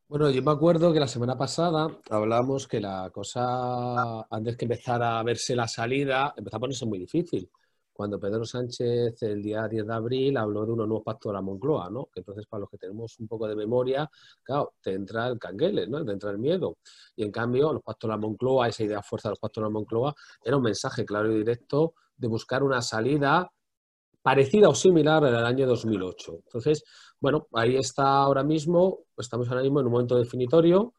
Bueno, 0.07 0.29
yo 0.29 0.43
me 0.43 0.51
acuerdo 0.51 0.93
que 0.93 0.99
la 0.99 1.07
semana 1.07 1.35
pasada 1.35 1.87
hablábamos 2.11 2.67
que 2.67 2.79
la 2.79 3.09
cosa, 3.11 4.27
antes 4.29 4.55
que 4.55 4.65
empezara 4.65 5.17
a 5.17 5.23
verse 5.23 5.55
la 5.55 5.67
salida, 5.67 6.35
empezó 6.37 6.57
a 6.57 6.59
ponerse 6.59 6.85
muy 6.85 6.99
difícil. 6.99 7.49
Cuando 7.91 8.19
Pedro 8.19 8.45
Sánchez 8.45 9.23
el 9.23 9.41
día 9.41 9.67
10 9.67 9.87
de 9.87 9.93
abril 9.95 10.37
habló 10.37 10.63
de 10.63 10.73
unos 10.73 10.87
nuevos 10.87 11.03
pactos 11.03 11.31
de 11.31 11.33
la 11.33 11.41
Moncloa, 11.41 11.89
¿no? 11.89 12.09
Que 12.13 12.19
entonces 12.19 12.45
para 12.45 12.61
los 12.61 12.69
que 12.69 12.77
tenemos 12.77 13.17
un 13.19 13.27
poco 13.27 13.47
de 13.47 13.55
memoria, 13.55 14.07
claro, 14.43 14.75
te 14.83 14.93
entra 14.93 15.29
el 15.29 15.39
canguele, 15.39 15.87
¿no? 15.87 16.05
Te 16.05 16.11
entra 16.11 16.29
el 16.29 16.37
miedo. 16.37 16.77
Y 17.15 17.23
en 17.23 17.31
cambio, 17.31 17.73
los 17.73 17.81
pactos 17.81 18.07
de 18.07 18.13
la 18.13 18.17
Moncloa, 18.17 18.67
esa 18.67 18.83
idea 18.83 19.01
fuerza 19.01 19.29
de 19.29 19.31
los 19.31 19.39
pactos 19.39 19.63
de 19.63 19.65
la 19.65 19.73
Moncloa, 19.73 20.13
era 20.43 20.57
un 20.57 20.63
mensaje 20.63 21.03
claro 21.05 21.31
y 21.31 21.39
directo 21.39 21.95
de 22.21 22.27
buscar 22.27 22.63
una 22.63 22.81
salida 22.81 23.51
parecida 24.21 24.69
o 24.69 24.75
similar 24.75 25.25
al 25.25 25.45
año 25.45 25.65
2008. 25.67 26.41
Entonces, 26.45 26.83
bueno, 27.19 27.47
ahí 27.53 27.75
está 27.75 28.19
ahora 28.19 28.43
mismo, 28.43 28.99
estamos 29.17 29.49
ahora 29.49 29.63
mismo 29.63 29.79
en 29.79 29.87
un 29.87 29.91
momento 29.91 30.15
definitorio 30.15 30.93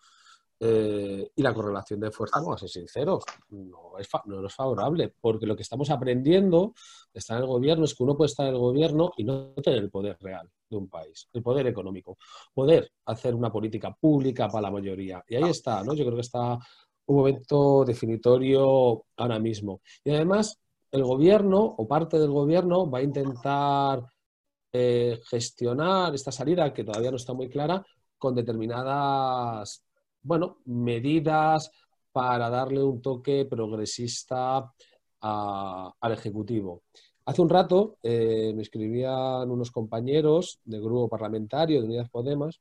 eh, 0.58 1.30
y 1.34 1.42
la 1.42 1.54
correlación 1.54 2.00
de 2.00 2.10
fuerza, 2.10 2.40
vamos 2.40 2.56
a 2.56 2.58
ser 2.58 2.68
sinceros, 2.68 3.24
no 3.50 3.98
es, 3.98 4.08
no 4.26 4.44
es 4.46 4.54
favorable, 4.54 5.14
porque 5.20 5.46
lo 5.46 5.54
que 5.54 5.62
estamos 5.62 5.90
aprendiendo 5.90 6.74
de 7.12 7.18
estar 7.18 7.36
en 7.36 7.44
el 7.44 7.48
gobierno 7.48 7.84
es 7.84 7.94
que 7.94 8.02
uno 8.02 8.16
puede 8.16 8.30
estar 8.30 8.46
en 8.46 8.54
el 8.54 8.60
gobierno 8.60 9.12
y 9.16 9.24
no 9.24 9.52
tener 9.62 9.80
el 9.80 9.90
poder 9.90 10.16
real 10.20 10.50
de 10.68 10.76
un 10.76 10.88
país, 10.88 11.28
el 11.32 11.42
poder 11.42 11.68
económico, 11.68 12.18
poder 12.52 12.90
hacer 13.06 13.34
una 13.34 13.50
política 13.50 13.92
pública 13.92 14.48
para 14.48 14.62
la 14.62 14.70
mayoría. 14.72 15.22
Y 15.28 15.36
ahí 15.36 15.50
está, 15.50 15.84
¿no? 15.84 15.94
Yo 15.94 16.04
creo 16.04 16.16
que 16.16 16.22
está 16.22 16.58
un 17.06 17.16
momento 17.16 17.84
definitorio 17.84 19.04
ahora 19.16 19.38
mismo. 19.38 19.80
Y 20.04 20.10
además, 20.10 20.58
el 20.92 21.02
gobierno 21.02 21.58
o 21.60 21.88
parte 21.88 22.18
del 22.18 22.30
gobierno 22.30 22.88
va 22.88 22.98
a 22.98 23.02
intentar 23.02 24.04
eh, 24.72 25.18
gestionar 25.28 26.14
esta 26.14 26.30
salida, 26.30 26.72
que 26.72 26.84
todavía 26.84 27.10
no 27.10 27.16
está 27.16 27.32
muy 27.32 27.48
clara, 27.48 27.84
con 28.18 28.34
determinadas, 28.34 29.84
bueno, 30.22 30.58
medidas 30.66 31.70
para 32.12 32.50
darle 32.50 32.82
un 32.82 33.00
toque 33.00 33.46
progresista 33.46 34.72
al 35.20 36.12
Ejecutivo. 36.12 36.82
Hace 37.24 37.42
un 37.42 37.48
rato 37.48 37.98
eh, 38.02 38.52
me 38.54 38.62
escribían 38.62 39.50
unos 39.50 39.70
compañeros 39.70 40.60
del 40.64 40.82
grupo 40.82 41.08
parlamentario 41.08 41.80
de 41.80 41.86
Unidas 41.86 42.10
Podemos 42.10 42.60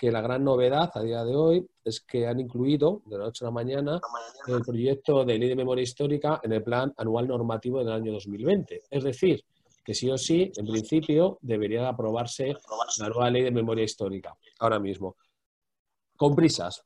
que 0.00 0.10
la 0.10 0.22
gran 0.22 0.42
novedad 0.42 0.90
a 0.94 1.02
día 1.02 1.22
de 1.26 1.36
hoy 1.36 1.68
es 1.84 2.00
que 2.00 2.26
han 2.26 2.40
incluido 2.40 3.02
de 3.04 3.18
la 3.18 3.24
noche 3.24 3.44
a 3.44 3.48
la 3.48 3.50
mañana 3.50 4.00
el 4.46 4.62
proyecto 4.62 5.26
de 5.26 5.36
ley 5.36 5.50
de 5.50 5.54
memoria 5.54 5.82
histórica 5.82 6.40
en 6.42 6.54
el 6.54 6.62
plan 6.62 6.94
anual 6.96 7.28
normativo 7.28 7.80
del 7.80 7.92
año 7.92 8.10
2020. 8.12 8.84
Es 8.88 9.04
decir, 9.04 9.44
que 9.84 9.92
sí 9.92 10.10
o 10.10 10.16
sí, 10.16 10.50
en 10.56 10.64
principio, 10.64 11.36
debería 11.42 11.86
aprobarse 11.86 12.56
la 12.98 13.08
nueva 13.10 13.28
ley 13.28 13.42
de 13.42 13.50
memoria 13.50 13.84
histórica 13.84 14.34
ahora 14.60 14.78
mismo. 14.78 15.16
Con 16.16 16.34
prisas. 16.34 16.82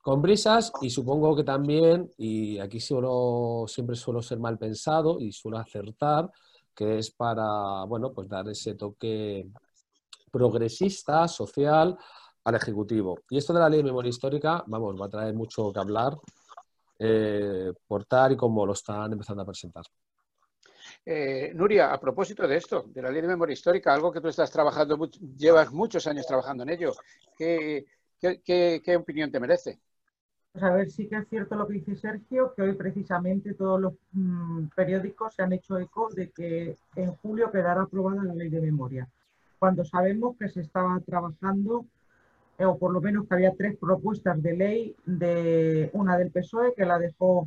Con 0.00 0.22
prisas 0.22 0.72
y 0.80 0.88
supongo 0.88 1.36
que 1.36 1.44
también, 1.44 2.10
y 2.16 2.58
aquí 2.60 2.80
siempre 2.80 3.94
suelo 3.94 4.22
ser 4.22 4.38
mal 4.38 4.56
pensado 4.56 5.20
y 5.20 5.32
suelo 5.32 5.58
acertar, 5.58 6.32
que 6.74 6.96
es 6.96 7.10
para, 7.10 7.84
bueno, 7.84 8.10
pues 8.10 8.26
dar 8.26 8.48
ese 8.48 8.74
toque 8.74 9.50
progresista, 10.30 11.28
social, 11.28 11.98
al 12.44 12.54
Ejecutivo. 12.54 13.20
Y 13.30 13.38
esto 13.38 13.52
de 13.52 13.60
la 13.60 13.68
ley 13.68 13.78
de 13.78 13.84
memoria 13.84 14.10
histórica, 14.10 14.64
vamos, 14.66 15.00
va 15.00 15.06
a 15.06 15.10
traer 15.10 15.34
mucho 15.34 15.72
que 15.72 15.78
hablar 15.78 16.16
eh, 16.98 17.72
por 17.86 18.04
tal 18.04 18.32
y 18.32 18.36
como 18.36 18.66
lo 18.66 18.72
están 18.72 19.12
empezando 19.12 19.42
a 19.42 19.46
presentar. 19.46 19.84
Eh, 21.04 21.52
Nuria, 21.54 21.92
a 21.92 21.98
propósito 21.98 22.46
de 22.46 22.56
esto, 22.56 22.84
de 22.86 23.02
la 23.02 23.10
ley 23.10 23.22
de 23.22 23.28
memoria 23.28 23.54
histórica, 23.54 23.92
algo 23.92 24.12
que 24.12 24.20
tú 24.20 24.28
estás 24.28 24.50
trabajando, 24.50 25.08
llevas 25.36 25.72
muchos 25.72 26.06
años 26.06 26.26
trabajando 26.26 26.62
en 26.62 26.70
ello, 26.70 26.92
¿qué, 27.36 27.86
qué, 28.20 28.96
opinión 28.96 29.30
te 29.30 29.40
merece? 29.40 29.80
Pues 30.52 30.62
a 30.64 30.70
ver, 30.70 30.90
sí 30.90 31.08
que 31.08 31.16
es 31.16 31.28
cierto 31.28 31.56
lo 31.56 31.66
que 31.66 31.74
dice 31.74 31.96
Sergio, 31.96 32.52
que 32.54 32.62
hoy 32.62 32.74
precisamente 32.74 33.54
todos 33.54 33.80
los 33.80 33.94
mm, 34.12 34.66
periódicos 34.76 35.34
se 35.34 35.42
han 35.42 35.52
hecho 35.52 35.78
eco 35.78 36.08
de 36.14 36.30
que 36.30 36.76
en 36.94 37.12
julio 37.16 37.50
quedará 37.50 37.82
aprobada 37.82 38.22
la 38.22 38.34
ley 38.34 38.50
de 38.50 38.60
memoria, 38.60 39.08
cuando 39.58 39.84
sabemos 39.84 40.36
que 40.36 40.48
se 40.48 40.60
estaba 40.60 41.00
trabajando 41.00 41.86
o 42.58 42.78
por 42.78 42.92
lo 42.92 43.00
menos 43.00 43.26
que 43.26 43.34
había 43.34 43.54
tres 43.54 43.76
propuestas 43.76 44.42
de 44.42 44.56
ley, 44.56 44.96
de 45.04 45.90
una 45.94 46.16
del 46.16 46.30
PSOE 46.30 46.74
que 46.74 46.84
la 46.84 46.98
dejó 46.98 47.46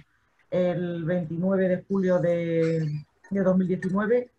el 0.52 1.04
29 1.04 1.68
de 1.68 1.84
julio 1.88 2.20
de, 2.20 3.04
2019, 3.30 4.30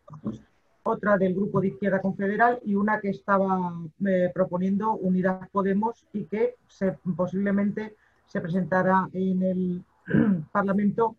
otra 0.84 1.18
del 1.18 1.34
Grupo 1.34 1.60
de 1.60 1.68
Izquierda 1.68 2.00
Confederal 2.00 2.60
y 2.64 2.74
una 2.74 3.00
que 3.00 3.10
estaba 3.10 3.74
eh, 4.06 4.30
proponiendo 4.32 4.92
Unidas 4.94 5.48
Podemos 5.50 6.06
y 6.12 6.24
que 6.24 6.54
se, 6.68 6.92
posiblemente 7.16 7.94
se 8.26 8.40
presentará 8.40 9.08
en 9.12 9.42
el 9.42 9.84
Parlamento 10.52 11.16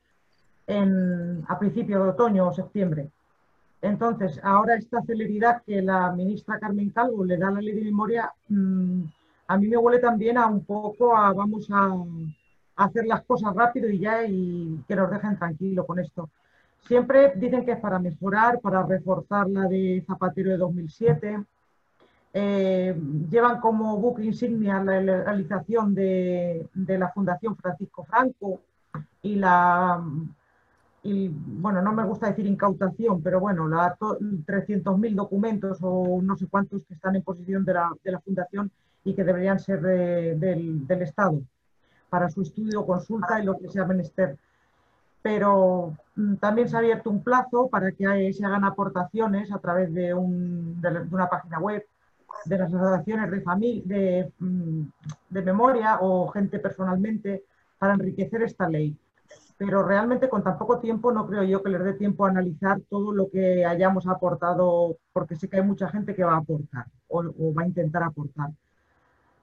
en, 0.66 1.44
a 1.48 1.60
principios 1.60 2.04
de 2.04 2.10
otoño 2.10 2.48
o 2.48 2.54
septiembre. 2.54 3.10
Entonces, 3.82 4.40
ahora 4.44 4.76
esta 4.76 5.02
celeridad 5.04 5.62
que 5.64 5.82
la 5.82 6.12
ministra 6.12 6.60
Carmen 6.60 6.90
Calvo 6.90 7.24
le 7.24 7.38
da 7.38 7.50
a 7.50 7.52
la 7.52 7.62
ley 7.62 7.76
de 7.76 7.84
memoria 7.84 8.32
mm, 8.50 9.04
a 9.48 9.58
mí 9.58 9.68
me 9.68 9.78
huele 9.78 10.00
también 10.00 10.38
a 10.38 10.48
un 10.48 10.64
poco 10.66 11.16
a 11.16 11.34
vamos 11.34 11.68
a, 11.72 11.96
hacer 12.76 13.08
las 13.08 13.24
cosas 13.26 13.56
rápido 13.56 13.90
y 13.90 14.00
ya 14.00 14.24
y 14.24 14.84
que 14.88 14.96
nos 14.96 15.10
dejen 15.10 15.38
tranquilo 15.38 15.86
con 15.86 15.98
esto. 16.00 16.30
Siempre 16.82 17.34
dicen 17.36 17.66
que 17.66 17.72
es 17.72 17.80
para 17.80 17.98
mejorar, 17.98 18.60
para 18.62 18.84
reforzar 18.84 19.50
la 19.50 19.68
de 19.68 20.04
Zapatero 20.06 20.52
de 20.52 20.58
2007. 20.58 21.44
Eh, 22.34 22.96
llevan 23.32 23.60
como 23.60 23.98
buque 23.98 24.24
insignia 24.24 24.84
la 24.84 25.02
legalización 25.02 25.96
de, 25.96 26.70
la 26.76 27.10
Fundación 27.10 27.56
Francisco 27.58 28.04
Franco 28.04 28.62
y 29.24 29.38
la, 29.38 30.00
y, 31.02 31.30
bueno, 31.30 31.82
no 31.82 31.94
me 31.94 32.06
gusta 32.06 32.28
decir 32.28 32.46
incautación, 32.46 33.24
pero 33.24 33.40
bueno, 33.40 33.68
la 33.68 33.98
300.000 33.98 35.16
documentos 35.16 35.80
o 35.82 36.22
no 36.22 36.38
sé 36.38 36.46
cuántos 36.48 36.84
que 36.84 36.94
están 36.94 37.16
en 37.16 37.24
posición 37.24 37.66
de 37.66 37.74
la, 37.74 37.92
de 38.04 38.12
la 38.12 38.20
Fundación 38.20 38.72
y 39.08 39.14
que 39.14 39.24
deberían 39.24 39.58
ser 39.58 39.80
del, 39.82 40.86
Estado 41.02 41.42
para 42.10 42.30
su 42.30 42.42
estudio, 42.42 42.86
consulta 42.86 43.40
y 43.40 43.46
lo 43.46 43.58
que 43.58 43.70
sea 43.70 43.86
menester. 43.86 44.38
Pero 45.22 45.96
mm, 46.16 46.36
también 46.36 46.68
se 46.68 46.76
ha 46.76 46.80
abierto 46.80 47.10
un 47.10 47.24
plazo 47.24 47.70
para 47.70 47.94
que 47.94 48.34
se 48.34 48.46
hagan 48.46 48.66
aportaciones 48.66 49.50
a 49.54 49.60
través 49.60 49.94
de, 49.94 50.14
una 50.14 51.30
página 51.30 51.60
web 51.60 51.86
de 52.44 52.58
las 52.58 52.74
asociaciones 52.74 53.32
de, 53.32 53.82
de, 53.86 54.32
mm, 54.40 54.82
de 55.30 55.42
memoria 55.42 56.00
o 56.02 56.28
gente 56.28 56.60
personalmente 56.60 57.46
para 57.80 57.94
enriquecer 57.94 58.42
esta 58.42 58.68
ley. 58.68 58.94
Pero 59.58 59.84
realmente 59.84 60.28
con 60.28 60.44
tan 60.44 60.58
poco 60.58 60.80
tiempo 60.80 61.14
no 61.14 61.26
creo 61.28 61.44
yo 61.44 61.64
que 61.64 61.70
les 61.70 61.84
dé 61.84 61.94
tiempo 61.94 62.26
a 62.26 62.30
analizar 62.30 62.82
todo 62.90 63.14
lo 63.14 63.30
que 63.30 63.66
hayamos 63.66 64.06
aportado, 64.06 64.98
porque 65.14 65.38
sé 65.38 65.48
que 65.48 65.58
hay 65.58 65.64
mucha 65.64 65.88
gente 65.90 66.14
que 66.14 66.26
va 66.26 66.34
a 66.34 66.40
aportar 66.40 66.88
o 67.08 67.24
va 67.54 67.64
a 67.64 67.68
intentar 67.68 68.04
aportar. 68.04 68.52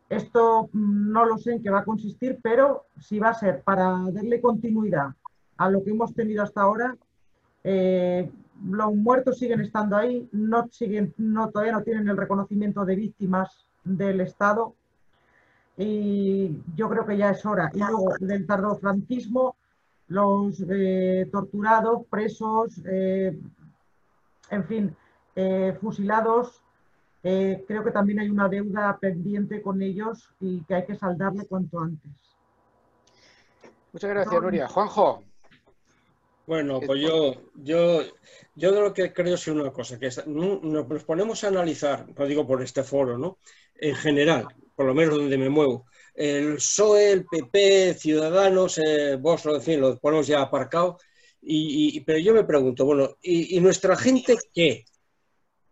Esto 0.09 0.68
no 0.72 1.24
lo 1.24 1.38
sé 1.38 1.52
en 1.52 1.62
qué 1.62 1.70
va 1.70 1.80
a 1.80 1.84
consistir, 1.84 2.38
pero 2.42 2.86
si 3.00 3.18
va 3.18 3.30
a 3.30 3.34
ser 3.34 3.62
para 3.62 3.98
darle 4.12 4.40
continuidad 4.40 5.09
a 5.57 5.70
lo 5.70 5.82
que 5.82 5.90
hemos 5.90 6.14
tenido 6.14 6.42
hasta 6.42 6.62
ahora, 6.62 6.96
eh, 7.62 8.30
los 8.68 8.94
muertos 8.94 9.38
siguen 9.38 9.61
estando 9.61 9.96
ahí, 9.96 10.28
no 10.32 10.68
siguen, 10.70 11.14
no, 11.16 11.50
todavía 11.50 11.72
no 11.72 11.82
tienen 11.82 12.09
el 12.09 12.16
reconocimiento 12.16 12.84
de 12.84 12.96
víctimas 12.96 13.66
del 13.82 14.20
Estado 14.20 14.74
y 15.76 16.59
yo 16.76 16.88
creo 16.88 17.07
que 17.07 17.16
ya 17.16 17.30
es 17.30 17.44
hora. 17.46 17.70
Y 17.72 17.78
luego 17.78 18.14
del 18.20 18.46
tardofranquismo, 18.46 19.57
los 20.09 20.62
eh, 20.68 21.28
torturados, 21.32 22.07
presos, 22.11 22.80
eh, 22.84 23.36
en 24.50 24.64
fin, 24.64 24.96
fusilados, 25.80 26.63
eh, 27.24 27.64
creo 27.66 27.82
que 27.82 27.90
también 27.90 28.20
hay 28.20 28.28
una 28.28 28.48
deuda 28.48 28.98
pendiente 29.00 29.62
con 29.62 29.80
ellos 29.80 30.28
y 30.40 30.62
que 30.64 30.74
hay 30.74 30.84
que 30.84 30.94
saldarle 30.94 31.46
cuanto 31.46 31.80
antes. 31.80 32.10
Muchas 33.92 34.10
gracias, 34.10 34.42
Nuria. 34.42 34.68
Juanjo. 34.68 35.24
Bueno, 36.46 36.80
pues 36.80 37.00
yo, 37.00 37.34
yo, 37.54 38.02
yo 38.54 38.72
de 38.72 38.80
lo 38.80 38.92
que 38.92 39.14
creo 39.14 39.36
es 39.36 39.48
una 39.48 39.72
cosa, 39.72 39.98
que 39.98 40.10
nos 40.26 41.04
ponemos 41.04 41.42
a 41.42 41.48
analizar, 41.48 42.06
lo 42.14 42.26
digo 42.26 42.46
por 42.46 42.62
este 42.62 42.82
foro, 42.82 43.16
¿no? 43.16 43.38
En 43.74 43.94
general, 43.96 44.48
por 44.76 44.84
lo 44.84 44.94
menos 44.94 45.16
donde 45.16 45.38
me 45.38 45.48
muevo, 45.48 45.86
el 46.14 46.56
PSOE, 46.56 47.12
el 47.12 47.24
PP, 47.24 47.94
Ciudadanos, 47.94 48.78
eh, 48.78 49.16
vos, 49.18 49.46
en 49.46 49.62
fin, 49.62 49.80
lo 49.80 49.98
ponemos 49.98 50.26
ya 50.26 50.42
aparcado, 50.42 50.98
y, 51.40 51.98
pero 52.00 52.18
yo 52.18 52.34
me 52.34 52.44
pregunto, 52.44 52.84
bueno, 52.84 53.16
¿y, 53.22 53.56
¿y, 53.56 53.60
nuestra 53.60 53.96
gente 53.96 54.36
qué? 54.52 54.84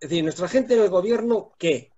Es 0.03 0.09
decir, 0.09 0.25
nuestra 0.25 0.49
gente 0.49 0.75
en 0.75 0.81
el 0.81 0.89
gobierno, 0.89 1.53
¿qué? 1.57 1.93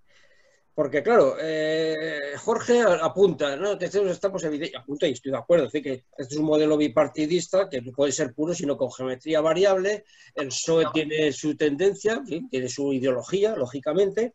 Porque, 0.74 1.02
claro, 1.02 1.36
eh, 1.40 2.34
Jorge 2.36 2.82
apunta, 2.82 3.56
¿no? 3.56 3.78
que 3.78 3.86
estamos 3.86 4.44
evidentes, 4.44 4.78
apunta 4.78 5.08
y 5.08 5.12
estoy 5.12 5.32
de 5.32 5.38
acuerdo, 5.38 5.64
es 5.64 5.72
decir, 5.72 5.90
que 5.90 6.04
este 6.18 6.34
es 6.34 6.36
un 6.38 6.44
modelo 6.44 6.76
bipartidista 6.76 7.66
que 7.70 7.80
no 7.80 7.92
puede 7.92 8.12
ser 8.12 8.34
puro, 8.34 8.52
sino 8.52 8.76
con 8.76 8.92
geometría 8.92 9.40
variable. 9.40 10.04
El 10.34 10.48
PSOE 10.48 10.84
tiene 10.92 11.32
su 11.32 11.56
tendencia, 11.56 12.22
tiene 12.50 12.68
su 12.68 12.92
ideología, 12.92 13.56
lógicamente, 13.56 14.34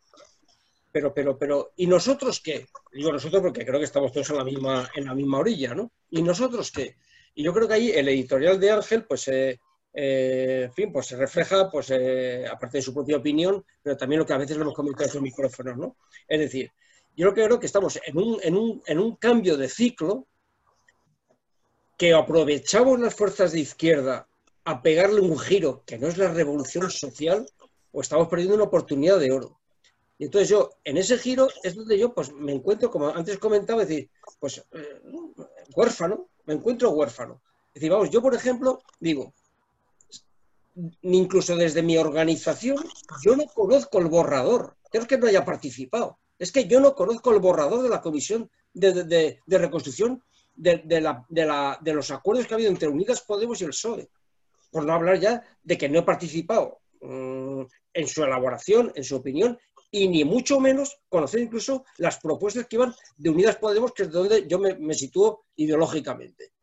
pero, 0.91 1.13
pero, 1.13 1.37
pero, 1.37 1.73
¿y 1.75 1.85
nosotros 1.85 2.41
qué? 2.43 2.65
Digo 2.91 3.11
nosotros 3.11 3.39
porque 3.39 3.67
creo 3.67 3.77
que 3.77 3.85
estamos 3.85 4.11
todos 4.11 4.31
en 4.31 4.37
la 4.37 4.45
misma, 4.45 4.89
en 4.95 5.05
la 5.05 5.13
misma 5.13 5.37
orilla, 5.37 5.75
¿no? 5.75 5.91
¿Y 6.09 6.23
nosotros 6.23 6.71
qué? 6.71 6.95
Y 7.35 7.43
yo 7.43 7.53
creo 7.53 7.67
que 7.67 7.75
ahí 7.75 7.91
el 7.91 8.07
editorial 8.07 8.59
de 8.59 8.71
Ángel, 8.71 9.05
pues 9.05 9.27
eh, 9.27 9.59
eh, 9.93 10.63
en 10.65 10.73
fin, 10.73 10.91
pues 10.91 11.07
se 11.07 11.15
refleja, 11.15 11.69
pues, 11.69 11.89
eh, 11.91 12.45
aparte 12.47 12.77
de 12.77 12.81
su 12.81 12.93
propia 12.93 13.17
opinión, 13.17 13.65
pero 13.81 13.97
también 13.97 14.19
lo 14.19 14.25
que 14.25 14.33
a 14.33 14.37
veces 14.37 14.57
lo 14.57 14.63
hemos 14.63 14.75
comentado 14.75 15.09
en 15.09 15.13
los 15.15 15.23
micrófonos, 15.23 15.77
¿no? 15.77 15.97
Es 16.27 16.39
decir, 16.39 16.71
yo 17.15 17.33
creo 17.33 17.59
que 17.59 17.65
estamos 17.65 17.99
en 18.05 18.55
un, 18.97 19.15
cambio 19.17 19.57
de 19.57 19.67
ciclo 19.67 20.27
que 21.97 22.13
aprovechamos 22.13 22.99
las 22.99 23.13
fuerzas 23.13 23.51
de 23.51 23.59
izquierda 23.59 24.27
a 24.63 24.81
pegarle 24.81 25.19
un 25.21 25.37
giro 25.37 25.83
que 25.85 25.97
no 25.97 26.07
es 26.07 26.17
la 26.17 26.31
revolución 26.31 26.89
social, 26.89 27.45
o 27.91 28.01
estamos 28.01 28.27
perdiendo 28.27 28.55
una 28.55 28.65
oportunidad 28.65 29.19
de 29.19 29.31
oro. 29.31 29.59
Y 30.17 30.25
entonces 30.25 30.49
yo, 30.49 30.69
en 30.83 30.97
ese 30.97 31.17
giro 31.17 31.47
es 31.63 31.75
donde 31.75 31.97
yo 31.97 32.13
pues 32.13 32.31
me 32.31 32.53
encuentro, 32.53 32.91
como 32.91 33.07
antes 33.09 33.37
comentaba, 33.37 33.81
es 33.81 33.89
decir, 33.89 34.09
pues 34.39 34.63
eh, 34.71 35.01
huérfano, 35.75 36.29
me 36.45 36.53
encuentro 36.53 36.91
huérfano. 36.91 37.41
Es 37.69 37.75
decir, 37.75 37.91
vamos, 37.91 38.09
yo 38.11 38.21
por 38.21 38.35
ejemplo 38.35 38.81
digo, 38.99 39.33
incluso 41.01 41.55
desde 41.55 41.83
mi 41.83 41.97
organización, 41.97 42.77
yo 43.23 43.35
no 43.35 43.45
conozco 43.45 43.99
el 43.99 44.07
borrador. 44.07 44.75
Creo 44.91 45.07
que 45.07 45.17
no 45.17 45.27
haya 45.27 45.45
participado. 45.45 46.19
Es 46.37 46.51
que 46.51 46.67
yo 46.67 46.79
no 46.79 46.95
conozco 46.95 47.31
el 47.33 47.39
borrador 47.39 47.81
de 47.81 47.89
la 47.89 48.01
Comisión 48.01 48.49
de, 48.73 49.39
Reconstrucción 49.47 50.23
de, 50.55 51.93
los 51.93 52.11
acuerdos 52.11 52.47
que 52.47 52.53
ha 52.53 52.55
habido 52.55 52.71
entre 52.71 52.87
Unidas 52.87 53.21
Podemos 53.21 53.61
y 53.61 53.65
el 53.65 53.71
PSOE. 53.71 54.09
Por 54.71 54.85
no 54.85 54.93
hablar 54.93 55.19
ya 55.19 55.43
de 55.63 55.77
que 55.77 55.89
no 55.89 55.99
he 55.99 56.03
participado 56.03 56.79
mm, 57.01 57.63
en 57.93 58.07
su 58.07 58.23
elaboración, 58.23 58.91
en 58.95 59.03
su 59.03 59.15
opinión, 59.15 59.57
y 59.91 60.07
ni 60.07 60.23
mucho 60.23 60.59
menos 60.59 60.99
conocer 61.09 61.39
incluso 61.39 61.83
las 61.97 62.19
propuestas 62.19 62.67
que 62.67 62.75
iban 62.75 62.93
de 63.17 63.29
Unidas 63.31 63.57
Podemos, 63.57 63.91
que 63.93 64.03
es 64.03 64.11
donde 64.11 64.47
yo 64.47 64.59
me, 64.59 64.75
me 64.75 64.93
sitúo 64.93 65.45
ideológicamente. 65.55 66.53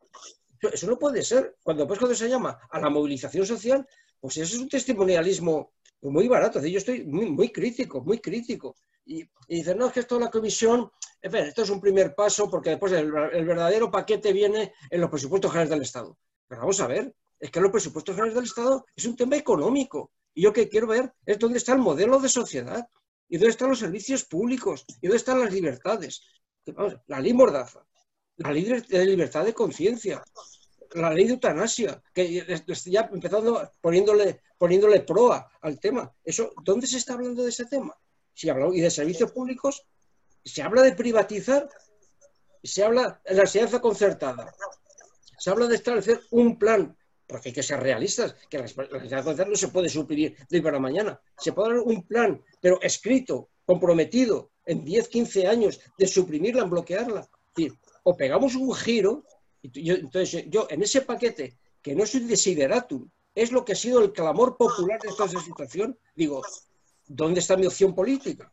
Eso 0.61 0.87
no 0.87 0.97
puede 0.97 1.23
ser. 1.23 1.57
Cuando, 1.61 1.85
pues, 1.85 1.99
cuando 1.99 2.15
se 2.15 2.29
llama 2.29 2.57
a 2.69 2.79
la 2.79 2.89
movilización 2.89 3.45
social, 3.45 3.87
pues 4.19 4.37
eso 4.37 4.55
es 4.55 4.61
un 4.61 4.69
testimonialismo 4.69 5.71
muy 6.01 6.27
barato. 6.27 6.63
yo 6.65 6.77
estoy 6.77 7.03
muy, 7.05 7.49
crítico, 7.51 8.01
muy 8.01 8.19
crítico. 8.19 8.75
Y, 9.05 9.27
dicen, 9.47 9.77
no, 9.77 9.87
es 9.87 9.93
que 9.93 10.01
esto 10.01 10.15
de 10.15 10.25
la 10.25 10.31
comisión, 10.31 10.91
en 11.21 11.31
fin, 11.31 11.41
esto 11.41 11.63
es 11.63 11.69
un 11.69 11.79
primer 11.79 12.13
paso 12.13 12.49
porque 12.49 12.71
después 12.71 12.91
el, 12.91 13.11
verdadero 13.11 13.89
paquete 13.89 14.33
viene 14.33 14.73
en 14.89 15.01
los 15.01 15.09
presupuestos 15.09 15.51
generales 15.51 15.69
del 15.69 15.81
Estado. 15.81 16.17
Pero 16.47 16.61
vamos 16.61 16.79
a 16.81 16.87
ver, 16.87 17.13
es 17.39 17.51
que 17.51 17.61
los 17.61 17.71
presupuestos 17.71 18.15
generales 18.15 18.35
del 18.35 18.45
Estado 18.45 18.85
es 18.95 19.05
un 19.05 19.15
tema 19.15 19.37
económico. 19.37 20.11
Y 20.33 20.43
yo 20.43 20.53
que 20.53 20.69
quiero 20.69 20.87
ver 20.87 21.13
es 21.25 21.39
dónde 21.39 21.57
está 21.57 21.73
el 21.73 21.79
modelo 21.79 22.19
de 22.19 22.29
sociedad, 22.29 22.87
y 23.29 23.37
dónde 23.37 23.51
están 23.51 23.69
los 23.69 23.79
servicios 23.79 24.25
públicos, 24.25 24.85
y 25.01 25.07
dónde 25.07 25.17
están 25.17 25.39
las 25.39 25.51
libertades. 25.51 26.21
la 27.07 27.19
ley 27.19 27.33
Mordaza, 27.33 27.85
la 28.37 28.51
ley 28.51 28.63
de 28.63 29.05
libertad 29.05 29.45
de 29.45 29.53
conciencia, 29.53 30.23
la 30.93 31.13
ley 31.13 31.25
de 31.25 31.33
eutanasia, 31.33 32.01
que 32.13 32.45
ya 32.85 33.09
empezando 33.11 33.71
poniéndole, 33.81 34.41
poniéndole 34.57 35.01
proa 35.01 35.49
al 35.61 35.79
tema. 35.79 36.11
Eso, 36.23 36.53
¿Dónde 36.63 36.87
se 36.87 36.97
está 36.97 37.13
hablando 37.13 37.43
de 37.43 37.49
ese 37.49 37.65
tema? 37.65 37.95
si 38.37 38.49
hablamos, 38.49 38.75
y 38.75 38.81
de 38.81 38.91
servicios 38.91 39.31
públicos, 39.31 39.83
se 40.45 40.61
habla 40.61 40.83
de 40.83 40.91
privatizar, 40.91 41.67
se 42.63 42.83
habla 42.83 43.19
de 43.25 43.33
la 43.33 43.41
enseñanza 43.41 43.81
concertada, 43.81 44.53
se 45.39 45.49
habla 45.49 45.65
de 45.65 45.75
establecer 45.75 46.21
un 46.29 46.59
plan, 46.59 46.95
porque 47.25 47.49
hay 47.49 47.53
que 47.55 47.63
ser 47.63 47.79
realistas, 47.79 48.35
que 48.47 48.59
la 48.59 48.65
enseñanza 48.65 49.23
concertada 49.23 49.49
no 49.49 49.55
se 49.55 49.69
puede 49.69 49.89
suprimir 49.89 50.37
de 50.47 50.57
hoy 50.57 50.61
para 50.61 50.77
mañana, 50.77 51.19
se 51.35 51.51
puede 51.51 51.69
dar 51.69 51.79
un 51.79 52.03
plan, 52.03 52.39
pero 52.61 52.79
escrito, 52.79 53.49
comprometido, 53.65 54.51
en 54.67 54.85
10, 54.85 55.07
15 55.07 55.47
años, 55.47 55.79
de 55.97 56.07
suprimirla, 56.07 56.65
bloquearla. 56.65 57.21
Es 57.21 57.55
decir, 57.55 57.79
o 58.03 58.15
pegamos 58.15 58.53
un 58.53 58.71
giro, 58.75 59.23
entonces 59.63 60.45
yo 60.49 60.67
en 60.69 60.81
ese 60.81 61.01
paquete, 61.01 61.57
que 61.81 61.95
no 61.95 62.03
es 62.03 62.15
un 62.15 62.27
desideratum, 62.27 63.09
es 63.37 63.51
lo 63.51 63.63
que 63.63 63.73
ha 63.73 63.75
sido 63.75 64.01
el 64.01 64.13
clamor 64.13 64.57
popular 64.57 64.99
de 64.99 65.09
toda 65.09 65.25
esa 65.25 65.39
situación, 65.41 65.97
digo, 66.15 66.41
¿dónde 67.05 67.39
está 67.39 67.55
mi 67.55 67.67
opción 67.67 67.93
política? 67.93 68.51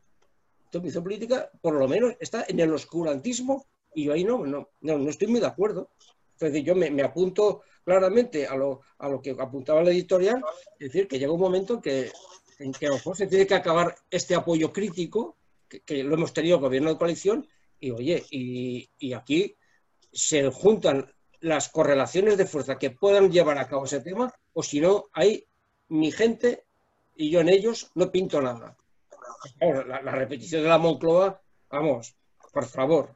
Entonces, 0.66 0.82
mi 0.82 0.88
opción 0.88 1.04
política, 1.04 1.50
por 1.62 1.74
lo 1.74 1.88
menos, 1.88 2.14
está 2.20 2.44
en 2.46 2.60
el 2.60 2.72
oscurantismo 2.72 3.66
y 3.94 4.04
yo 4.04 4.12
ahí 4.12 4.24
no, 4.24 4.44
no, 4.44 4.68
no, 4.82 5.08
estoy 5.08 5.28
muy 5.28 5.40
de 5.40 5.46
acuerdo. 5.46 5.90
Entonces, 6.32 6.62
yo 6.64 6.74
me, 6.74 7.02
apunto 7.02 7.62
claramente 7.82 8.46
a 8.46 8.56
lo, 8.56 8.80
a 8.98 9.08
lo, 9.08 9.22
que 9.22 9.30
apuntaba 9.30 9.82
la 9.82 9.90
editorial, 9.90 10.42
es 10.78 10.92
decir, 10.92 11.08
que 11.08 11.18
llega 11.18 11.32
un 11.32 11.40
momento 11.40 11.74
en 11.74 11.80
que, 11.80 12.12
en 12.58 12.72
que 12.72 12.86
a 12.86 12.90
lo 12.90 12.96
mejor 12.96 13.16
se 13.16 13.26
tiene 13.26 13.46
que 13.46 13.54
acabar 13.54 13.94
este 14.10 14.34
apoyo 14.34 14.70
crítico, 14.70 15.38
que, 15.68 16.04
lo 16.04 16.14
hemos 16.14 16.34
tenido 16.34 16.56
el 16.56 16.62
gobierno 16.62 16.90
de 16.90 16.98
coalición, 16.98 17.48
y 17.80 17.90
oye, 17.90 18.22
y, 18.30 18.90
y 18.98 19.12
aquí 19.14 19.56
se 20.14 20.50
juntan 20.50 21.12
las 21.40 21.68
correlaciones 21.68 22.38
de 22.38 22.46
fuerza 22.46 22.78
que 22.78 22.90
puedan 22.90 23.30
llevar 23.30 23.58
a 23.58 23.68
cabo 23.68 23.84
ese 23.84 24.00
tema, 24.00 24.32
o 24.54 24.62
si 24.62 24.80
no, 24.80 25.06
hay 25.12 25.46
mi 25.88 26.10
gente 26.10 26.64
y 27.16 27.30
yo 27.30 27.40
en 27.40 27.48
ellos 27.48 27.90
no 27.94 28.10
pinto 28.10 28.40
nada. 28.40 28.76
la, 29.60 30.00
repetición 30.12 30.62
de 30.62 30.68
la 30.68 30.78
Moncloa, 30.78 31.40
vamos, 31.70 32.16
por 32.52 32.64
favor. 32.64 33.14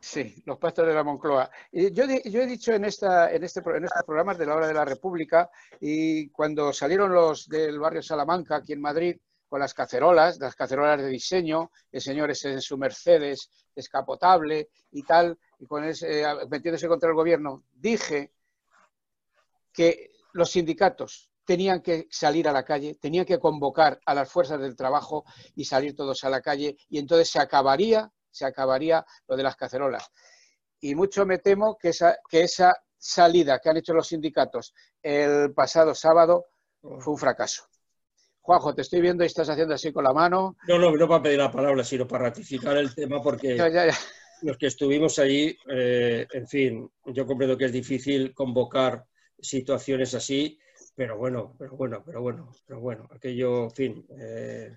Sí, 0.00 0.42
los 0.46 0.58
pactos 0.58 0.84
de 0.84 0.94
la 0.94 1.04
Moncloa. 1.04 1.48
Yo, 1.70 2.04
yo 2.24 2.42
he 2.42 2.46
dicho 2.46 2.72
en, 2.72 2.86
esta, 2.86 3.32
en, 3.32 3.44
este, 3.44 3.60
en 3.60 3.84
estos 3.84 4.02
programas 4.02 4.36
de 4.36 4.46
la 4.46 4.56
hora 4.56 4.66
de 4.66 4.74
la 4.74 4.84
República 4.84 5.48
y 5.80 6.28
cuando 6.30 6.72
salieron 6.72 7.12
los 7.12 7.48
del 7.48 7.78
barrio 7.78 8.02
Salamanca, 8.02 8.56
aquí 8.56 8.72
en 8.72 8.80
Madrid, 8.80 9.16
con 9.52 9.60
las 9.60 9.74
cacerolas, 9.74 10.38
las 10.38 10.56
cacerolas 10.56 10.98
de 10.98 11.08
diseño, 11.08 11.72
el 11.90 12.00
señor 12.00 12.30
es 12.30 12.42
en 12.46 12.62
su 12.62 12.78
Mercedes 12.78 13.50
escapotable 13.76 14.70
y 14.92 15.02
tal, 15.02 15.38
y 15.58 15.66
con 15.66 15.84
ese, 15.84 16.22
eh, 16.22 16.26
metiéndose 16.48 16.88
contra 16.88 17.10
el 17.10 17.14
gobierno, 17.14 17.62
dije 17.70 18.32
que 19.70 20.12
los 20.32 20.52
sindicatos 20.52 21.28
tenían 21.44 21.82
que 21.82 22.08
salir 22.10 22.48
a 22.48 22.52
la 22.52 22.64
calle, 22.64 22.94
tenían 22.94 23.26
que 23.26 23.38
convocar 23.38 24.00
a 24.06 24.14
las 24.14 24.32
fuerzas 24.32 24.58
del 24.58 24.74
trabajo 24.74 25.26
y 25.54 25.66
salir 25.66 25.94
todos 25.94 26.24
a 26.24 26.30
la 26.30 26.40
calle 26.40 26.78
y 26.88 26.98
entonces 26.98 27.28
se 27.28 27.38
acabaría, 27.38 28.10
se 28.30 28.46
acabaría 28.46 29.04
lo 29.28 29.36
de 29.36 29.42
las 29.42 29.56
cacerolas. 29.56 30.10
Y 30.80 30.94
mucho 30.94 31.26
me 31.26 31.40
temo 31.40 31.76
que 31.76 31.90
esa, 31.90 32.16
que 32.26 32.44
esa 32.44 32.74
salida 32.96 33.58
que 33.58 33.68
han 33.68 33.76
hecho 33.76 33.92
los 33.92 34.08
sindicatos 34.08 34.72
el 35.02 35.52
pasado 35.52 35.94
sábado 35.94 36.46
fue 36.80 37.12
un 37.12 37.18
fracaso. 37.18 37.64
Juanjo, 38.42 38.74
te 38.74 38.82
estoy 38.82 39.00
viendo 39.00 39.22
y 39.22 39.28
estás 39.28 39.48
haciendo 39.48 39.74
así 39.74 39.92
con 39.92 40.02
la 40.02 40.12
mano. 40.12 40.56
No, 40.66 40.78
no, 40.78 40.90
no 40.90 41.08
para 41.08 41.22
pedir 41.22 41.38
la 41.38 41.50
palabra, 41.50 41.84
sino 41.84 42.08
para 42.08 42.24
ratificar 42.24 42.76
el 42.76 42.92
tema, 42.92 43.22
porque 43.22 43.56
los 44.42 44.58
que 44.58 44.66
estuvimos 44.66 45.20
allí, 45.20 45.56
eh, 45.70 46.26
en 46.32 46.48
fin, 46.48 46.90
yo 47.06 47.24
comprendo 47.24 47.56
que 47.56 47.66
es 47.66 47.72
difícil 47.72 48.34
convocar 48.34 49.04
situaciones 49.40 50.14
así, 50.14 50.58
pero 50.96 51.16
bueno, 51.16 51.54
pero 51.56 51.76
bueno, 51.76 52.02
pero 52.04 52.20
bueno, 52.20 52.50
pero 52.66 52.80
bueno, 52.80 53.08
aquello, 53.14 53.64
en 53.64 53.70
fin, 53.70 54.06
eh, 54.18 54.76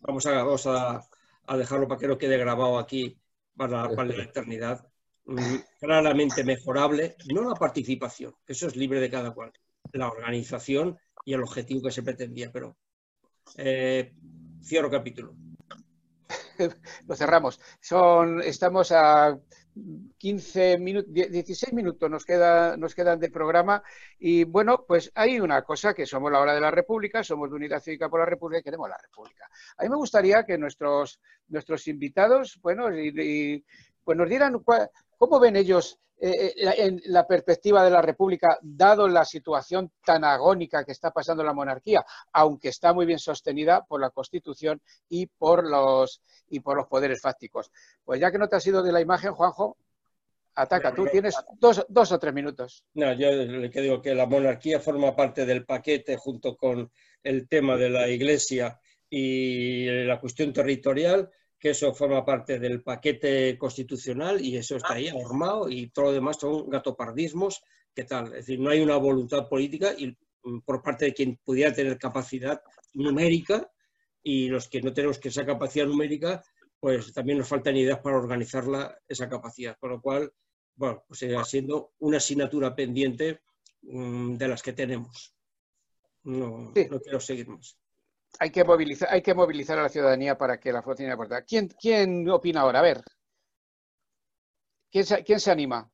vamos, 0.00 0.26
a, 0.26 0.42
vamos 0.42 0.66
a, 0.66 1.08
dejarlo 1.56 1.88
para 1.88 1.98
que 1.98 2.08
no 2.08 2.18
quede 2.18 2.36
grabado 2.36 2.78
aquí 2.78 3.18
para, 3.56 3.88
para 3.88 4.14
la 4.14 4.24
eternidad. 4.24 4.86
Mm, 5.24 5.56
claramente 5.80 6.44
mejorable, 6.44 7.16
no 7.32 7.48
la 7.48 7.54
participación, 7.54 8.34
eso 8.46 8.66
es 8.66 8.76
libre 8.76 9.00
de 9.00 9.10
cada 9.10 9.30
cual, 9.32 9.52
la 9.92 10.08
organización 10.08 10.98
y 11.24 11.32
el 11.32 11.42
objetivo 11.42 11.82
que 11.82 11.90
se 11.90 12.02
pretendía, 12.02 12.50
pero 12.52 12.76
eh, 13.56 14.12
cierro 14.62 14.90
capítulo. 14.90 15.34
Lo 17.06 17.16
cerramos. 17.16 17.60
Son, 17.80 18.42
estamos 18.42 18.92
a 18.92 19.38
15 20.18 20.78
minutos, 20.78 21.12
16 21.12 21.72
minutos 21.72 22.10
nos, 22.10 22.24
queda, 22.24 22.76
nos 22.76 22.94
quedan 22.94 23.20
de 23.20 23.30
programa 23.30 23.82
y 24.18 24.44
bueno, 24.44 24.84
pues 24.86 25.10
hay 25.14 25.40
una 25.40 25.62
cosa 25.62 25.94
que 25.94 26.06
somos 26.06 26.32
la 26.32 26.40
hora 26.40 26.54
de 26.54 26.60
la 26.60 26.70
República, 26.70 27.22
somos 27.22 27.50
de 27.50 27.56
Unidad 27.56 27.80
Cívica 27.80 28.08
por 28.08 28.20
la 28.20 28.26
República 28.26 28.60
y 28.60 28.62
queremos 28.62 28.88
la 28.88 28.98
República. 28.98 29.48
A 29.76 29.82
mí 29.82 29.88
me 29.88 29.96
gustaría 29.96 30.44
que 30.44 30.58
nuestros, 30.58 31.20
nuestros 31.48 31.86
invitados, 31.86 32.58
bueno, 32.62 32.88
y, 32.96 33.64
pues 34.02 34.16
nos 34.18 34.28
dieran 34.28 34.54
cómo 35.18 35.38
ven 35.38 35.56
ellos 35.56 35.98
eh, 36.20 36.52
eh, 36.56 36.74
en 36.78 37.00
la 37.06 37.26
perspectiva 37.26 37.84
de 37.84 37.90
la 37.90 38.02
República, 38.02 38.58
dado 38.60 39.06
la 39.06 39.24
situación 39.24 39.92
tan 40.04 40.24
agónica 40.24 40.84
que 40.84 40.92
está 40.92 41.10
pasando 41.10 41.44
la 41.44 41.52
monarquía, 41.52 42.04
aunque 42.32 42.68
está 42.68 42.92
muy 42.92 43.06
bien 43.06 43.18
sostenida 43.18 43.84
por 43.84 44.00
la 44.00 44.10
Constitución 44.10 44.80
y 45.08 45.26
por 45.26 45.68
los, 45.68 46.22
y 46.48 46.60
por 46.60 46.76
los 46.76 46.86
poderes 46.86 47.20
fácticos. 47.22 47.70
Pues 48.04 48.20
ya 48.20 48.32
que 48.32 48.38
no 48.38 48.48
te 48.48 48.56
has 48.56 48.66
ido 48.66 48.82
de 48.82 48.90
la 48.90 49.00
imagen, 49.00 49.32
Juanjo, 49.32 49.76
ataca. 50.56 50.92
Tú 50.92 51.06
tienes 51.06 51.36
dos, 51.60 51.86
dos, 51.88 52.10
o 52.10 52.18
tres 52.18 52.34
minutos. 52.34 52.84
No, 52.94 53.12
yo 53.12 53.30
le 53.30 53.68
digo 53.68 54.02
que 54.02 54.14
la 54.14 54.26
monarquía 54.26 54.80
forma 54.80 55.14
parte 55.14 55.46
del 55.46 55.64
paquete 55.64 56.16
junto 56.16 56.56
con 56.56 56.90
el 57.22 57.48
tema 57.48 57.76
de 57.76 57.90
la 57.90 58.08
Iglesia 58.08 58.80
y 59.08 59.86
la 60.04 60.18
cuestión 60.18 60.52
territorial 60.52 61.30
que 61.58 61.70
eso 61.70 61.92
forma 61.92 62.24
parte 62.24 62.58
del 62.58 62.82
paquete 62.82 63.58
constitucional 63.58 64.40
y 64.40 64.56
eso 64.56 64.76
está 64.76 64.94
ahí 64.94 65.08
armado 65.08 65.68
y 65.68 65.90
todo 65.90 66.06
lo 66.06 66.12
demás 66.12 66.38
son 66.40 66.70
gatopardismos, 66.70 67.62
¿qué 67.94 68.04
tal? 68.04 68.26
Es 68.26 68.46
decir, 68.46 68.60
no 68.60 68.70
hay 68.70 68.80
una 68.80 68.96
voluntad 68.96 69.48
política 69.48 69.92
y 69.96 70.16
mm, 70.44 70.60
por 70.60 70.82
parte 70.82 71.06
de 71.06 71.14
quien 71.14 71.36
pudiera 71.44 71.72
tener 71.72 71.98
capacidad 71.98 72.62
numérica 72.94 73.70
y 74.22 74.48
los 74.48 74.68
que 74.68 74.80
no 74.82 74.92
tenemos 74.92 75.18
que 75.18 75.28
esa 75.28 75.44
capacidad 75.44 75.86
numérica, 75.86 76.44
pues 76.78 77.12
también 77.12 77.38
nos 77.38 77.48
faltan 77.48 77.76
ideas 77.76 77.98
para 77.98 78.18
organizarla, 78.18 78.96
esa 79.08 79.28
capacidad. 79.28 79.76
Con 79.78 79.90
lo 79.90 80.00
cual, 80.00 80.32
bueno, 80.76 81.04
pues 81.08 81.20
sigue 81.20 81.42
siendo 81.44 81.92
una 81.98 82.18
asignatura 82.18 82.74
pendiente 82.74 83.40
mm, 83.82 84.36
de 84.36 84.48
las 84.48 84.62
que 84.62 84.74
tenemos. 84.74 85.34
No, 86.22 86.72
no 86.74 87.00
quiero 87.00 87.20
seguir 87.20 87.48
más 87.48 87.78
hay 88.38 88.50
que 88.50 88.64
movilizar, 88.64 89.08
hay 89.10 89.22
que 89.22 89.34
movilizar 89.34 89.78
a 89.78 89.82
la 89.82 89.88
ciudadanía 89.88 90.38
para 90.38 90.60
que 90.60 90.72
la 90.72 90.82
fuerza 90.82 91.12
aportar. 91.12 91.44
¿Quién, 91.44 91.68
¿Quién 91.68 92.28
opina 92.30 92.60
ahora? 92.60 92.78
A 92.78 92.82
ver. 92.82 93.02
¿Quién 94.90 95.04
se, 95.04 95.24
quién 95.24 95.40
se 95.40 95.50
anima? 95.50 95.90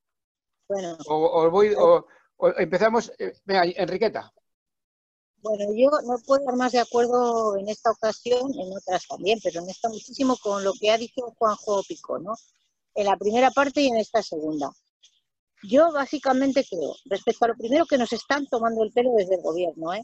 Bueno. 0.68 0.96
O, 1.08 1.50
voy, 1.50 1.74
o, 1.76 2.06
empezamos. 2.58 3.10
Eh, 3.18 3.32
venga, 3.44 3.64
Enriqueta. 3.64 4.32
Bueno, 5.38 5.64
yo 5.74 5.90
no 6.06 6.16
puedo 6.24 6.40
estar 6.40 6.56
más 6.56 6.72
de 6.72 6.80
acuerdo 6.80 7.56
en 7.58 7.68
esta 7.68 7.90
ocasión, 7.90 8.50
en 8.54 8.72
otras 8.74 9.06
también, 9.06 9.38
pero 9.42 9.60
en 9.60 9.68
esta 9.68 9.88
muchísimo 9.88 10.36
con 10.38 10.64
lo 10.64 10.72
que 10.72 10.90
ha 10.90 10.96
dicho 10.96 11.34
Juanjo 11.36 11.82
Pico, 11.86 12.18
¿no? 12.18 12.34
En 12.94 13.06
la 13.06 13.16
primera 13.18 13.50
parte 13.50 13.82
y 13.82 13.88
en 13.88 13.96
esta 13.96 14.22
segunda. 14.22 14.70
Yo 15.62 15.92
básicamente 15.92 16.64
creo, 16.68 16.94
respecto 17.06 17.44
a 17.44 17.48
lo 17.48 17.56
primero, 17.56 17.84
que 17.84 17.98
nos 17.98 18.12
están 18.12 18.46
tomando 18.46 18.82
el 18.82 18.92
pelo 18.92 19.12
desde 19.16 19.34
el 19.34 19.42
gobierno, 19.42 19.92
¿eh? 19.92 20.02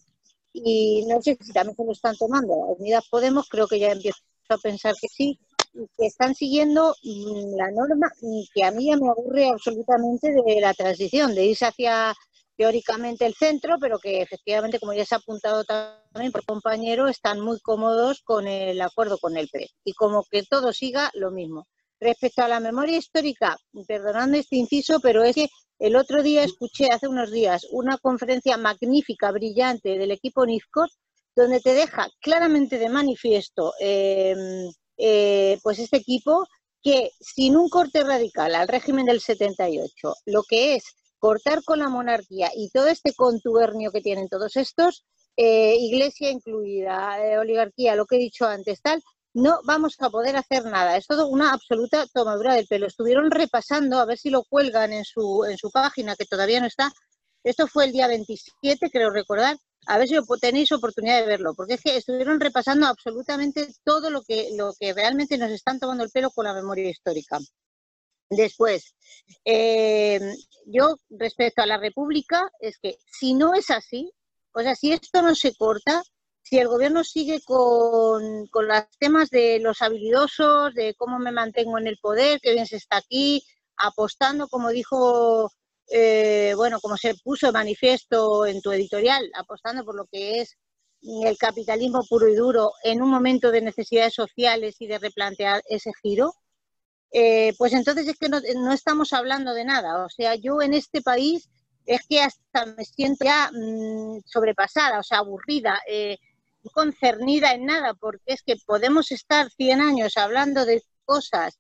Y 0.53 1.05
no 1.07 1.21
sé 1.23 1.37
si 1.41 1.53
también 1.53 1.77
se 1.77 1.85
lo 1.85 1.93
están 1.93 2.17
tomando. 2.17 2.55
Unidas 2.55 3.07
Podemos 3.11 3.49
creo 3.49 3.67
que 3.67 3.79
ya 3.79 3.93
empiezo 3.93 4.19
a 4.49 4.59
pensar 4.59 4.95
que 5.01 5.09
sí, 5.09 5.39
y 5.73 5.87
que 5.97 6.07
están 6.07 6.35
siguiendo 6.35 6.95
mm, 7.03 7.57
la 7.57 7.71
norma 7.71 8.11
que 8.55 8.65
a 8.65 8.71
mí 8.71 8.87
ya 8.87 8.97
me 8.97 9.09
aburre 9.09 9.49
absolutamente 9.49 10.33
de 10.33 10.61
la 10.61 10.75
transición, 10.75 11.35
de 11.35 11.47
irse 11.47 11.67
hacia 11.67 12.15
teóricamente 12.57 13.25
el 13.25 13.35
centro, 13.35 13.77
pero 13.81 13.99
que 13.99 14.21
efectivamente, 14.21 14.79
como 14.79 14.93
ya 14.93 15.07
se 15.07 15.15
ha 15.15 15.19
apuntado 15.19 15.65
también 15.65 16.33
por 16.33 16.45
compañero, 16.45 17.09
están 17.09 17.41
muy 17.41 17.59
cómodos 17.61 18.21
con 18.23 18.47
el 18.47 18.81
acuerdo 18.83 19.17
con 19.19 19.37
el 19.37 19.49
PRE 19.49 19.69
y 19.85 19.95
como 19.95 20.25
que 20.31 20.43
todo 20.43 20.73
siga 20.73 21.11
lo 21.15 21.31
mismo. 21.31 21.67
Respecto 21.99 22.43
a 22.43 22.49
la 22.49 22.61
memoria 22.61 22.99
histórica, 22.99 23.57
perdonando 23.87 24.37
este 24.37 24.57
inciso, 24.57 25.01
pero 25.01 25.23
es 25.23 25.37
que 25.37 25.49
el 25.81 25.97
otro 25.97 26.23
día 26.23 26.45
escuché, 26.45 26.89
hace 26.93 27.09
unos 27.09 27.33
días, 27.33 27.67
una 27.73 27.97
conferencia 27.97 28.59
magnífica, 28.59 29.33
brillante 29.33 29.97
del 29.99 30.11
equipo 30.11 30.45
NIFCOT, 30.45 30.91
donde 31.35 31.61
te 31.61 31.73
deja 31.73 32.09
claramente 32.21 32.79
de 32.79 32.91
manifiesto 32.91 33.73
em, 33.81 34.71
eh, 34.99 35.59
pues 35.63 35.79
este 35.79 35.97
equipo 35.97 36.47
que 36.83 37.11
sin 37.19 37.57
un 37.57 37.71
corte 37.71 38.05
radical 38.05 38.55
al 38.55 38.69
régimen 38.69 39.07
del 39.07 39.21
78, 39.21 40.15
lo 40.27 40.43
que 40.43 40.77
es 40.77 40.85
cortar 41.19 41.65
con 41.65 41.79
la 41.79 41.89
monarquía 41.89 42.51
y 42.55 42.71
todo 42.71 42.89
este 42.89 43.15
contubernio 43.15 43.91
que 43.91 44.03
tienen 44.03 44.29
todos 44.29 44.57
estos, 44.57 45.05
eh, 45.37 45.77
iglesia 45.79 46.31
incluida, 46.31 47.25
eh, 47.25 47.39
oligarquía, 47.39 47.97
lo 47.97 48.05
que 48.05 48.17
he 48.17 48.19
dicho 48.19 48.47
antes, 48.47 48.83
tal, 48.83 49.03
no 49.35 49.61
vamos 49.65 49.97
a 50.01 50.11
poder 50.11 50.37
hacer 50.37 50.65
nada. 50.65 50.97
Es 50.97 51.07
todo 51.07 51.29
una 51.29 51.53
absoluta 51.53 52.07
tomadura 52.13 52.55
del 52.55 52.67
pelo. 52.67 52.87
Estuvieron 52.87 53.31
repasando, 53.31 53.99
a 53.99 54.05
ver 54.05 54.19
si 54.19 54.31
lo 54.31 54.45
cuelgan 54.45 54.93
en 54.93 55.05
su, 55.05 55.45
en 55.49 55.57
su 55.59 55.71
página, 55.71 56.17
que 56.17 56.27
todavía 56.27 56.61
no 56.61 56.67
está. 56.67 56.93
Esto 57.45 57.67
fue 57.67 57.87
el 57.87 57.93
día 57.93 58.07
27, 58.07 58.91
creo 58.91 59.11
recordar, 59.11 59.57
a 59.87 59.99
ver 59.99 60.09
si 60.09 60.17
tenéis 60.41 60.73
oportunidad 60.73 61.21
de 61.21 61.27
verlo, 61.27 61.55
porque 61.55 61.75
es 61.75 61.81
que 61.81 61.97
estuvieron 61.97 62.39
repasando 62.39 62.87
absolutamente 62.87 63.67
todo 63.83 64.11
lo 64.11 64.23
que, 64.23 64.51
lo 64.57 64.75
que 64.79 64.93
realmente 64.93 65.39
nos 65.39 65.51
están 65.51 65.79
tomando 65.81 66.05
el 66.05 66.11
pelo 66.11 66.31
con 66.31 66.45
la 66.45 66.53
memoria 66.53 66.91
histórica. 66.91 67.39
Después, 68.29 68.95
eh, 69.45 70.21
yo 70.67 70.97
respecto 71.09 71.63
a 71.63 71.67
la 71.67 71.79
República, 71.79 72.49
es 72.61 72.79
que 72.79 72.97
si 73.11 73.35
no 73.35 73.55
es 73.55 73.71
así, 73.71 74.13
o 74.53 74.61
sea, 74.61 74.75
si 74.75 74.93
esto 74.93 75.23
no 75.23 75.35
se 75.35 75.55
corta, 75.55 76.03
si 76.43 76.59
el 76.59 76.69
gobierno 76.69 77.05
sigue 77.05 77.41
con, 77.43 78.47
con 78.49 78.67
los 78.67 78.85
temas 78.99 79.31
de 79.31 79.61
los 79.61 79.83
habilidosos, 79.83 80.75
de 80.75 80.95
cómo 80.95 81.19
me 81.19 81.33
mantengo 81.33 81.79
en 81.79 81.87
el 81.87 81.99
poder, 81.99 82.41
que 82.41 82.53
bien 82.53 82.67
se 82.67 82.77
está 82.77 82.97
aquí, 82.99 83.45
apostando, 83.77 84.49
como 84.49 84.71
dijo 84.71 85.51
eh, 85.91 86.55
bueno, 86.57 86.81
como 86.81 86.97
se 86.97 87.15
puso 87.17 87.47
de 87.47 87.53
manifiesto 87.53 88.47
en 88.47 88.63
tu 88.63 88.71
editorial, 88.71 89.29
apostando 89.35 89.85
por 89.85 89.97
lo 89.97 90.07
que 90.07 90.41
es 90.41 90.57
el 91.03 91.37
capitalismo 91.37 92.05
puro 92.09 92.29
y 92.29 92.37
duro 92.37 92.73
en 92.85 93.03
un 93.03 93.11
momento 93.11 93.51
de 93.51 93.61
necesidades 93.61 94.15
sociales 94.15 94.77
y 94.79 94.87
de 94.87 94.99
replantear 94.99 95.63
ese 95.69 95.91
giro, 96.01 96.33
eh, 97.13 97.55
pues 97.59 97.73
entonces 97.73 98.07
es 98.07 98.17
que 98.19 98.29
no, 98.29 98.73
estamos 98.73 99.13
hablando 99.13 99.53
de 99.53 99.65
nada. 99.65 100.05
O 100.05 100.09
sea, 100.09 100.37
yo 100.37 100.63
en 100.63 100.75
este 100.75 101.03
país 101.03 101.49
es 101.87 102.07
que 102.09 102.21
hasta 102.21 102.67
me 102.67 102.85
siento 102.85 103.25
ya 103.25 103.51
mm, 103.53 104.21
sobrepasada, 104.27 105.01
o 105.01 105.03
sea, 105.03 105.19
aburrida, 105.19 105.81
eh, 105.89 106.19
concernida 106.73 107.53
en 107.53 107.67
nada, 107.67 107.95
porque 107.95 108.23
es 108.27 108.43
que 108.43 108.57
podemos 108.67 109.11
estar 109.13 109.51
100 109.51 109.81
años 109.81 110.17
hablando 110.17 110.65
de 110.65 110.83
cosas 111.05 111.59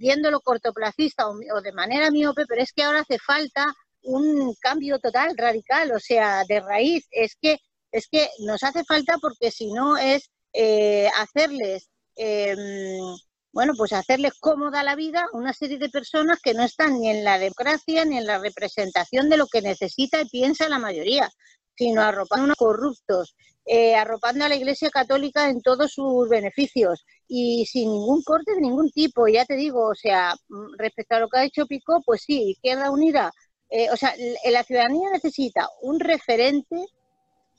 viéndolo 0.00 0.40
cortoplacista 0.40 1.28
o, 1.28 1.60
de 1.60 1.72
manera 1.72 2.10
miope, 2.10 2.46
pero 2.48 2.62
es 2.62 2.72
que 2.72 2.82
ahora 2.82 3.00
hace 3.00 3.18
falta 3.18 3.66
un 4.02 4.54
cambio 4.60 4.98
total, 4.98 5.36
radical, 5.36 5.92
o 5.92 6.00
sea, 6.00 6.42
de 6.48 6.60
raíz. 6.60 7.06
Es 7.10 7.36
que, 7.40 7.58
es 7.92 8.08
que 8.10 8.28
nos 8.40 8.62
hace 8.62 8.82
falta 8.84 9.18
porque 9.20 9.50
si 9.50 9.70
no 9.72 9.98
es 9.98 10.30
eh, 10.54 11.08
hacerles, 11.18 11.90
em, 12.16 12.58
bueno, 13.52 13.74
pues 13.76 13.92
hacerles 13.92 14.32
cómoda 14.40 14.82
la 14.82 14.96
vida 14.96 15.26
a 15.30 15.36
una 15.36 15.52
serie 15.52 15.78
de 15.78 15.90
personas 15.90 16.40
que 16.42 16.54
no 16.54 16.62
están 16.62 16.98
ni 16.98 17.10
en 17.10 17.22
la 17.22 17.38
democracia 17.38 18.04
ni 18.06 18.16
en 18.16 18.26
la 18.26 18.38
representación 18.38 19.28
de 19.28 19.36
lo 19.36 19.46
que 19.48 19.60
necesita 19.60 20.22
y 20.22 20.28
piensa 20.30 20.68
la 20.70 20.78
mayoría, 20.78 21.28
sino 21.80 22.02
arropando 22.02 22.42
a 22.42 22.44
unos 22.44 22.56
corruptos, 22.58 23.34
eh, 23.64 23.94
arropando 23.94 24.44
a 24.44 24.50
la 24.50 24.54
Iglesia 24.54 24.90
Católica 24.90 25.48
en 25.48 25.62
todos 25.62 25.92
sus 25.92 26.28
beneficios 26.28 27.06
y 27.26 27.64
sin 27.64 27.90
ningún 27.90 28.22
corte 28.22 28.54
de 28.54 28.60
ningún 28.60 28.90
tipo. 28.90 29.26
Ya 29.28 29.46
te 29.46 29.56
digo, 29.56 29.86
o 29.88 29.94
sea, 29.94 30.34
mm, 30.50 30.74
respecto 30.76 31.14
a 31.14 31.20
lo 31.20 31.28
que 31.30 31.38
ha 31.38 31.44
hecho 31.44 31.66
Pico, 31.66 32.02
pues 32.04 32.24
sí, 32.26 32.50
Izquierda 32.50 32.90
Unida, 32.90 33.32
eh, 33.70 33.88
o 33.90 33.96
sea, 33.96 34.14
la 34.50 34.62
ciudadanía 34.62 35.08
necesita 35.10 35.70
un 35.80 36.00
referente 36.00 36.84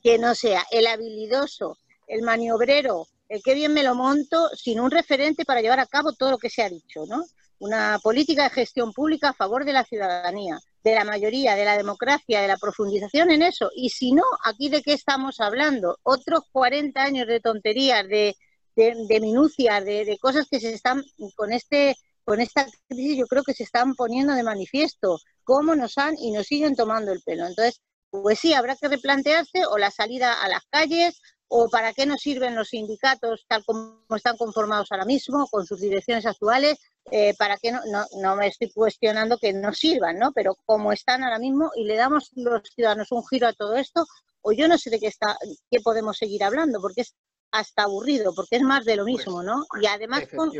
que 0.03 0.19
no 0.19 0.35
sea 0.35 0.63
el 0.69 0.85
habilidoso, 0.85 1.79
el 2.05 2.21
maniobrero, 2.21 3.07
el 3.27 3.41
que 3.41 3.55
bien 3.55 3.73
me 3.73 3.81
lo 3.81 3.95
monto, 3.95 4.49
sino 4.55 4.83
un 4.83 4.91
referente 4.91 5.45
para 5.45 5.61
llevar 5.61 5.79
a 5.79 5.87
cabo 5.87 6.13
todo 6.13 6.29
lo 6.29 6.37
que 6.37 6.51
se 6.51 6.61
ha 6.61 6.69
dicho, 6.69 7.07
¿no? 7.07 7.23
Una 7.57 7.97
política 8.03 8.43
de 8.43 8.49
gestión 8.51 8.93
pública 8.93 9.29
a 9.29 9.33
favor 9.33 9.65
de 9.65 9.73
la 9.73 9.83
ciudadanía 9.83 10.59
de 10.83 10.95
la 10.95 11.03
mayoría, 11.03 11.55
de 11.55 11.65
la 11.65 11.77
democracia, 11.77 12.41
de 12.41 12.47
la 12.47 12.57
profundización 12.57 13.31
en 13.31 13.43
eso. 13.43 13.69
Y 13.75 13.89
si 13.89 14.13
no, 14.13 14.23
aquí 14.43 14.69
de 14.69 14.81
qué 14.81 14.93
estamos 14.93 15.39
hablando? 15.39 15.97
Otros 16.03 16.41
40 16.51 17.01
años 17.01 17.27
de 17.27 17.39
tonterías, 17.39 18.07
de, 18.07 18.35
de, 18.75 19.19
minucias, 19.19 19.83
de, 19.85 20.17
cosas 20.19 20.47
que 20.49 20.59
se 20.59 20.73
están 20.73 21.03
con 21.35 21.53
este 21.53 21.95
con 22.23 22.39
esta 22.39 22.67
crisis 22.87 23.17
yo 23.17 23.25
creo 23.25 23.43
que 23.43 23.55
se 23.55 23.63
están 23.63 23.95
poniendo 23.95 24.33
de 24.35 24.43
manifiesto 24.43 25.17
cómo 25.43 25.75
nos 25.75 25.97
han 25.97 26.15
y 26.19 26.31
nos 26.31 26.45
siguen 26.45 26.75
tomando 26.75 27.11
el 27.11 27.21
pelo. 27.21 27.47
Entonces, 27.47 27.81
pues 28.11 28.39
sí, 28.39 28.53
habrá 28.53 28.75
que 28.75 28.87
replantearse 28.87 29.65
o 29.65 29.77
la 29.77 29.89
salida 29.89 30.41
a 30.41 30.47
las 30.47 30.63
calles 30.69 31.19
o 31.47 31.67
para 31.69 31.93
qué 31.93 32.05
nos 32.05 32.21
sirven 32.21 32.55
los 32.55 32.69
sindicatos 32.69 33.45
tal 33.47 33.65
como 33.65 34.03
están 34.15 34.37
conformados 34.37 34.91
ahora 34.91 35.05
mismo, 35.05 35.47
con 35.47 35.65
sus 35.65 35.81
direcciones 35.81 36.25
actuales, 36.25 36.77
eh, 37.09 37.33
para 37.37 37.57
qué 37.57 37.71
no, 37.71 37.79
no, 38.21 38.35
me 38.35 38.47
estoy 38.47 38.71
cuestionando 38.71 39.37
que 39.37 39.53
no 39.53 39.73
sirvan, 39.73 40.19
¿no? 40.19 40.31
Pero 40.33 40.55
como 40.65 40.91
están 40.91 41.23
ahora 41.23 41.39
mismo 41.39 41.71
y 41.75 41.85
le 41.85 41.95
damos 41.95 42.31
los 42.35 42.61
ciudadanos 42.73 43.11
un 43.11 43.25
giro 43.27 43.47
a 43.47 43.53
todo 43.53 43.75
esto, 43.75 44.05
o 44.41 44.51
yo 44.51 44.67
no 44.67 44.77
sé 44.77 44.89
de 44.89 44.99
qué, 44.99 45.07
está, 45.07 45.37
qué 45.69 45.79
podemos 45.81 46.17
seguir 46.17 46.43
hablando, 46.43 46.79
porque 46.79 47.01
es 47.01 47.15
hasta 47.51 47.83
aburrido, 47.83 48.33
porque 48.35 48.57
es 48.57 48.61
más 48.61 48.85
de 48.85 48.95
lo 48.95 49.05
mismo, 49.05 49.35
pues, 49.35 49.45
¿no? 49.45 49.65
Y 49.81 49.87
además 49.87 50.23
con, 50.35 50.51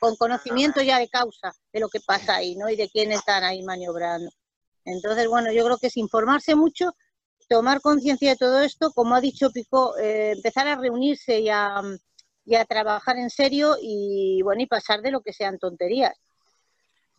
con 0.00 0.16
conocimiento 0.16 0.82
ya 0.82 0.98
de 0.98 1.08
causa 1.08 1.52
de 1.72 1.80
lo 1.80 1.88
que 1.88 2.00
pasa 2.00 2.36
ahí, 2.36 2.56
¿no? 2.56 2.68
Y 2.68 2.76
de 2.76 2.90
quién 2.90 3.12
están 3.12 3.44
ahí 3.44 3.62
maniobrando. 3.62 4.30
Entonces, 4.84 5.28
bueno, 5.28 5.50
yo 5.50 5.64
creo 5.64 5.78
que 5.78 5.86
es 5.86 5.96
informarse 5.96 6.54
mucho 6.54 6.94
tomar 7.48 7.80
conciencia 7.80 8.30
de 8.30 8.36
todo 8.36 8.60
esto, 8.60 8.90
como 8.92 9.14
ha 9.14 9.20
dicho 9.20 9.50
Pico, 9.50 9.96
eh, 9.98 10.32
empezar 10.32 10.66
a 10.68 10.76
reunirse 10.76 11.40
y 11.40 11.48
a, 11.48 11.82
trabajar 12.68 13.16
en 13.16 13.30
serio 13.30 13.76
y 13.80 14.40
bueno 14.42 14.62
y 14.62 14.66
pasar 14.66 15.02
de 15.02 15.10
lo 15.10 15.20
que 15.20 15.32
sean 15.32 15.58
tonterías. 15.58 16.14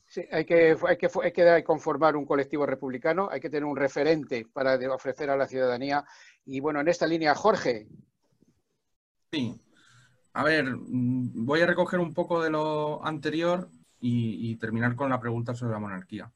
Sí, 0.07 0.23
hay 0.31 0.45
que, 0.45 0.77
hay, 0.87 0.97
que, 0.97 1.09
hay 1.23 1.31
que 1.31 1.63
conformar 1.63 2.15
un 2.15 2.25
colectivo 2.25 2.65
republicano, 2.65 3.27
hay 3.31 3.39
que 3.39 3.49
tener 3.49 3.65
un 3.65 3.75
referente 3.75 4.45
para 4.53 4.75
ofrecer 4.93 5.29
a 5.29 5.35
la 5.35 5.47
ciudadanía. 5.47 6.05
Y 6.45 6.59
bueno, 6.59 6.79
en 6.79 6.87
esta 6.87 7.07
línea, 7.07 7.33
Jorge. 7.33 7.87
Sí, 9.31 9.59
a 10.33 10.43
ver, 10.43 10.65
mm, 10.65 11.45
voy 11.45 11.61
a 11.61 11.65
recoger 11.65 11.99
un 11.99 12.13
poco 12.13 12.41
de 12.43 12.51
lo 12.51 13.03
anterior 13.03 13.67
y, 13.99 14.51
y 14.51 14.55
terminar 14.57 14.95
con 14.95 15.09
la 15.09 15.19
pregunta 15.19 15.55
sobre 15.55 15.73
la 15.73 15.79
monarquía. 15.79 16.31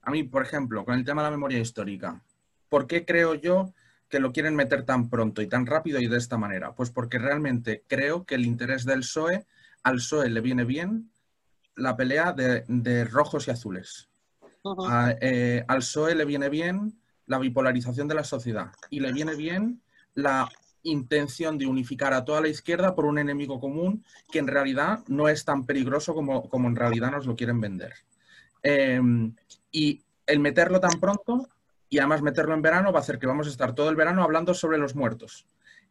A 0.00 0.10
mí, 0.10 0.22
por 0.24 0.42
ejemplo, 0.42 0.84
con 0.84 0.94
el 0.94 1.04
tema 1.04 1.22
de 1.22 1.26
la 1.26 1.36
memoria 1.36 1.58
histórica, 1.58 2.22
¿Por 2.72 2.86
qué 2.86 3.04
creo 3.04 3.34
yo 3.34 3.74
que 4.12 4.20
lo 4.20 4.30
quieren 4.30 4.54
meter 4.54 4.84
tan 4.84 5.08
pronto 5.08 5.40
y 5.40 5.46
tan 5.46 5.64
rápido 5.64 5.98
y 5.98 6.06
de 6.06 6.18
esta 6.18 6.36
manera? 6.36 6.74
Pues 6.74 6.90
porque 6.90 7.18
realmente 7.18 7.82
creo 7.88 8.26
que 8.26 8.34
el 8.34 8.44
interés 8.44 8.84
del 8.84 9.00
PSOE, 9.00 9.46
al 9.84 9.96
PSOE 9.96 10.28
le 10.28 10.42
viene 10.42 10.64
bien 10.64 11.10
la 11.76 11.96
pelea 11.96 12.34
de, 12.34 13.04
rojos 13.06 13.48
y 13.48 13.52
azules. 13.52 14.10
Eh, 15.22 15.64
al 15.66 15.78
PSOE 15.78 16.14
le 16.14 16.26
viene 16.26 16.50
bien 16.50 17.00
la 17.24 17.38
bipolarización 17.38 18.06
de 18.06 18.14
la 18.14 18.22
sociedad 18.22 18.70
y 18.90 19.00
le 19.00 19.14
viene 19.14 19.34
bien 19.34 19.80
la 20.12 20.46
intención 20.82 21.56
de 21.56 21.66
unificar 21.66 22.12
a 22.12 22.22
toda 22.22 22.42
la 22.42 22.48
izquierda 22.48 22.94
por 22.94 23.06
un 23.06 23.18
enemigo 23.18 23.58
común 23.60 24.04
que 24.30 24.40
en 24.40 24.46
realidad 24.46 24.98
no 25.08 25.30
es 25.30 25.46
tan 25.46 25.64
peligroso 25.64 26.12
como, 26.12 26.50
como 26.50 26.68
en 26.68 26.76
realidad 26.76 27.12
nos 27.12 27.24
lo 27.24 27.34
quieren 27.34 27.62
vender. 27.62 27.94
Em, 28.62 29.34
y 29.70 30.02
el 30.26 30.38
meterlo 30.38 30.80
tan 30.80 31.00
pronto 31.00 31.48
y 31.92 31.98
además 31.98 32.22
meterlo 32.22 32.54
en 32.54 32.62
verano 32.62 32.90
va 32.90 33.00
a 33.00 33.02
hacer 33.02 33.18
que 33.18 33.26
vamos 33.26 33.46
a 33.46 33.50
estar 33.50 33.74
todo 33.74 33.90
el 33.90 33.96
verano 33.96 34.22
hablando 34.22 34.54
sobre 34.54 34.78
los 34.78 34.94
muertos, 34.94 35.46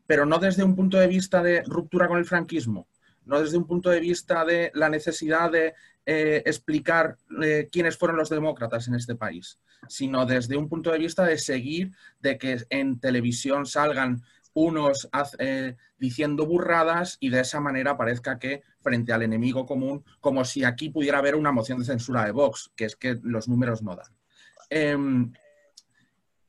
pero 0.07 0.25
no 0.25 0.39
desde 0.39 0.63
un 0.63 0.75
punto 0.75 0.97
de 0.97 1.05
vista 1.05 1.43
de 1.43 1.61
ruptura 1.61 2.07
con 2.07 2.17
el 2.17 2.25
franquismo, 2.25 2.87
no 3.23 3.39
desde 3.39 3.55
un 3.55 3.67
punto 3.67 3.91
de 3.91 3.99
vista 3.99 4.43
de 4.43 4.71
la 4.73 4.89
necesidad 4.89 5.51
de 5.51 5.75
eh, 6.07 6.41
explicar 6.43 7.17
eh, 7.43 7.69
quiénes 7.71 7.99
fueron 7.99 8.17
los 8.17 8.29
demócratas 8.29 8.87
en 8.87 8.95
este 8.95 9.13
país, 9.13 9.59
sino 9.87 10.25
desde 10.25 10.57
un 10.57 10.67
punto 10.67 10.91
de 10.91 10.97
vista 10.97 11.23
de 11.23 11.37
seguir, 11.37 11.91
de 12.19 12.39
que 12.39 12.57
en 12.71 12.99
televisión 12.99 13.67
salgan 13.67 14.23
unos 14.55 15.07
eh, 15.37 15.75
diciendo 15.99 16.47
burradas 16.47 17.17
y 17.19 17.29
de 17.29 17.41
esa 17.41 17.59
manera 17.59 17.95
parezca 17.95 18.39
que 18.39 18.63
frente 18.79 19.13
al 19.13 19.21
enemigo 19.21 19.67
común, 19.67 20.03
como 20.19 20.45
si 20.45 20.63
aquí 20.63 20.89
pudiera 20.89 21.19
haber 21.19 21.35
una 21.35 21.51
moción 21.51 21.77
de 21.77 21.85
censura 21.85 22.25
de 22.25 22.31
Vox, 22.31 22.71
que 22.75 22.85
es 22.85 22.95
que 22.95 23.19
los 23.21 23.47
números 23.47 23.83
no 23.83 23.95
dan. 23.95 24.11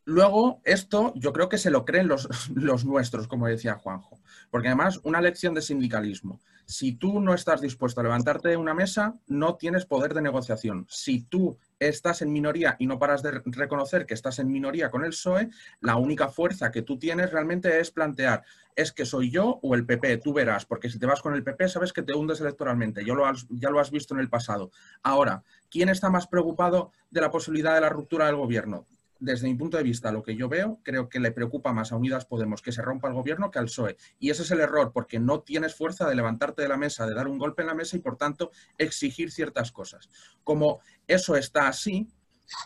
Luego, 0.05 0.61
esto 0.65 1.13
yo 1.15 1.33
creo 1.33 1.49
que 1.49 1.59
se 1.59 1.71
lo 1.71 1.85
creen 1.85 2.09
los, 2.55 2.85
nuestros, 2.85 3.29
como 3.29 3.47
decía 3.47 3.75
Juanjo, 3.75 4.21
porque 4.51 4.69
además 4.69 5.01
una 5.05 5.21
lección 5.21 5.55
de 5.55 5.63
sindicalismo. 5.63 6.41
Si 6.65 6.93
tú 6.93 7.21
no 7.21 7.35
estás 7.35 7.61
dispuesto 7.61 8.01
a 8.01 8.05
levantarte 8.05 8.49
de 8.49 8.57
una 8.57 8.75
mesa, 8.75 9.15
no 9.27 9.57
tienes 9.57 9.85
poder 9.85 10.15
de 10.15 10.23
negociación. 10.23 10.87
Si 10.89 11.23
tú 11.23 11.59
estás 11.79 12.23
en 12.23 12.33
minoría 12.33 12.77
y 12.79 12.87
no 12.87 12.99
paras 12.99 13.23
de 13.23 13.43
reconocer 13.45 14.07
que 14.07 14.15
estás 14.15 14.39
en 14.39 14.51
minoría 14.51 14.91
con 14.91 15.05
el 15.05 15.11
PSOE, 15.11 15.51
la 15.81 15.97
única 15.97 16.29
fuerza 16.29 16.71
que 16.73 16.83
tú 16.83 16.99
tienes 16.99 17.31
realmente 17.31 17.79
es 17.79 17.91
plantear, 17.91 18.43
es 18.75 18.93
que 18.93 19.05
soy 19.05 19.31
yo 19.31 19.61
o 19.63 19.75
el 19.75 19.87
PP, 19.87 20.19
tú 20.19 20.33
verás, 20.33 20.65
porque 20.65 20.89
si 20.89 20.99
te 20.99 21.07
vas 21.07 21.21
con 21.21 21.35
el 21.35 21.45
PP 21.45 21.69
sabes 21.69 21.93
que 21.93 22.03
te 22.03 22.15
hundes 22.15 22.41
electoralmente, 22.41 23.05
ya 23.05 23.15
lo 23.15 23.25
ya 23.51 23.71
lo 23.71 23.79
has 23.79 23.91
visto 23.91 24.15
en 24.15 24.21
el 24.21 24.31
pasado. 24.31 24.71
Ahora, 25.03 25.45
¿quién 25.71 25.89
está 25.89 26.11
más 26.11 26.27
preocupado 26.27 26.93
de 27.11 27.21
la 27.21 27.31
posibilidad 27.31 27.75
de 27.75 27.83
la 27.83 27.89
ruptura 27.89 28.27
del 28.27 28.37
gobierno? 28.37 28.87
Desde 29.23 29.47
mi 29.47 29.55
punto 29.55 29.77
de 29.77 29.85
vista, 29.85 30.11
lo 30.11 30.23
que 30.23 30.35
yo 30.35 30.49
veo, 30.49 30.81
creo 30.83 31.09
que 31.09 31.21
le 31.21 31.31
preocupa 31.31 31.73
más 31.73 31.93
a 31.93 31.97
Unidas 31.97 32.27
Podemos 32.27 32.61
que 32.61 32.73
se 32.73 32.83
rompa 32.83 33.07
el 33.07 33.15
gobierno 33.15 33.53
que 33.53 33.61
al 33.61 33.67
PSOE. 33.67 33.97
Y 34.19 34.31
ese 34.31 34.43
es 34.43 34.51
el 34.51 34.59
error, 34.59 34.91
porque 34.93 35.21
no 35.21 35.43
tienes 35.43 35.77
fuerza 35.77 36.09
de 36.09 36.17
levantarte 36.17 36.63
de 36.63 36.69
la 36.69 36.77
mesa, 36.77 37.07
de 37.07 37.15
dar 37.15 37.29
un 37.29 37.39
golpe 37.39 37.63
en 37.63 37.69
la 37.69 37.75
mesa 37.75 37.97
y, 37.97 38.01
por 38.01 38.17
tanto, 38.17 38.51
exigir 38.79 39.31
ciertas 39.31 39.71
cosas. 39.71 40.11
Como 40.43 40.81
eso 41.07 41.37
está 41.37 41.69
así, 41.69 42.09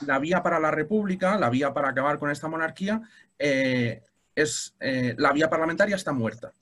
la 0.07 0.19
vía 0.19 0.43
para 0.43 0.59
la 0.59 0.71
República, 0.71 1.37
la 1.37 1.51
vía 1.51 1.75
para 1.75 1.91
acabar 1.91 2.19
con 2.19 2.31
esta 2.31 2.49
monarquía, 2.49 3.03
eh, 3.39 4.03
es, 4.35 4.75
eh, 4.81 5.15
la 5.19 5.33
vía 5.33 5.51
parlamentaria 5.51 5.97
está 5.97 6.13
muerta. 6.13 6.53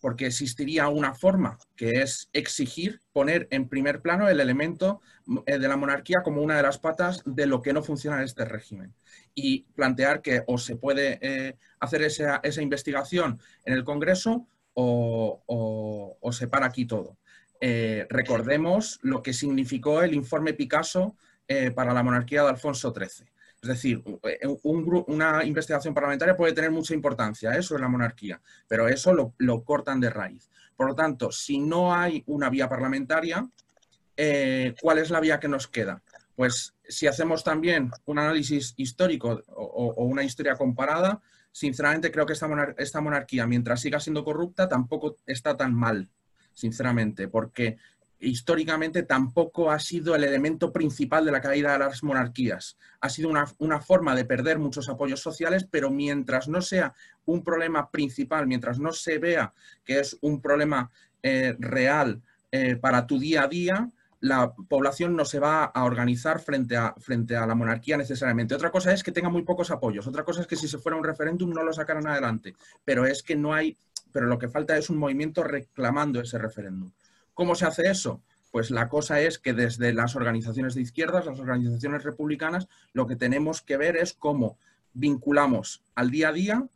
Porque 0.00 0.26
existiría 0.26 0.88
una 0.88 1.14
forma, 1.14 1.58
que 1.76 2.02
es 2.02 2.28
exigir 2.32 3.00
poner 3.12 3.48
en 3.50 3.68
primer 3.68 4.00
plano 4.00 4.28
el 4.28 4.40
elemento 4.40 5.00
eh, 5.46 5.58
de 5.58 5.68
la 5.68 5.76
monarquía 5.76 6.22
como 6.22 6.42
una 6.42 6.56
de 6.56 6.62
las 6.62 6.78
patas 6.78 7.22
de 7.24 7.46
lo 7.46 7.62
que 7.62 7.72
no 7.72 7.82
funciona 7.82 8.18
en 8.18 8.24
este 8.24 8.44
régimen. 8.44 8.94
Y 9.34 9.64
plantear 9.74 10.22
que 10.22 10.42
o 10.46 10.58
se 10.58 10.76
puede 10.76 11.18
eh, 11.20 11.56
hacer 11.80 12.02
esa, 12.02 12.40
investigación 12.60 13.40
en 13.64 13.74
el 13.74 13.84
Congreso 13.84 14.46
o, 14.74 16.16
se 16.32 16.46
para 16.46 16.66
aquí 16.66 16.86
todo. 16.86 17.18
Eh, 17.60 18.06
recordemos 18.08 19.00
lo 19.02 19.22
que 19.22 19.32
significó 19.32 20.02
el 20.02 20.14
informe 20.14 20.54
Picasso 20.54 21.16
para 21.74 21.94
la 21.94 22.02
monarquía 22.02 22.42
de 22.42 22.50
Alfonso 22.50 22.92
XIII. 22.94 23.26
Es 23.60 23.68
decir, 23.68 24.02
eh, 24.22 24.38
una 24.62 25.44
investigación 25.44 25.92
parlamentaria 25.92 26.36
puede 26.36 26.52
tener 26.52 26.70
mucha 26.70 26.94
importancia 26.94 27.56
eso 27.56 27.74
¿eh? 27.74 27.76
es 27.76 27.80
la 27.80 27.88
monarquía, 27.88 28.40
pero 28.68 28.86
eso 28.86 29.12
lo, 29.12 29.64
cortan 29.64 30.00
de 30.00 30.10
raíz. 30.10 30.48
Por 30.76 30.86
lo 30.86 30.94
tanto, 30.94 31.32
si 31.32 31.58
no 31.58 31.92
hay 31.92 32.22
una 32.26 32.50
vía 32.50 32.68
parlamentaria, 32.68 33.48
eh, 34.16 34.74
¿cuál 34.80 34.98
es 34.98 35.10
la 35.10 35.18
vía 35.18 35.40
que 35.40 35.48
nos 35.48 35.66
queda? 35.66 36.02
Pues 36.36 36.74
si 36.88 37.08
hacemos 37.08 37.42
también 37.42 37.90
un 38.04 38.20
análisis 38.20 38.74
histórico 38.76 39.42
o, 39.48 40.04
una 40.04 40.22
historia 40.22 40.54
comparada, 40.54 41.20
sinceramente 41.50 42.12
creo 42.12 42.26
que 42.26 42.34
esta 42.34 43.00
monarquía, 43.00 43.46
mientras 43.48 43.80
siga 43.80 43.98
siendo 43.98 44.24
corrupta, 44.24 44.68
tampoco 44.68 45.16
está 45.26 45.56
tan 45.56 45.74
mal, 45.74 46.08
sinceramente, 46.54 47.26
porque 47.26 47.78
históricamente 48.20 49.02
tampoco 49.02 49.70
ha 49.70 49.78
sido 49.78 50.14
el 50.14 50.24
elemento 50.24 50.72
principal 50.72 51.24
de 51.24 51.32
la 51.32 51.40
caída 51.40 51.72
de 51.72 51.78
las 51.78 52.02
monarquías. 52.02 52.76
Ha 53.00 53.08
sido 53.08 53.28
una, 53.28 53.80
forma 53.80 54.14
de 54.14 54.24
perder 54.24 54.58
muchos 54.58 54.88
apoyos 54.88 55.20
sociales, 55.20 55.66
pero 55.70 55.90
mientras 55.90 56.48
no 56.48 56.60
sea 56.60 56.94
un 57.24 57.44
problema 57.44 57.90
principal, 57.90 58.46
mientras 58.46 58.78
no 58.78 58.92
se 58.92 59.18
vea 59.18 59.52
que 59.84 60.00
es 60.00 60.18
un 60.20 60.40
problema 60.40 60.90
eh, 61.22 61.54
real 61.58 62.22
eh, 62.50 62.76
para 62.76 63.06
tu 63.06 63.18
día 63.18 63.44
a 63.44 63.48
día, 63.48 63.88
la 64.20 64.52
población 64.52 65.14
no 65.14 65.24
se 65.24 65.38
va 65.38 65.64
a 65.64 65.84
organizar 65.84 66.40
frente 66.40 66.76
a, 66.76 66.94
frente 66.98 67.36
a 67.36 67.46
la 67.46 67.54
monarquía 67.54 67.96
necesariamente. 67.96 68.54
Otra 68.54 68.70
cosa 68.70 68.92
es 68.92 69.04
que 69.04 69.12
tenga 69.12 69.28
muy 69.28 69.42
pocos 69.42 69.70
apoyos, 69.70 70.06
otra 70.06 70.24
cosa 70.24 70.40
es 70.40 70.46
que 70.46 70.56
si 70.56 70.66
se 70.66 70.78
fuera 70.78 70.98
un 70.98 71.04
referéndum 71.04 71.50
no 71.50 71.62
lo 71.62 71.72
sacaran 71.72 72.06
adelante, 72.06 72.54
pero 72.84 73.06
es 73.06 73.22
que 73.22 73.36
no 73.36 73.54
hay, 73.54 73.76
pero 74.12 74.26
lo 74.26 74.38
que 74.38 74.48
falta 74.48 74.76
es 74.76 74.90
un 74.90 74.98
movimiento 74.98 75.44
reclamando 75.44 76.20
ese 76.20 76.38
referéndum. 76.38 76.90
¿Cómo 77.38 77.54
se 77.54 77.66
hace 77.66 77.88
eso? 77.88 78.20
Pues 78.50 78.72
la 78.72 78.88
cosa 78.88 79.20
es 79.20 79.38
que 79.38 79.52
desde 79.52 79.92
las 79.92 80.16
organizaciones 80.16 80.74
de 80.74 80.82
izquierdas, 80.82 81.24
las 81.24 81.38
organizaciones 81.38 82.02
republicanas, 82.02 82.66
lo 82.92 83.06
que 83.06 83.14
tenemos 83.14 83.62
que 83.62 83.76
ver 83.76 83.96
es 83.96 84.12
cómo 84.12 84.58
vinculamos 84.92 85.84
al 85.94 86.10
día 86.10 86.30
a 86.30 86.32
día 86.32 86.66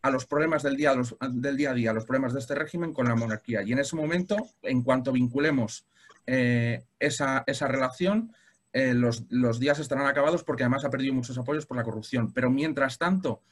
a 0.00 0.10
los 0.10 0.24
problemas 0.24 0.62
del 0.62 0.76
día, 0.76 0.92
a 0.92 1.74
día, 1.74 1.90
a 1.90 1.92
los 1.92 2.04
problemas 2.04 2.34
de 2.34 2.38
este 2.38 2.54
régimen 2.54 2.92
con 2.92 3.08
la 3.08 3.16
monarquía. 3.16 3.64
Y 3.64 3.72
en 3.72 3.80
ese 3.80 3.96
momento, 3.96 4.36
en 4.62 4.82
cuanto 4.84 5.10
vinculemos 5.10 5.86
eh, 6.28 6.84
esa, 7.00 7.42
relación, 7.66 8.32
eh, 8.72 8.94
los, 8.94 9.24
los, 9.28 9.58
días 9.58 9.80
estarán 9.80 10.06
acabados 10.06 10.44
porque 10.44 10.62
además 10.62 10.84
ha 10.84 10.90
perdido 10.90 11.14
muchos 11.14 11.36
apoyos 11.36 11.66
por 11.66 11.76
la 11.76 11.82
corrupción. 11.82 12.32
Pero 12.32 12.48
mientras 12.48 12.96
tanto, 12.96 13.42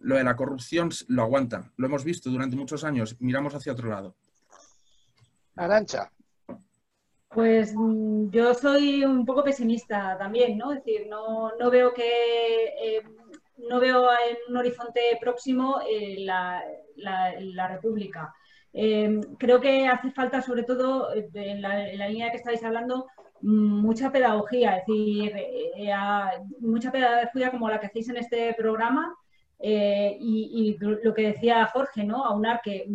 lo 0.00 0.16
de 0.16 0.24
la 0.24 0.34
corrupción 0.34 0.90
lo 1.06 1.22
aguanta. 1.22 1.70
Lo 1.76 1.86
hemos 1.86 2.02
visto 2.02 2.28
durante 2.28 2.56
muchos 2.56 2.82
años. 2.82 3.14
Miramos 3.20 3.54
hacia 3.54 3.70
otro 3.70 3.88
lado. 3.88 4.16
Arancha. 5.58 6.10
Pues 7.28 7.74
mm, 7.74 8.30
yo 8.30 8.54
soy 8.54 9.04
un 9.04 9.26
poco 9.26 9.44
pesimista 9.44 10.16
también, 10.16 10.56
¿no? 10.56 10.72
Es 10.72 10.84
decir, 10.84 11.08
no, 11.08 11.52
veo 11.70 11.92
que 11.92 12.64
eh, 12.80 13.02
no 13.68 13.80
veo 13.80 14.08
en 14.10 14.36
un 14.48 14.56
horizonte 14.56 15.00
próximo 15.20 15.80
eh, 15.88 16.16
la, 16.20 17.68
República. 17.68 18.32
Eh, 18.72 19.20
creo 19.38 19.60
que 19.60 19.88
hace 19.88 20.10
falta, 20.12 20.42
sobre 20.42 20.62
todo 20.62 21.12
en 21.12 21.60
la, 21.60 22.08
línea 22.08 22.30
que 22.30 22.36
estáis 22.36 22.62
hablando, 22.62 23.08
mucha 23.40 24.10
pedagogía, 24.10 24.76
es 24.78 24.86
decir, 24.86 25.32
mucha 26.60 26.90
pedagogía 26.90 27.50
como 27.50 27.68
la 27.68 27.80
que 27.80 27.86
hacéis 27.86 28.08
en 28.08 28.16
este 28.16 28.54
programa 28.54 29.14
y, 29.60 30.76
y, 30.78 30.78
lo 30.78 31.14
que 31.14 31.32
decía 31.32 31.66
Jorge, 31.66 32.04
¿no? 32.04 32.24
Aunar 32.24 32.60
que 32.62 32.88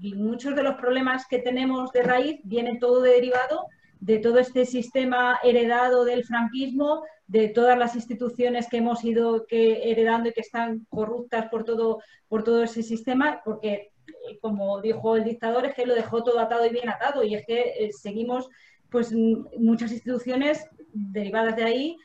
y 0.00 0.14
muchos 0.14 0.54
de 0.54 0.62
los 0.62 0.74
problemas 0.74 1.26
que 1.28 1.38
tenemos 1.38 1.92
de 1.92 2.02
raíz 2.02 2.40
vienen 2.44 2.78
todo 2.78 3.00
derivado 3.00 3.66
de 4.02 4.18
todo 4.18 4.40
este 4.40 4.66
sistema 4.66 5.38
heredado 5.44 6.04
del 6.04 6.24
franquismo, 6.24 7.04
de 7.28 7.48
todas 7.48 7.78
las 7.78 7.94
instituciones 7.94 8.68
que 8.68 8.78
hemos 8.78 9.04
ido 9.04 9.46
que, 9.46 9.92
heredando 9.92 10.28
y 10.28 10.32
que 10.32 10.40
están 10.40 10.84
corruptas 10.90 11.48
por 11.50 11.62
todo, 11.62 12.00
por 12.26 12.42
todo 12.42 12.64
ese 12.64 12.82
sistema, 12.82 13.40
porque 13.44 13.92
eh, 14.28 14.38
como 14.40 14.80
dijo 14.80 15.14
el 15.14 15.22
dictador, 15.22 15.66
es 15.66 15.74
que 15.76 15.86
lo 15.86 15.94
dejó 15.94 16.24
todo 16.24 16.40
atado 16.40 16.66
y 16.66 16.70
bien 16.70 16.88
atado, 16.88 17.22
y 17.22 17.36
es 17.36 17.46
que 17.46 17.60
eh, 17.78 17.92
seguimos 17.92 18.48
pues 18.90 19.12
muchas 19.12 19.92
instituciones 19.92 20.66
derivadas 20.92 21.54
de 21.54 21.64
ahí 21.64 21.96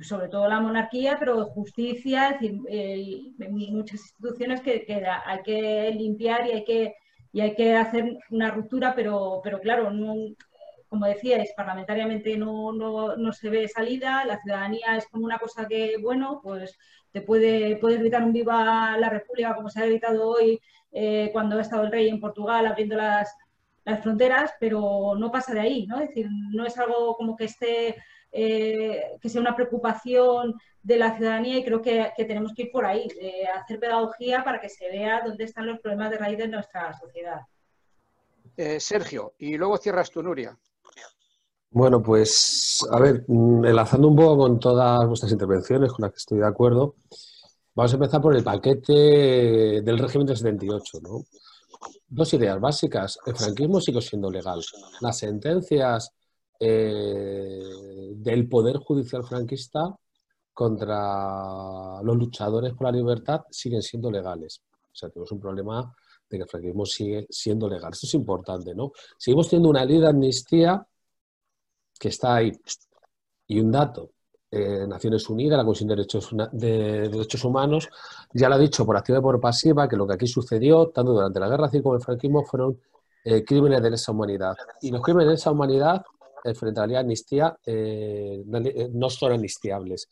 sobre 0.00 0.28
todo 0.28 0.48
la 0.48 0.60
monarquía, 0.60 1.16
pero 1.18 1.46
justicia, 1.46 2.38
muchas 3.48 4.00
instituciones 4.00 4.60
que, 4.60 4.84
hay 5.24 5.42
que 5.42 5.90
limpiar 5.96 6.46
y 6.46 6.52
hay 6.52 6.64
que, 6.64 6.94
y 7.32 7.40
hay 7.40 7.54
que 7.54 7.76
hacer 7.76 8.18
una 8.30 8.50
ruptura, 8.50 8.94
pero, 8.94 9.40
pero 9.42 9.60
claro, 9.60 9.90
como 10.88 11.06
decíais, 11.06 11.52
parlamentariamente 11.56 12.36
no, 12.36 12.72
no, 12.72 13.32
se 13.32 13.48
ve 13.48 13.66
salida, 13.66 14.26
la 14.26 14.38
ciudadanía 14.40 14.96
es 14.96 15.06
como 15.08 15.24
una 15.24 15.38
cosa 15.38 15.66
que, 15.66 15.96
bueno, 16.02 16.40
pues 16.42 16.78
te 17.10 17.22
puede, 17.22 17.76
puede 17.76 17.96
gritar 17.96 18.22
un 18.22 18.32
viva 18.32 18.96
la 18.98 19.08
República, 19.08 19.54
como 19.54 19.70
se 19.70 19.80
ha 19.80 19.86
gritado 19.86 20.28
hoy 20.28 20.60
eh, 20.92 21.30
cuando 21.32 21.56
ha 21.56 21.62
estado 21.62 21.84
el 21.84 21.92
rey 21.92 22.08
en 22.08 22.20
Portugal 22.20 22.66
abriendo 22.66 22.96
las, 22.96 23.34
las 23.84 24.00
fronteras, 24.02 24.52
pero 24.60 25.14
no 25.18 25.30
pasa 25.30 25.54
de 25.54 25.60
ahí, 25.60 25.86
¿no? 25.86 25.98
Es 26.00 26.08
decir, 26.08 26.28
no 26.52 26.66
es 26.66 26.76
algo 26.78 27.16
como 27.16 27.36
que 27.36 27.44
esté 27.44 27.96
eh, 28.32 29.18
que 29.20 29.28
sea 29.28 29.40
una 29.40 29.54
preocupación 29.54 30.54
de 30.82 30.96
la 30.96 31.16
ciudadanía 31.16 31.58
y 31.58 31.64
creo 31.64 31.80
que, 31.82 32.12
tenemos 32.16 32.52
que 32.54 32.62
ir 32.62 32.72
por 32.72 32.84
ahí, 32.86 33.06
hacer 33.54 33.78
pedagogía 33.78 34.42
para 34.42 34.60
que 34.60 34.68
se 34.68 34.88
vea 34.88 35.22
dónde 35.24 35.44
están 35.44 35.66
los 35.66 35.78
problemas 35.78 36.10
de 36.10 36.18
raíz 36.18 36.38
de 36.38 36.48
nuestra 36.48 36.92
sociedad. 36.98 37.42
Eh, 38.56 38.80
Sergio, 38.80 39.34
y 39.38 39.56
luego 39.56 39.78
cierras 39.78 40.10
tu 40.10 40.22
Nuria. 40.22 40.56
Bueno, 41.70 42.02
pues 42.02 42.86
a 42.90 43.00
ver, 43.00 43.24
mm, 43.26 43.64
enlazando 43.64 44.08
un 44.08 44.16
poco 44.16 44.36
con 44.38 44.60
todas 44.60 45.06
vuestras 45.06 45.32
intervenciones, 45.32 45.90
con 45.92 46.02
las 46.02 46.12
que 46.12 46.18
estoy 46.18 46.38
de 46.38 46.46
acuerdo, 46.46 46.96
vamos 47.74 47.92
a 47.92 47.96
empezar 47.96 48.20
por 48.20 48.36
el 48.36 48.44
paquete 48.44 49.80
del 49.82 49.98
régimen 49.98 50.26
del 50.26 50.36
78, 50.36 50.98
¿no? 51.02 51.24
Dos 52.08 52.34
ideas 52.34 52.60
básicas. 52.60 53.18
El 53.24 53.36
franquismo 53.36 53.80
sigue 53.80 54.02
siendo 54.02 54.30
legal. 54.30 54.60
Las 55.00 55.18
sentencias 55.18 56.12
eh, 56.64 58.12
del 58.14 58.48
poder 58.48 58.76
judicial 58.76 59.24
franquista 59.24 59.96
contra 60.52 62.00
los 62.02 62.16
luchadores 62.16 62.74
por 62.74 62.86
la 62.86 62.92
libertad 62.92 63.40
siguen 63.50 63.82
siendo 63.82 64.12
legales. 64.12 64.62
O 64.92 64.94
sea, 64.94 65.08
tenemos 65.08 65.32
un 65.32 65.40
problema 65.40 65.92
de 66.30 66.38
que 66.38 66.42
el 66.44 66.48
franquismo 66.48 66.86
sigue 66.86 67.26
siendo 67.28 67.68
legal. 67.68 67.92
Esto 67.92 68.06
es 68.06 68.14
importante, 68.14 68.76
¿no? 68.76 68.92
Seguimos 69.18 69.48
teniendo 69.48 69.70
una 69.70 69.84
ley 69.84 69.98
de 69.98 70.06
amnistía 70.06 70.86
que 71.98 72.08
está 72.08 72.36
ahí. 72.36 72.52
Y 73.48 73.58
un 73.58 73.72
dato, 73.72 74.12
eh, 74.48 74.86
Naciones 74.86 75.28
Unidas, 75.28 75.58
la 75.58 75.64
Comisión 75.64 75.88
de 75.88 75.96
Derechos, 75.96 76.30
de 76.52 77.08
Derechos 77.08 77.44
Humanos, 77.44 77.88
ya 78.32 78.48
lo 78.48 78.54
ha 78.54 78.58
dicho 78.58 78.86
por 78.86 78.96
activa 78.96 79.18
y 79.18 79.22
por 79.22 79.40
pasiva, 79.40 79.88
que 79.88 79.96
lo 79.96 80.06
que 80.06 80.14
aquí 80.14 80.28
sucedió, 80.28 80.90
tanto 80.90 81.12
durante 81.12 81.40
la 81.40 81.48
guerra 81.48 81.68
civil 81.68 81.82
como 81.82 81.96
el 81.96 82.02
franquismo, 82.02 82.44
fueron 82.44 82.78
eh, 83.24 83.42
crímenes 83.44 83.82
de 83.82 83.90
lesa 83.90 84.12
humanidad. 84.12 84.54
Y 84.80 84.92
los 84.92 85.02
crímenes 85.02 85.26
de 85.26 85.32
lesa 85.32 85.50
humanidad 85.50 86.04
eh, 86.44 86.54
frente 86.54 86.80
a 86.80 86.86
la 86.86 87.00
amnistía 87.00 87.56
eh, 87.64 88.42
eh, 88.44 88.88
no 88.92 89.10
son 89.10 89.32
amnistiables. 89.32 90.08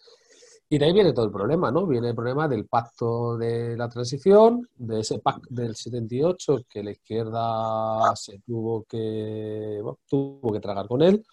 Y 0.72 0.78
de 0.78 0.84
ahí 0.84 0.92
viene 0.92 1.12
todo 1.12 1.24
el 1.24 1.32
problema, 1.32 1.72
¿no? 1.72 1.84
Viene 1.84 2.10
el 2.10 2.14
problema 2.14 2.46
del 2.46 2.66
pacto 2.66 3.36
de 3.36 3.76
la 3.76 3.88
transición, 3.88 4.68
de 4.76 5.00
ese 5.00 5.18
pacto 5.18 5.48
del 5.50 5.74
78 5.74 6.60
que 6.68 6.84
la 6.84 6.92
izquierda 6.92 8.14
se 8.14 8.38
tuvo 8.46 8.84
que, 8.84 9.82
tuvo 10.08 10.52
que 10.52 10.60
tragar 10.60 10.86
con 10.86 11.02
él, 11.02 11.24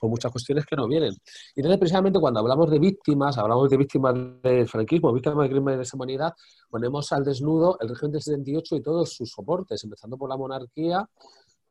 por 0.00 0.08
muchas 0.10 0.32
cuestiones 0.32 0.64
que 0.64 0.76
no 0.76 0.88
vienen. 0.88 1.12
Y 1.54 1.60
entonces, 1.60 1.78
precisamente 1.78 2.18
cuando 2.18 2.40
hablamos 2.40 2.70
de 2.70 2.78
víctimas, 2.78 3.36
hablamos 3.36 3.68
de 3.68 3.76
víctimas 3.76 4.14
del 4.42 4.66
franquismo, 4.66 5.12
víctimas 5.12 5.40
del 5.40 5.50
crimen 5.50 5.76
de 5.76 5.82
esa 5.82 5.96
humanidad, 5.96 6.32
ponemos 6.70 7.12
al 7.12 7.22
desnudo 7.22 7.76
el 7.80 7.90
régimen 7.90 8.12
del 8.12 8.22
78 8.22 8.76
y 8.76 8.82
todos 8.82 9.12
sus 9.12 9.30
soportes, 9.30 9.82
empezando 9.84 10.16
por 10.16 10.30
la 10.30 10.38
monarquía, 10.38 11.06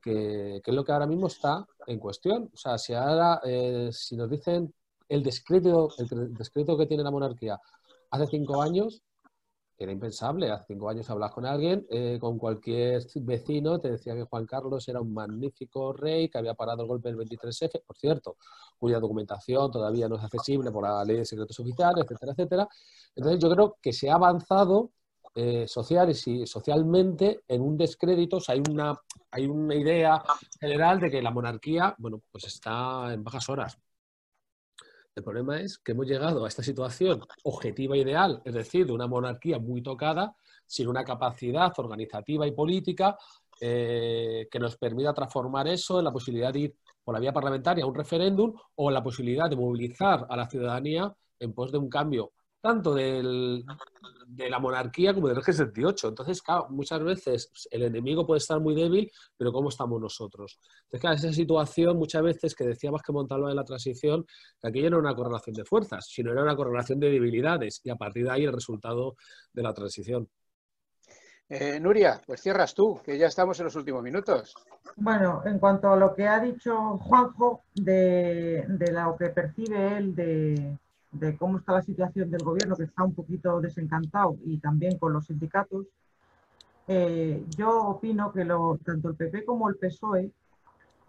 que, 0.06 0.62
es 0.64 0.74
lo 0.74 0.86
que 0.86 0.92
ahora 0.92 1.08
mismo 1.08 1.28
está 1.28 1.66
en 1.88 2.00
cuestión. 2.00 2.52
O 2.54 2.58
sea, 2.58 2.78
si 2.78 2.94
ahora, 2.94 3.42
eh, 3.44 3.90
si 3.92 4.16
nos 4.16 4.30
dicen 4.30 4.72
el 5.10 5.24
descrédito, 5.24 5.90
el 5.98 6.34
descrédito 6.34 6.78
que 6.78 6.86
tiene 6.86 7.04
la 7.04 7.12
monarquía 7.12 7.60
hace 8.12 8.28
cinco 8.28 8.62
años, 8.62 9.02
era 9.78 9.92
impensable. 9.92 10.52
Hace 10.52 10.66
cinco 10.68 10.90
años 10.90 11.10
hablas 11.10 11.32
con 11.32 11.46
alguien, 11.46 11.86
eh, 11.90 12.18
con 12.22 12.38
cualquier 12.38 13.04
vecino, 13.16 13.80
te 13.80 13.92
decía 13.92 14.16
que 14.16 14.24
Juan 14.24 14.46
Carlos 14.46 14.88
era 14.88 15.02
un 15.02 15.14
magnífico 15.14 15.92
rey, 15.92 16.30
que 16.30 16.38
había 16.38 16.54
parado 16.54 16.84
el 16.84 16.88
golpe 16.88 17.10
del 17.10 17.18
23F, 17.18 17.82
por 17.86 17.98
cierto, 17.98 18.38
cuya 18.78 19.00
documentación 19.00 19.72
todavía 19.72 20.08
no 20.08 20.18
es 20.18 20.24
accesible 20.24 20.72
por 20.72 20.84
la 20.84 21.04
ley 21.04 21.18
de 21.18 21.26
secretos 21.26 21.60
oficiales, 21.60 22.06
etcétera, 22.06 22.32
etcétera. 22.32 22.70
Entonces 23.16 23.42
yo 23.42 23.50
creo 23.50 23.78
que 23.82 23.92
se 23.92 24.10
ha 24.10 24.16
avanzado 24.16 24.92
eh, 25.36 25.68
social 25.68 26.10
y 26.10 26.48
socialmente 26.48 27.42
en 27.48 27.62
un 27.62 27.78
descrédito. 27.78 28.40
hay, 28.48 28.64
una, 28.70 28.98
hay 29.32 29.46
una 29.48 29.76
idea 29.76 30.24
general 30.60 31.02
de 31.02 31.12
que 31.12 31.22
la 31.22 31.32
monarquía, 31.32 31.94
bueno, 31.98 32.22
pues 32.32 32.46
está 32.46 33.14
en 33.14 33.22
bajas 33.22 33.50
horas. 33.50 33.78
El 35.14 35.24
problema 35.24 35.60
es 35.60 35.78
que 35.78 35.92
hemos 35.92 36.08
llegado 36.08 36.46
a 36.46 36.48
esta 36.48 36.64
situación 36.64 37.22
objetiva 37.44 37.98
ideal, 37.98 38.42
es 38.46 38.54
decir, 38.54 38.86
de 38.86 38.94
una 38.94 39.08
monarquía 39.08 39.60
muy 39.60 39.82
tocada, 39.82 40.36
sin 40.66 40.88
una 40.88 41.04
capacidad 41.04 41.72
organizativa 41.78 42.48
y 42.48 42.52
política 42.52 43.18
eh, 43.60 44.48
que 44.50 44.60
nos 44.60 44.78
permita 44.78 45.14
transformar 45.14 45.68
eso 45.68 46.00
en 46.00 46.06
la 46.06 46.12
posibilidad 46.12 46.52
de 46.52 46.60
ir 46.60 46.76
por 47.04 47.14
la 47.14 47.20
vía 47.20 47.32
parlamentaria 47.32 47.84
a 47.84 47.88
un 47.88 47.96
referéndum 47.96 48.54
o 48.76 48.90
la 48.90 49.04
posibilidad 49.04 49.50
de 49.50 49.56
movilizar 49.56 50.26
a 50.30 50.36
la 50.36 50.50
ciudadanía 50.50 51.14
en 51.40 51.54
pos 51.54 51.72
de 51.72 51.78
un 51.78 51.90
cambio 51.90 52.32
tanto 52.66 52.96
de 52.96 53.64
la 54.50 54.58
monarquía 54.58 55.14
como 55.14 55.28
del 55.28 55.36
régimen 55.36 55.58
78. 55.58 56.08
Entonces, 56.08 56.42
claro, 56.42 56.66
muchas 56.72 57.04
veces 57.04 57.52
el 57.70 57.84
enemigo 57.84 58.26
puede 58.26 58.40
estar 58.40 58.60
muy 58.60 58.74
débil, 58.74 59.12
pero 59.38 59.52
¿cómo 59.52 59.70
estamos 59.70 60.02
nosotros? 60.02 60.60
Entonces, 60.86 61.00
claro, 61.00 61.16
esa 61.16 61.32
situación 61.32 61.96
muchas 61.96 62.24
veces 62.24 62.56
que 62.56 62.64
decíamos 62.64 63.04
que 63.04 63.14
Montalva 63.14 63.50
de 63.50 63.56
la 63.56 63.64
transición, 63.64 64.26
que 64.60 64.68
aquello 64.68 64.90
no 64.90 64.98
era 64.98 65.10
una 65.10 65.16
correlación 65.16 65.54
de 65.54 65.64
fuerzas, 65.64 66.08
sino 66.10 66.32
era 66.32 66.42
una 66.42 66.56
correlación 66.56 67.00
de 67.00 67.12
debilidades 67.12 67.82
y 67.84 67.92
a 67.92 67.98
partir 67.98 68.24
de 68.24 68.32
ahí 68.32 68.46
el 68.46 68.54
resultado 68.54 69.16
de 69.54 69.62
la 69.62 69.72
transición. 69.72 70.28
Eh, 71.48 71.80
Nuria, 71.80 72.20
pues 72.26 72.42
cierras 72.42 72.74
tú, 72.74 73.00
que 73.06 73.16
ya 73.20 73.28
estamos 73.28 73.60
en 73.60 73.66
los 73.66 73.76
últimos 73.76 74.02
minutos. 74.02 74.56
Bueno, 74.96 75.44
en 75.46 75.60
cuanto 75.60 75.92
a 75.92 75.96
lo 75.96 76.16
que 76.16 76.26
ha 76.26 76.40
dicho 76.40 76.98
Juanjo 76.98 77.66
de, 77.76 78.66
de 78.68 78.92
lo 78.92 79.16
que 79.16 79.30
percibe 79.30 79.98
él 79.98 80.16
de, 80.16 80.80
de 81.20 81.38
cómo 81.38 81.58
está 81.58 81.74
la 81.74 81.82
situación 81.82 82.30
del 82.30 82.44
gobierno, 82.44 82.76
que 82.76 82.84
está 82.84 83.04
un 83.04 83.14
poquito 83.14 83.62
desencantado, 83.62 84.38
y 84.46 84.58
también 84.60 84.98
con 84.98 85.14
los 85.14 85.26
sindicatos, 85.26 85.86
eh, 86.88 87.44
yo 87.58 87.88
opino 87.88 88.32
que 88.32 88.46
tanto 88.84 89.10
el 89.10 89.16
PP 89.16 89.46
como 89.46 89.70
el 89.70 89.76
PSOE, 89.76 90.32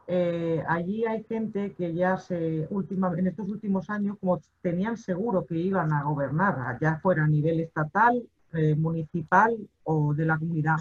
eh, 0.09 0.63
allí 0.69 1.05
hay 1.05 1.25
gente 1.25 1.73
que 1.73 1.93
ya 1.93 2.17
se, 2.17 2.67
última, 2.71 3.13
en 3.19 3.27
estos 3.27 3.49
últimos 3.49 3.91
años, 3.91 4.17
como 4.21 4.41
tenían 4.63 4.97
seguro 4.97 5.45
que 5.45 5.57
iban 5.57 5.93
a 5.93 6.05
gobernar, 6.05 6.79
ya 6.81 6.99
fuera 7.01 7.25
a 7.25 7.29
nivel 7.29 7.61
estatal, 7.61 8.23
eh, 8.53 8.75
municipal 8.77 9.57
o 9.85 10.15
de 10.15 10.25
la 10.25 10.39
comunidad, 10.39 10.77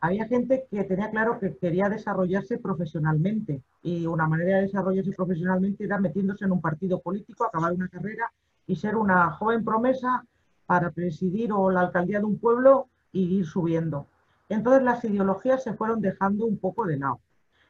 había 0.00 0.26
gente 0.26 0.66
que 0.70 0.84
tenía 0.84 1.10
claro 1.10 1.40
que 1.40 1.56
quería 1.56 1.88
desarrollarse 1.88 2.58
profesionalmente 2.58 3.62
y 3.82 4.06
una 4.06 4.28
manera 4.28 4.56
de 4.56 4.62
desarrollarse 4.62 5.12
profesionalmente 5.12 5.84
era 5.84 5.98
metiéndose 5.98 6.44
en 6.44 6.52
un 6.52 6.60
partido 6.60 7.00
político, 7.00 7.44
acabar 7.44 7.72
una 7.72 7.88
carrera 7.88 8.30
y 8.66 8.76
ser 8.76 8.96
una 8.96 9.30
joven 9.32 9.64
promesa 9.64 10.24
para 10.66 10.90
presidir 10.90 11.52
o 11.52 11.70
la 11.70 11.80
alcaldía 11.80 12.20
de 12.20 12.26
un 12.26 12.38
pueblo 12.38 12.86
y 13.12 13.38
ir 13.38 13.46
subiendo. 13.46 14.06
Entonces 14.48 14.82
las 14.82 15.04
ideologías 15.04 15.64
se 15.64 15.74
fueron 15.74 16.00
dejando 16.00 16.46
un 16.46 16.58
poco 16.58 16.86
de 16.86 16.98
lado. 16.98 17.20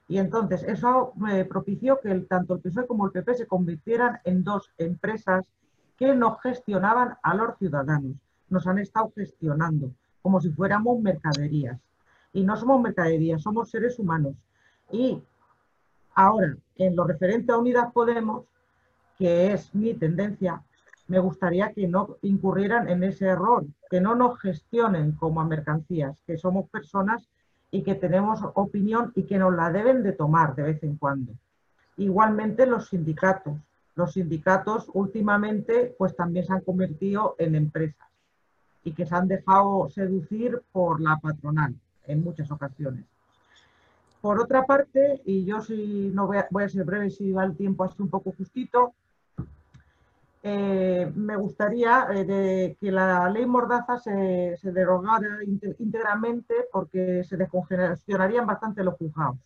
Y 0.07 0.19
entonces 0.19 0.63
eso 0.65 1.13
eh, 1.31 1.45
propició 1.45 1.99
que 2.01 2.15
tanto 2.21 2.55
el 2.55 2.61
PSOE 2.61 2.87
como 2.87 3.07
el 3.07 3.13
PP 3.13 3.35
se 3.35 3.47
convirtieran 3.47 4.19
en 4.25 4.43
dos 4.43 4.71
empresas 4.79 5.47
que 5.97 6.15
nos 6.15 6.41
gestionaban 6.41 7.17
a 7.23 7.35
los 7.35 7.57
ciudadanos. 7.59 8.17
Nos 8.49 8.67
han 8.67 8.79
estado 8.79 9.13
gestionando 9.15 9.93
como 10.23 10.41
si 10.41 10.51
fuéramos 10.51 11.01
mercaderías 11.01 11.79
y 12.33 12.45
no 12.45 12.57
somos 12.57 12.81
mercadería, 12.81 13.39
somos 13.39 13.71
seres 13.71 13.99
humanos. 13.99 14.35
Y 14.91 15.23
ahora, 16.15 16.57
en 16.77 16.97
lo 16.97 17.05
referente 17.05 17.53
a 17.53 17.59
Unidas 17.59 17.93
Podemos, 17.93 18.47
que 19.19 19.53
es 19.53 19.75
mi 19.75 19.95
tendencia, 19.95 20.63
me 21.09 21.19
gustaría 21.19 21.73
que 21.73 21.89
no 21.89 22.17
incurrieran 22.23 22.89
en 22.89 23.03
ese 23.03 23.27
error, 23.27 23.65
que 23.91 24.01
no 24.01 24.15
nos 24.15 24.39
gestionen 24.41 25.13
como 25.13 25.41
a 25.41 25.45
mercancías, 25.45 26.23
que 26.27 26.37
somos 26.37 26.69
personas 26.69 27.29
y 27.71 27.83
que 27.83 27.95
tenemos 27.95 28.41
opinión 28.55 29.13
y 29.15 29.25
que 29.25 29.39
nos 29.39 29.55
la 29.55 29.73
deben 29.73 30.03
de 30.03 30.13
tomar 30.13 30.55
de 30.55 30.63
vez 30.63 30.83
en 30.83 30.97
cuando. 30.97 31.33
Igualmente 31.97 32.67
los 32.67 32.89
sindicatos. 32.89 33.55
Los 33.95 34.13
sindicatos 34.13 34.89
últimamente 34.95 35.95
pues 35.99 36.15
también 36.15 36.47
se 36.47 36.53
han 36.53 36.61
convertido 36.61 37.35
en 37.39 37.57
empresas 37.57 38.07
y 38.85 38.93
que 38.93 39.07
se 39.07 39.15
han 39.15 39.27
dejado 39.27 39.89
seducir 39.89 40.63
por 40.71 41.01
la 41.01 41.17
patronal 41.17 41.75
en 42.09 42.25
muchas 42.25 42.51
ocasiones. 42.51 43.05
Por 44.21 44.41
otra 44.41 44.67
parte, 44.67 45.23
y 45.25 45.45
yo 45.45 45.61
si 45.61 46.11
no 46.13 46.27
voy 46.27 46.65
a, 46.65 46.69
ser 46.69 46.85
breve 46.85 47.11
si 47.11 47.31
va 47.31 47.45
el 47.45 47.57
tiempo 47.57 47.85
así 47.85 48.03
un 48.03 48.11
poco 48.11 48.33
justito, 48.37 48.95
eh, 50.43 51.11
me 51.15 51.37
gustaría 51.37 52.07
eh, 52.13 52.77
que 52.81 52.91
la 52.91 53.29
ley 53.31 53.47
Mordaza 53.47 53.99
se, 53.99 54.59
derogara 54.63 55.39
íntegramente 55.79 56.55
porque 56.73 57.23
se 57.25 57.37
descongestionarían 57.37 58.47
bastante 58.47 58.83
los 58.83 58.95
juzgados. 58.95 59.39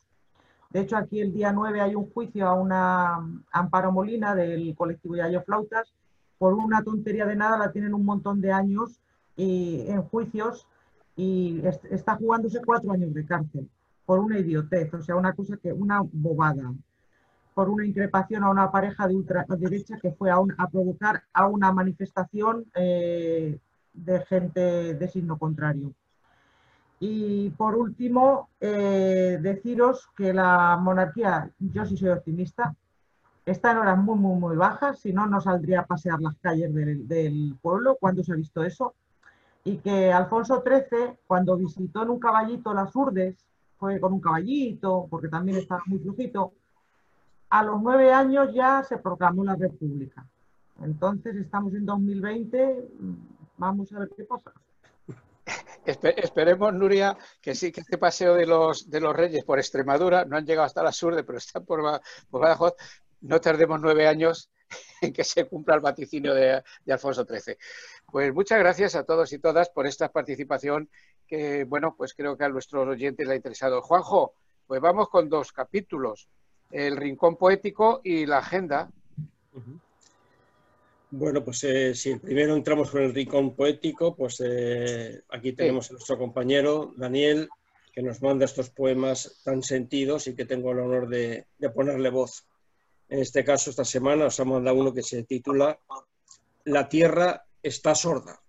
De 0.71 0.81
hecho, 0.81 0.97
aquí 0.97 1.21
el 1.21 1.35
día 1.35 1.53
9 1.53 1.81
hay 1.83 1.95
un 1.95 2.11
juicio 2.11 2.47
a 2.49 2.55
una 2.55 3.19
Amparo 3.51 3.93
Molina 3.93 4.35
del 4.35 4.75
colectivo 4.75 5.17
Yayo 5.17 5.43
Flautas. 5.43 5.93
Por 6.39 6.55
una 6.55 6.83
tontería 6.83 7.27
de 7.27 7.37
nada 7.37 7.59
la 7.59 7.73
tienen 7.73 7.93
un 7.93 8.07
montón 8.07 8.41
de 8.41 8.53
años 8.53 8.99
y, 9.37 9.85
en 9.89 10.03
juicios 10.03 10.67
y 11.17 11.63
está 11.91 12.17
jugándose 12.17 12.61
cuatro 12.65 12.93
años 12.93 13.13
de 13.13 13.27
cárcel 13.27 13.69
por 14.05 14.19
una 14.19 14.39
idiotez, 14.39 14.93
o 14.95 15.03
sea, 15.03 15.17
una 15.17 15.33
cosa 15.33 15.57
que, 15.57 15.73
una 15.73 16.01
bobada, 16.03 16.73
por 17.55 17.69
una 17.69 17.85
increpación 17.85 18.45
a 18.45 18.51
una 18.51 18.71
pareja 18.71 19.07
de 19.07 19.15
ultraderecha 19.15 19.99
que 19.99 20.13
fue 20.13 20.31
a, 20.31 20.67
provocar 20.71 21.23
a 21.33 21.47
una 21.47 21.73
manifestación 21.73 22.65
eh, 22.75 23.59
de 23.93 24.21
gente 24.27 24.95
de 24.95 25.09
signo 25.09 25.39
contrario. 25.39 25.93
Y 26.99 27.51
por 27.51 27.75
último, 27.75 28.49
eh, 28.61 29.39
deciros 29.41 30.09
que 30.17 30.33
la 30.33 30.77
monarquía, 30.81 31.51
yo 31.59 31.85
sí 31.85 31.97
soy 31.97 32.11
optimista, 32.11 32.75
está 33.45 33.73
en 33.73 33.79
horas 33.79 33.99
muy, 33.99 34.19
muy, 34.19 34.39
muy 34.39 34.57
bajas, 34.57 35.01
si 35.01 35.13
no, 35.13 35.27
no 35.27 35.41
saldría 35.41 35.81
a 35.81 35.87
pasear 35.87 36.21
las 36.21 36.37
calles 36.39 36.73
del 36.73 37.57
pueblo. 37.61 37.97
¿Cuándo 37.99 38.23
se 38.23 38.33
ha 38.33 38.37
visto 38.37 38.63
eso? 38.63 38.95
Y 39.65 39.79
que 39.79 40.13
Alfonso 40.13 40.63
XIII, 40.65 41.19
cuando 41.27 41.57
visitó 41.57 42.03
en 42.03 42.11
un 42.11 42.19
caballito 42.19 42.75
las 42.75 42.95
Urdes, 42.97 43.37
fue 43.79 44.01
con 44.01 44.13
un 44.13 44.21
caballito, 44.21 45.07
porque 45.11 45.29
también 45.29 45.59
estaba 45.59 45.83
muy 45.87 45.99
flujito, 45.99 46.53
a 47.51 47.63
los 47.63 47.81
nueve 47.83 48.13
años 48.13 48.53
ya 48.55 48.83
se 48.83 48.99
proclamó 48.99 49.45
la 49.45 49.57
República. 49.57 50.27
Entonces 50.83 51.37
estamos 51.37 51.75
en 51.75 51.85
2020, 51.85 52.89
vamos 53.59 53.93
a 53.93 54.01
ver 54.01 54.11
qué 54.17 54.25
pasa. 54.25 54.53
esperemos, 55.85 56.73
Nuria, 56.73 57.17
que 57.41 57.55
sí, 57.55 57.71
que 57.71 57.81
este 57.81 57.99
paseo 57.99 58.35
de 58.35 58.47
los, 58.47 58.89
de 58.89 59.01
los 59.01 59.15
reyes 59.15 59.45
por 59.45 59.59
Extremadura, 59.59 60.25
no 60.25 60.37
han 60.37 60.47
llegado 60.47 60.67
hasta 60.67 60.83
las 60.83 61.01
Urdes, 61.03 61.25
pero 61.25 61.39
están 61.39 61.65
por, 61.65 61.83
por 62.31 62.41
Badajoz, 62.41 62.75
no 63.21 63.41
tardemos 63.41 63.81
nueve 63.81 64.09
años 64.09 64.51
que 65.15 65.25
se 65.25 65.47
cumpla 65.47 65.75
el 65.75 65.81
vaticinio 65.81 66.35
de, 66.35 66.63
Alfonso 66.89 67.25
XIII. 67.25 67.57
Pues 68.11 68.33
muchas 68.33 68.59
gracias 68.59 68.95
a 68.95 69.05
todos 69.05 69.33
y 69.33 69.39
todas 69.39 69.71
por 69.71 69.87
esta 69.87 70.11
participación 70.11 70.89
que, 71.27 71.65
bueno, 71.65 71.95
pues 71.97 72.15
creo 72.15 72.37
que 72.37 72.45
a 72.45 72.49
nuestros 72.49 72.87
oyentes 72.87 73.27
le 73.27 73.35
ha 73.35 73.37
interesado. 73.37 73.83
Juanjo, 73.83 74.35
pues 74.67 74.81
vamos 74.81 75.09
con 75.09 75.29
dos 75.29 75.53
capítulos, 75.53 76.29
el 76.71 76.97
rincón 76.97 77.37
poético 77.37 78.01
y 78.05 78.27
la 78.27 78.39
agenda. 78.39 78.91
Bueno, 81.11 81.45
pues 81.45 81.63
eh, 81.65 81.95
si 81.95 82.11
el 82.11 82.21
primero 82.21 82.55
entramos 82.55 82.91
con 82.91 83.03
el 83.03 83.15
rincón 83.15 83.55
poético, 83.55 84.17
pues 84.17 84.43
eh, 84.45 85.23
aquí 85.29 85.53
tenemos 85.53 85.91
a 85.91 85.95
nuestro 85.95 86.17
compañero 86.17 86.95
Daniel, 86.97 87.49
que 87.93 88.03
nos 88.03 88.23
manda 88.23 88.47
estos 88.47 88.71
poemas 88.71 89.43
tan 89.45 89.63
sentidos 89.63 90.27
y 90.27 90.35
que 90.35 90.47
tengo 90.47 90.73
el 90.73 90.79
honor 90.79 91.09
de 91.09 91.47
ponerle 91.75 92.09
voz. 92.09 92.47
En 93.13 93.19
este 93.19 93.45
caso, 93.45 93.69
esta 93.69 93.85
semana 93.85 94.25
os 94.25 94.41
ha 94.41 94.45
mandado 94.47 94.81
uno 94.81 94.95
que 94.95 95.03
se 95.03 95.23
titula 95.25 95.79
La 96.65 96.89
tierra 96.89 97.45
está 97.63 97.95
sorda. 97.95 98.41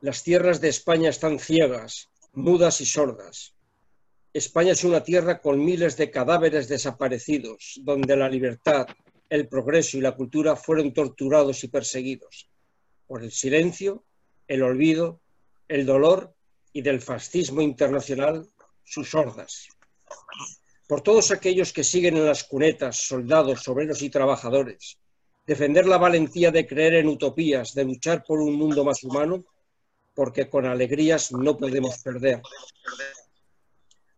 Las 0.00 0.24
tierras 0.24 0.60
de 0.60 0.70
España 0.70 1.08
están 1.08 1.38
ciegas, 1.38 2.10
mudas 2.32 2.80
y 2.80 2.86
sordas. 2.86 3.54
España 4.32 4.72
es 4.72 4.82
una 4.82 5.04
tierra 5.04 5.40
con 5.40 5.64
miles 5.64 5.96
de 5.96 6.10
cadáveres 6.10 6.66
desaparecidos, 6.66 7.78
donde 7.84 8.16
la 8.16 8.28
libertad, 8.28 8.88
el 9.28 9.46
progreso 9.46 9.96
y 9.96 10.00
la 10.00 10.16
cultura 10.16 10.56
fueron 10.56 10.92
torturados 10.92 11.62
y 11.62 11.68
perseguidos 11.68 12.50
por 13.06 13.22
el 13.22 13.30
silencio, 13.30 14.02
el 14.48 14.64
olvido, 14.64 15.20
el 15.68 15.86
dolor 15.86 16.34
y 16.72 16.82
del 16.82 17.00
fascismo 17.00 17.62
internacional 17.62 18.48
sus 18.82 19.10
sordas 19.10 19.68
por 20.86 21.00
todos 21.00 21.30
aquellos 21.30 21.72
que 21.72 21.84
siguen 21.84 22.16
en 22.16 22.26
las 22.26 22.44
cunetas, 22.44 22.96
soldados, 22.96 23.66
obreros 23.68 24.02
y 24.02 24.10
trabajadores, 24.10 24.98
defender 25.46 25.86
la 25.86 25.98
valentía 25.98 26.50
de 26.50 26.66
creer 26.66 26.94
en 26.94 27.08
utopías, 27.08 27.74
de 27.74 27.84
luchar 27.84 28.24
por 28.24 28.40
un 28.40 28.54
mundo 28.54 28.84
más 28.84 29.02
humano, 29.02 29.44
porque 30.14 30.48
con 30.48 30.66
alegrías 30.66 31.32
no 31.32 31.56
podemos 31.56 31.98
perder. 31.98 32.42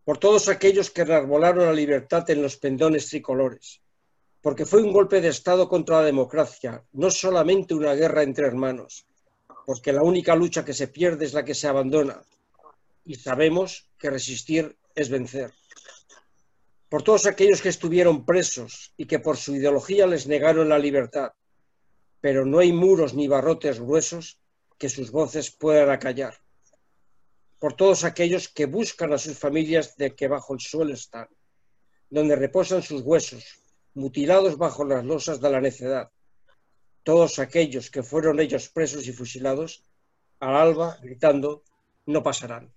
Por 0.03 0.17
todos 0.17 0.47
aquellos 0.47 0.89
que 0.89 1.03
rearbolaron 1.03 1.65
la 1.65 1.73
libertad 1.73 2.29
en 2.29 2.41
los 2.41 2.57
pendones 2.57 3.09
tricolores, 3.09 3.81
porque 4.41 4.65
fue 4.65 4.81
un 4.81 4.93
golpe 4.93 5.19
de 5.19 5.29
Estado 5.29 5.67
contra 5.67 5.97
la 5.97 6.05
democracia, 6.05 6.83
no 6.93 7.11
solamente 7.11 7.73
una 7.73 7.93
guerra 7.93 8.23
entre 8.23 8.47
hermanos, 8.47 9.05
porque 9.65 9.91
la 9.91 10.03
única 10.03 10.35
lucha 10.35 10.63
que 10.63 10.73
se 10.73 10.87
pierde 10.87 11.25
es 11.25 11.33
la 11.33 11.43
que 11.43 11.55
se 11.55 11.67
abandona. 11.67 12.21
Y 13.03 13.15
sabemos 13.15 13.89
que 13.97 14.09
resistir 14.09 14.77
es 14.95 15.09
vencer. 15.09 15.53
Por 16.89 17.03
todos 17.03 17.25
aquellos 17.25 17.61
que 17.61 17.69
estuvieron 17.69 18.25
presos 18.25 18.93
y 18.97 19.05
que 19.05 19.19
por 19.19 19.37
su 19.37 19.55
ideología 19.55 20.07
les 20.07 20.27
negaron 20.27 20.69
la 20.69 20.79
libertad. 20.79 21.33
Pero 22.21 22.45
no 22.45 22.59
hay 22.59 22.71
muros 22.71 23.13
ni 23.13 23.27
barrotes 23.27 23.79
gruesos 23.79 24.39
que 24.77 24.89
sus 24.89 25.11
voces 25.11 25.51
puedan 25.51 25.89
acallar. 25.89 26.39
Por 27.59 27.73
todos 27.73 28.03
aquellos 28.03 28.47
que 28.47 28.65
buscan 28.65 29.13
a 29.13 29.17
sus 29.17 29.37
familias 29.37 29.97
de 29.97 30.15
que 30.15 30.27
bajo 30.27 30.53
el 30.53 30.59
suelo 30.59 30.93
están, 30.93 31.27
donde 32.09 32.35
reposan 32.35 32.83
sus 32.83 33.01
huesos, 33.01 33.43
mutilados 33.93 34.57
bajo 34.57 34.85
las 34.85 35.03
losas 35.03 35.41
de 35.41 35.49
la 35.49 35.59
necedad 35.59 36.11
todos 37.07 37.39
aquellos 37.39 37.89
que 37.89 38.03
fueron 38.03 38.37
ellos 38.41 38.67
presos 38.67 39.07
y 39.07 39.13
fusilados, 39.13 39.85
al 40.41 40.57
alba, 40.57 40.97
gritando, 41.01 41.63
no 42.05 42.21
pasarán. 42.21 42.69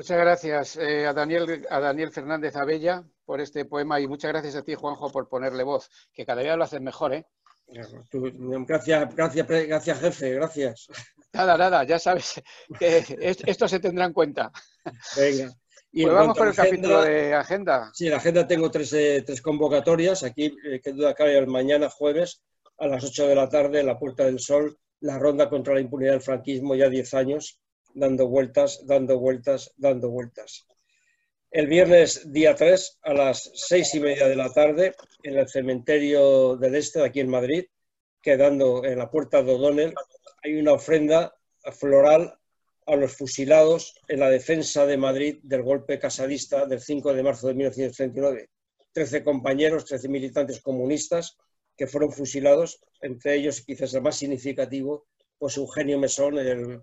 Muchas 0.00 0.18
gracias 0.18 0.76
eh, 0.76 1.06
a, 1.06 1.12
Daniel, 1.12 1.66
a 1.68 1.78
Daniel 1.78 2.10
Fernández 2.10 2.56
Abella 2.56 3.04
por 3.26 3.38
este 3.38 3.66
poema 3.66 4.00
y 4.00 4.08
muchas 4.08 4.30
gracias 4.30 4.56
a 4.56 4.62
ti, 4.62 4.74
Juanjo, 4.74 5.12
por 5.12 5.28
ponerle 5.28 5.62
voz, 5.62 5.90
que 6.14 6.24
cada 6.24 6.40
día 6.40 6.56
lo 6.56 6.64
haces 6.64 6.80
mejor, 6.80 7.12
¿eh? 7.12 7.26
Gracias, 7.66 9.14
gracias, 9.14 9.46
gracias, 9.46 10.00
jefe, 10.00 10.30
gracias. 10.30 10.86
Nada, 11.34 11.58
nada, 11.58 11.84
ya 11.84 11.98
sabes 11.98 12.42
que 12.78 13.04
esto 13.18 13.68
se 13.68 13.78
tendrá 13.78 14.06
en 14.06 14.14
cuenta. 14.14 14.50
Venga. 15.18 15.52
Y 15.92 16.04
pues 16.04 16.14
vamos 16.14 16.38
por 16.38 16.48
el 16.48 16.54
capítulo 16.54 17.02
de 17.02 17.34
agenda. 17.34 17.90
Sí, 17.92 18.08
la 18.08 18.16
agenda 18.16 18.46
tengo 18.46 18.70
tres, 18.70 18.94
eh, 18.94 19.22
tres 19.26 19.42
convocatorias. 19.42 20.22
Aquí, 20.22 20.56
eh, 20.64 20.80
que 20.82 20.92
duda 20.92 21.12
cabe, 21.12 21.36
el 21.36 21.46
mañana 21.46 21.90
jueves 21.90 22.40
a 22.78 22.86
las 22.86 23.04
8 23.04 23.26
de 23.26 23.34
la 23.34 23.50
tarde 23.50 23.80
en 23.80 23.86
la 23.86 23.98
Puerta 23.98 24.24
del 24.24 24.40
Sol, 24.40 24.78
la 25.00 25.18
ronda 25.18 25.50
contra 25.50 25.74
la 25.74 25.80
impunidad 25.80 26.12
del 26.12 26.22
franquismo, 26.22 26.74
ya 26.74 26.88
10 26.88 27.12
años, 27.12 27.60
dando 27.94 28.28
vueltas, 28.28 28.86
dando 28.86 29.18
vueltas, 29.18 29.72
dando 29.76 30.10
vueltas. 30.10 30.66
El 31.50 31.66
viernes 31.66 32.32
día 32.32 32.54
3 32.54 32.98
a 33.02 33.12
las 33.12 33.50
seis 33.54 33.94
y 33.94 34.00
media 34.00 34.28
de 34.28 34.36
la 34.36 34.52
tarde 34.52 34.94
en 35.24 35.36
el 35.36 35.48
cementerio 35.48 36.56
del 36.56 36.76
Este, 36.76 37.02
aquí 37.02 37.20
en 37.20 37.28
Madrid, 37.28 37.64
quedando 38.22 38.84
en 38.84 38.98
la 38.98 39.10
Puerta 39.10 39.42
de 39.42 39.52
O'Donnell, 39.52 39.94
hay 40.42 40.54
una 40.54 40.74
ofrenda 40.74 41.34
floral 41.72 42.38
a 42.86 42.96
los 42.96 43.16
fusilados 43.16 43.94
en 44.08 44.20
la 44.20 44.30
defensa 44.30 44.86
de 44.86 44.96
Madrid 44.96 45.38
del 45.42 45.62
golpe 45.62 45.98
casadista 45.98 46.66
del 46.66 46.80
5 46.80 47.14
de 47.14 47.22
marzo 47.22 47.48
de 47.48 47.54
1939. 47.54 48.50
Trece 48.92 49.22
compañeros, 49.22 49.84
trece 49.84 50.08
militantes 50.08 50.60
comunistas 50.60 51.36
que 51.76 51.86
fueron 51.86 52.12
fusilados, 52.12 52.80
entre 53.00 53.36
ellos 53.36 53.62
quizás 53.62 53.94
el 53.94 54.02
más 54.02 54.16
significativo, 54.16 55.06
pues 55.38 55.56
Eugenio 55.56 55.98
Mesón, 55.98 56.38
el 56.38 56.82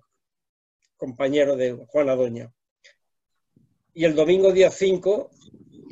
compañero 0.97 1.55
de 1.55 1.73
Juan 1.73 2.09
Adoña. 2.09 2.51
Y 3.93 4.05
el 4.05 4.15
domingo 4.15 4.51
día 4.51 4.69
5, 4.69 5.31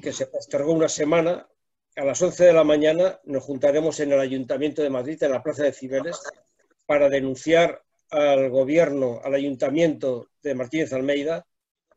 que 0.01 0.12
se 0.12 0.28
postergó 0.28 0.74
una 0.74 0.89
semana, 0.89 1.47
a 1.95 2.03
las 2.03 2.22
11 2.22 2.45
de 2.45 2.53
la 2.53 2.64
mañana 2.64 3.20
nos 3.24 3.43
juntaremos 3.43 3.99
en 4.01 4.12
el 4.12 4.20
Ayuntamiento 4.20 4.82
de 4.84 4.89
Madrid, 4.89 5.22
en 5.24 5.32
la 5.32 5.41
Plaza 5.41 5.64
de 5.64 5.72
Cibeles, 5.72 6.20
para 6.86 7.10
denunciar 7.10 7.82
al 8.12 8.49
gobierno, 8.49 9.22
al 9.24 9.34
ayuntamiento 9.34 10.30
de 10.43 10.56
Martínez 10.56 10.93
Almeida 10.93 11.47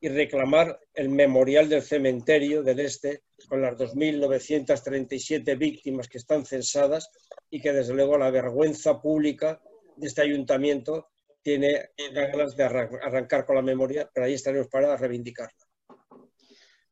y 0.01 0.09
reclamar 0.09 0.79
el 0.95 1.09
memorial 1.09 1.69
del 1.69 1.83
cementerio 1.83 2.63
del 2.63 2.81
Este 2.81 3.25
con 3.49 3.61
las 3.61 3.77
2.937 3.77 5.59
víctimas 5.59 6.09
que 6.09 6.19
están 6.19 6.47
censadas 6.47 7.11
y 7.51 7.61
que 7.61 7.73
desde 7.73 7.95
luego 7.95 8.17
la 8.17 8.31
vergüenza 8.31 9.01
pública 9.01 9.61
de 9.97 10.07
este 10.07 10.23
ayuntamiento 10.23 11.09
tiene 11.43 11.91
ganas 12.13 12.57
de 12.57 12.65
arrancar 12.65 13.45
con 13.47 13.57
la 13.57 13.63
memoria, 13.63 14.09
pero 14.13 14.27
ahí 14.27 14.35
estaremos 14.35 14.69
para 14.69 14.97
reivindicarla. 14.97 15.69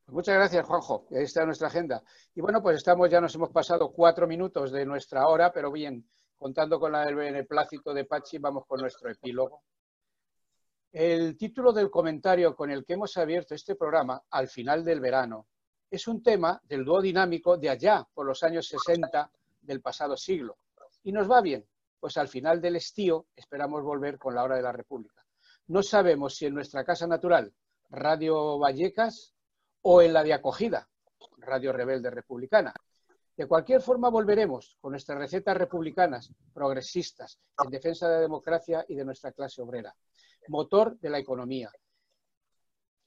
Muchas 0.09 0.37
gracias, 0.37 0.65
Juanjo. 0.65 1.07
Ahí 1.11 1.25
está 1.25 1.45
nuestra 1.45 1.67
agenda. 1.67 2.03
Y 2.35 2.41
bueno, 2.41 2.63
pues 2.63 2.77
estamos, 2.77 3.11
ya 3.11 3.21
nos 3.21 3.35
hemos 3.35 3.51
pasado 3.51 3.93
cuatro 3.93 4.29
minutos 4.29 4.71
de 4.71 4.87
nuestra 4.87 5.27
hora, 5.27 5.53
pero 5.53 5.73
bien, 5.73 6.09
contando 6.37 6.79
con 6.79 6.95
el 6.95 7.15
beneplácito 7.15 7.93
de 7.93 8.05
Pachi, 8.05 8.39
vamos 8.39 8.65
con 8.67 8.81
nuestro 8.81 9.11
epílogo. 9.11 9.63
El 10.93 11.37
título 11.37 11.73
del 11.73 11.91
comentario 11.91 12.55
con 12.55 12.71
el 12.71 12.85
que 12.85 12.93
hemos 12.93 13.17
abierto 13.17 13.55
este 13.55 13.75
programa, 13.75 14.23
Al 14.31 14.49
final 14.49 14.85
del 14.85 15.01
verano, 15.01 15.49
es 15.91 16.07
un 16.07 16.23
tema 16.23 16.61
del 16.65 16.85
dúo 16.85 17.03
dinámico 17.03 17.57
de 17.57 17.71
allá, 17.71 18.07
por 18.15 18.27
los 18.27 18.43
años 18.45 18.69
60 18.69 19.31
del 19.61 19.81
pasado 19.81 20.17
siglo. 20.17 20.59
Y 21.03 21.13
nos 21.13 21.31
va 21.31 21.41
bien, 21.41 21.67
pues 21.99 22.17
al 22.17 22.29
final 22.29 22.61
del 22.61 22.77
estío 22.77 23.27
esperamos 23.35 23.83
volver 23.83 24.19
con 24.19 24.35
la 24.35 24.45
hora 24.45 24.57
de 24.57 24.63
la 24.63 24.73
República. 24.73 25.25
No 25.69 25.83
sabemos 25.83 26.37
si 26.37 26.47
en 26.47 26.55
nuestra 26.55 26.85
casa 26.85 27.07
natural, 27.07 27.53
Radio 27.91 28.59
Vallecas, 28.59 29.35
o 29.89 30.03
en 30.03 30.13
la 30.13 30.25
de 30.25 30.35
acogida, 30.35 30.89
Radio 31.39 31.73
Rebelde 31.73 32.11
Republicana. 32.11 32.75
De 33.37 33.47
cualquier 33.47 33.81
forma 33.81 34.09
volveremos 34.09 34.77
con 34.81 34.91
nuestras 34.91 35.17
recetas 35.19 35.57
republicanas, 35.57 36.33
progresistas, 36.53 37.39
en 37.63 37.71
defensa 37.71 38.09
de 38.09 38.15
la 38.15 38.21
democracia 38.23 38.85
y 38.89 38.97
de 38.97 39.05
nuestra 39.05 39.31
clase 39.31 39.63
obrera, 39.63 39.95
motor 40.49 40.99
de 40.99 41.11
la 41.11 41.19
economía. 41.19 41.71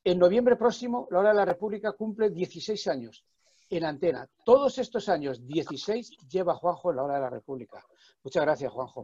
En 0.06 0.20
noviembre 0.20 0.56
próximo, 0.56 1.08
la 1.12 1.20
Hora 1.20 1.30
de 1.30 1.36
la 1.36 1.46
República 1.46 1.92
cumple 1.92 2.30
16 2.30 2.88
años 2.88 3.26
en 3.70 3.84
antena. 3.84 4.30
Todos 4.46 4.78
estos 4.78 5.10
años, 5.10 5.46
16, 5.46 6.12
lleva 6.30 6.56
Juanjo 6.56 6.94
la 6.94 7.04
Hora 7.04 7.16
de 7.16 7.22
la 7.22 7.30
República. 7.30 7.84
Muchas 8.24 8.44
gracias, 8.44 8.72
Juanjo. 8.72 9.04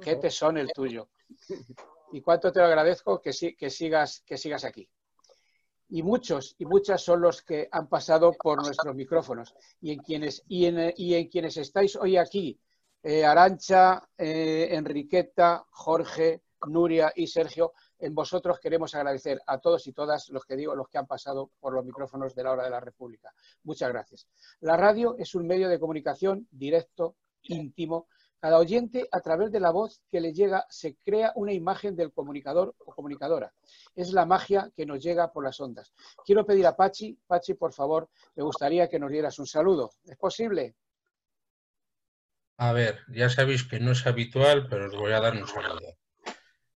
Qué 0.00 0.16
tesón 0.16 0.58
el 0.58 0.72
tuyo. 0.72 1.08
Y 2.12 2.20
cuánto 2.20 2.52
te 2.52 2.60
lo 2.60 2.66
agradezco 2.66 3.20
que, 3.20 3.32
que, 3.56 3.70
sigas, 3.70 4.22
que 4.26 4.36
sigas 4.36 4.64
aquí 4.64 4.88
y 5.88 6.02
muchos 6.02 6.56
y 6.58 6.64
muchas 6.64 7.02
son 7.02 7.20
los 7.20 7.42
que 7.42 7.68
han 7.70 7.88
pasado 7.88 8.32
por 8.32 8.62
nuestros 8.62 8.94
micrófonos 8.94 9.54
y 9.80 9.92
en 9.92 10.00
quienes, 10.00 10.42
y 10.48 10.66
en, 10.66 11.28
quienes 11.28 11.56
estáis 11.56 11.96
hoy 11.96 12.16
aquí, 12.16 12.58
eh, 13.02 13.24
Arancha, 13.24 14.08
eh, 14.16 14.68
Enriqueta, 14.72 15.64
Jorge, 15.70 16.42
Nuria 16.66 17.12
y 17.14 17.26
Sergio, 17.26 17.74
en 17.98 18.14
vosotros 18.14 18.58
queremos 18.58 18.94
agradecer 18.94 19.40
a 19.46 19.58
todos 19.58 19.86
y 19.86 19.92
todas 19.92 20.30
los 20.30 20.44
que 20.46 20.56
digo, 20.56 20.74
los 20.74 20.88
que 20.88 20.98
han 20.98 21.06
pasado 21.06 21.50
por 21.60 21.74
los 21.74 21.84
micrófonos 21.84 22.34
de 22.34 22.42
la 22.42 22.52
hora 22.52 22.64
de 22.64 22.70
la 22.70 22.80
República. 22.80 23.32
Muchas 23.64 23.90
gracias. 23.90 24.26
La 24.60 24.76
radio 24.76 25.14
es 25.18 25.34
un 25.34 25.46
medio 25.46 25.68
de 25.68 25.78
comunicación 25.78 26.48
directo, 26.50 27.16
íntimo, 27.42 28.08
cada 28.44 28.58
oyente, 28.58 29.08
a 29.10 29.20
través 29.22 29.50
de 29.50 29.58
la 29.58 29.70
voz 29.70 30.02
que 30.10 30.20
le 30.20 30.34
llega, 30.34 30.66
se 30.68 30.96
crea 31.02 31.32
una 31.34 31.54
imagen 31.54 31.96
del 31.96 32.12
comunicador 32.12 32.74
o 32.78 32.94
comunicadora. 32.94 33.54
Es 33.96 34.12
la 34.12 34.26
magia 34.26 34.70
que 34.76 34.84
nos 34.84 35.02
llega 35.02 35.32
por 35.32 35.44
las 35.44 35.58
ondas. 35.60 35.94
Quiero 36.26 36.44
pedir 36.44 36.66
a 36.66 36.76
Pachi, 36.76 37.18
Pachi, 37.26 37.54
por 37.54 37.72
favor, 37.72 38.10
me 38.36 38.42
gustaría 38.42 38.86
que 38.90 38.98
nos 38.98 39.10
dieras 39.10 39.38
un 39.38 39.46
saludo. 39.46 39.92
¿Es 40.04 40.18
posible? 40.18 40.74
A 42.58 42.74
ver, 42.74 42.98
ya 43.08 43.30
sabéis 43.30 43.64
que 43.64 43.80
no 43.80 43.92
es 43.92 44.06
habitual, 44.06 44.68
pero 44.68 44.88
os 44.88 44.94
voy 44.94 45.12
a 45.12 45.20
dar 45.20 45.32
un 45.32 45.48
saludo. 45.48 45.96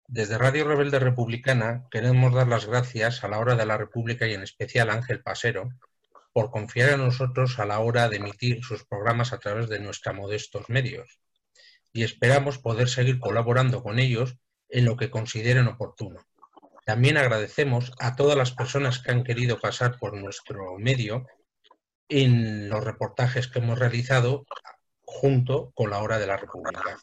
Desde 0.07 0.39
Radio 0.39 0.69
Rebelde 0.69 1.01
Republicana 1.01 1.89
queremos 1.91 2.33
dar 2.33 2.47
las 2.47 2.67
gracias 2.67 3.25
a 3.25 3.29
la 3.29 3.41
hora 3.41 3.57
de 3.57 3.67
la 3.67 3.77
República 3.77 4.29
y 4.29 4.35
en 4.35 4.45
especial 4.45 4.89
a 4.89 4.93
Ángel 4.93 5.21
Pasero 5.21 5.71
por 6.33 6.53
confiar 6.53 6.91
en 6.91 7.05
nosotros 7.05 7.59
a 7.59 7.67
la 7.67 7.81
hora 7.81 8.09
de 8.09 8.19
emitir 8.19 8.63
sus 8.63 8.85
programas 8.85 9.33
a 9.33 9.41
través 9.41 9.69
de 9.69 9.81
nuestros 9.81 10.15
modestos 10.15 10.69
medios 10.69 11.19
y 11.97 12.05
esperamos 12.05 12.59
poder 12.59 12.91
seguir 12.91 13.19
colaborando 13.19 13.83
con 13.83 13.99
ellos 13.99 14.37
en 14.69 14.85
lo 14.85 14.97
que 14.97 15.11
consideren 15.11 15.67
oportuno. 15.67 16.21
También 16.85 17.17
agradecemos 17.17 17.93
a 17.99 18.17
todas 18.17 18.37
las 18.37 18.53
personas 18.53 18.99
que 18.99 19.11
han 19.11 19.25
querido 19.25 19.59
pasar 19.59 19.99
por 19.99 20.15
nuestro 20.15 20.77
medio 20.79 21.27
en 22.09 22.69
los 22.69 22.85
reportajes 22.85 23.49
que 23.49 23.61
hemos 23.61 23.79
realizado 23.79 24.45
junto 25.01 25.73
con 25.75 25.89
la 25.89 26.03
Hora 26.03 26.19
de 26.19 26.27
la 26.27 26.37
República. 26.37 26.99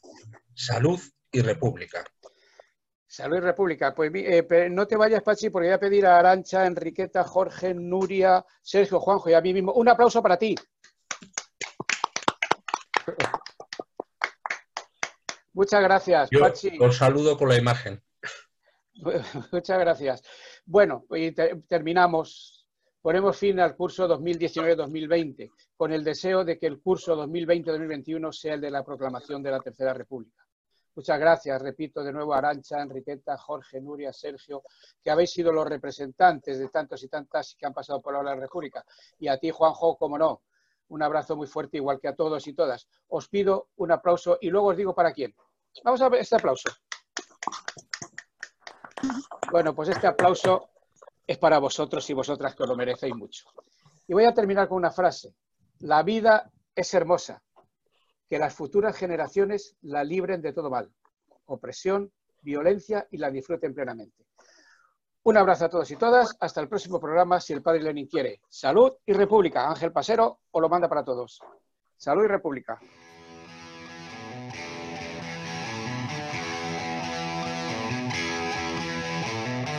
Salud 0.53 0.99
y 1.31 1.41
República. 1.41 2.05
Salud 3.07 3.37
y 3.37 3.41
República. 3.41 3.95
Pues 3.95 4.11
eh, 4.13 4.69
no 4.69 4.85
te 4.85 4.95
vayas, 4.95 5.23
Pachi, 5.23 5.49
porque 5.49 5.69
voy 5.69 5.73
a 5.73 5.79
pedir 5.79 6.05
a 6.05 6.19
Arancha, 6.19 6.67
Enriqueta, 6.67 7.23
Jorge, 7.23 7.73
Nuria, 7.73 8.45
Sergio, 8.61 8.99
Juanjo 8.99 9.31
y 9.31 9.33
a 9.33 9.41
mí 9.41 9.53
mismo 9.53 9.73
un 9.73 9.89
aplauso 9.89 10.21
para 10.21 10.37
ti. 10.37 10.55
Muchas 15.53 15.81
gracias, 15.83 16.29
Pachi. 16.29 16.77
Os 16.79 16.97
saludo 16.97 17.37
con 17.37 17.49
la 17.49 17.57
imagen. 17.57 18.01
Muchas 19.51 19.79
gracias. 19.79 20.23
Bueno, 20.65 21.05
y 21.11 21.31
terminamos. 21.31 22.59
Ponemos 23.01 23.37
fin 23.37 23.59
al 23.59 23.75
curso 23.75 24.07
2019-2020 24.07 25.51
con 25.75 25.91
el 25.91 26.05
deseo 26.05 26.45
de 26.45 26.57
que 26.57 26.67
el 26.67 26.79
curso 26.79 27.17
2020-2021 27.17 28.31
sea 28.31 28.53
el 28.53 28.61
de 28.61 28.71
la 28.71 28.81
proclamación 28.81 29.43
de 29.43 29.51
la 29.51 29.59
Tercera 29.59 29.93
República. 29.93 30.41
Muchas 30.95 31.19
gracias, 31.19 31.61
repito 31.61 32.03
de 32.03 32.13
nuevo 32.13 32.33
a 32.33 32.37
Arancha, 32.37 32.81
Enriqueta, 32.81 33.35
Jorge, 33.35 33.81
Nuria, 33.81 34.13
Sergio, 34.13 34.61
que 35.03 35.09
habéis 35.09 35.31
sido 35.31 35.51
los 35.51 35.67
representantes 35.67 36.59
de 36.59 36.69
tantos 36.69 37.03
y 37.03 37.09
tantas 37.09 37.55
que 37.57 37.65
han 37.65 37.73
pasado 37.73 37.99
por 37.99 38.23
la 38.23 38.35
República. 38.35 38.85
Y 39.19 39.27
a 39.27 39.37
ti, 39.37 39.49
Juanjo, 39.49 39.97
como 39.97 40.17
no, 40.17 40.43
un 40.89 41.01
abrazo 41.01 41.35
muy 41.35 41.47
fuerte, 41.47 41.77
igual 41.77 41.99
que 41.99 42.07
a 42.07 42.15
todos 42.15 42.47
y 42.47 42.53
todas. 42.53 42.87
Os 43.07 43.27
pido 43.27 43.69
un 43.77 43.91
aplauso 43.91 44.37
y 44.41 44.49
luego 44.49 44.67
os 44.67 44.77
digo 44.77 44.93
para 44.93 45.11
quién. 45.11 45.35
Vamos 45.83 46.01
a 46.01 46.09
ver 46.09 46.21
este 46.21 46.35
aplauso. 46.35 46.69
Bueno, 49.51 49.73
pues 49.75 49.89
este 49.89 50.07
aplauso 50.07 50.69
es 51.25 51.37
para 51.37 51.59
vosotros 51.59 52.09
y 52.09 52.13
vosotras 52.13 52.55
que 52.55 52.63
os 52.63 52.69
lo 52.69 52.75
merecéis 52.75 53.15
mucho. 53.15 53.45
Y 54.07 54.13
voy 54.13 54.25
a 54.25 54.33
terminar 54.33 54.67
con 54.67 54.77
una 54.77 54.91
frase. 54.91 55.33
La 55.79 56.03
vida 56.03 56.51
es 56.75 56.93
hermosa. 56.93 57.41
Que 58.29 58.39
las 58.39 58.53
futuras 58.53 58.97
generaciones 58.97 59.75
la 59.81 60.03
libren 60.03 60.41
de 60.41 60.53
todo 60.53 60.69
mal, 60.69 60.91
opresión, 61.45 62.11
violencia 62.41 63.07
y 63.11 63.17
la 63.17 63.29
disfruten 63.29 63.73
plenamente. 63.73 64.25
Un 65.25 65.37
abrazo 65.37 65.65
a 65.65 65.69
todos 65.69 65.89
y 65.89 65.95
todas. 65.95 66.35
Hasta 66.37 66.59
el 66.59 66.67
próximo 66.67 66.99
programa, 66.99 67.39
si 67.39 67.53
el 67.53 67.61
padre 67.61 67.81
Lenin 67.81 68.07
quiere. 68.07 68.41
Salud 68.49 68.91
y 69.05 69.13
República. 69.13 69.69
Ángel 69.69 69.93
Pasero 69.93 70.39
os 70.51 70.61
lo 70.61 70.67
manda 70.67 70.89
para 70.89 71.05
todos. 71.05 71.39
Salud 71.95 72.25
y 72.25 72.27
República. 72.27 72.77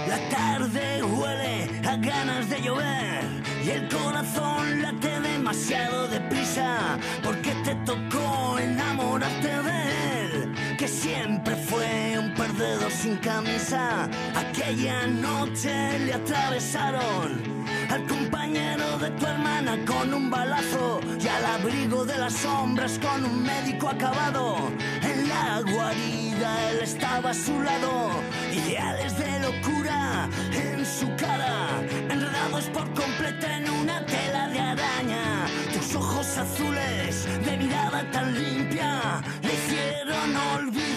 La 0.09 0.29
tarde 0.31 1.03
huele 1.03 1.89
a 1.89 1.97
ganas 1.97 2.49
de 2.49 2.63
llover 2.63 3.25
y 3.63 3.71
el 3.71 3.89
corazón 3.89 4.81
late 4.81 5.21
demasiado 5.21 6.09
deprisa 6.09 6.99
porque 7.23 7.53
te 7.65 7.75
tocó 7.85 8.59
enamorarte 8.59 9.49
de 9.49 10.23
él, 10.23 10.77
que 10.79 10.89
siempre 10.89 11.55
fue 11.57 12.14
perdedor 12.57 12.91
sin 12.91 13.17
camisa. 13.17 14.09
Aquella 14.35 15.07
noche 15.07 15.99
le 16.01 16.15
atravesaron 16.15 17.43
al 17.91 18.07
compañero 18.07 18.99
de 18.99 19.11
tu 19.11 19.27
hermana 19.27 19.79
con 19.87 20.13
un 20.13 20.31
balazo 20.31 21.01
y 21.21 21.29
al 21.29 21.45
abrigo 21.45 22.05
de 22.05 22.19
las 22.19 22.35
sombras 22.35 22.99
con 22.99 23.25
un 23.25 23.43
médico 23.43 23.89
acabado. 23.89 24.57
En 25.03 25.29
la 25.29 25.63
guarida 25.63 26.71
él 26.71 26.81
estaba 26.83 27.31
a 27.31 27.35
su 27.35 27.61
lado, 27.61 28.11
ideales 28.53 29.17
de 29.19 29.41
locura 29.41 30.29
en 30.53 30.85
su 30.85 31.09
cara, 31.17 31.83
enredados 32.11 32.65
por 32.67 32.87
completo 32.95 33.47
en 33.47 33.69
una 33.71 34.05
tela 34.07 34.49
de 34.49 34.61
araña. 34.61 35.47
Tus 35.73 35.95
ojos 35.95 36.39
azules 36.39 37.27
de 37.45 37.57
mirada 37.57 38.09
tan 38.11 38.35
limpia 38.35 39.23
le 39.43 39.55
hicieron 39.55 40.37
olvidar 40.57 40.94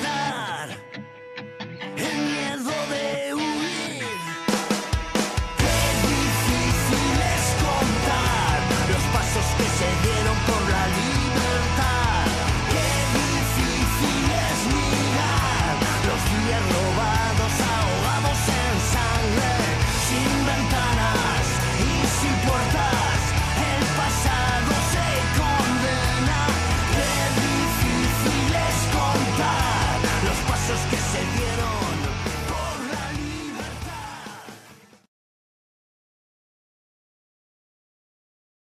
years 2.17 2.67
old. 2.67 3.16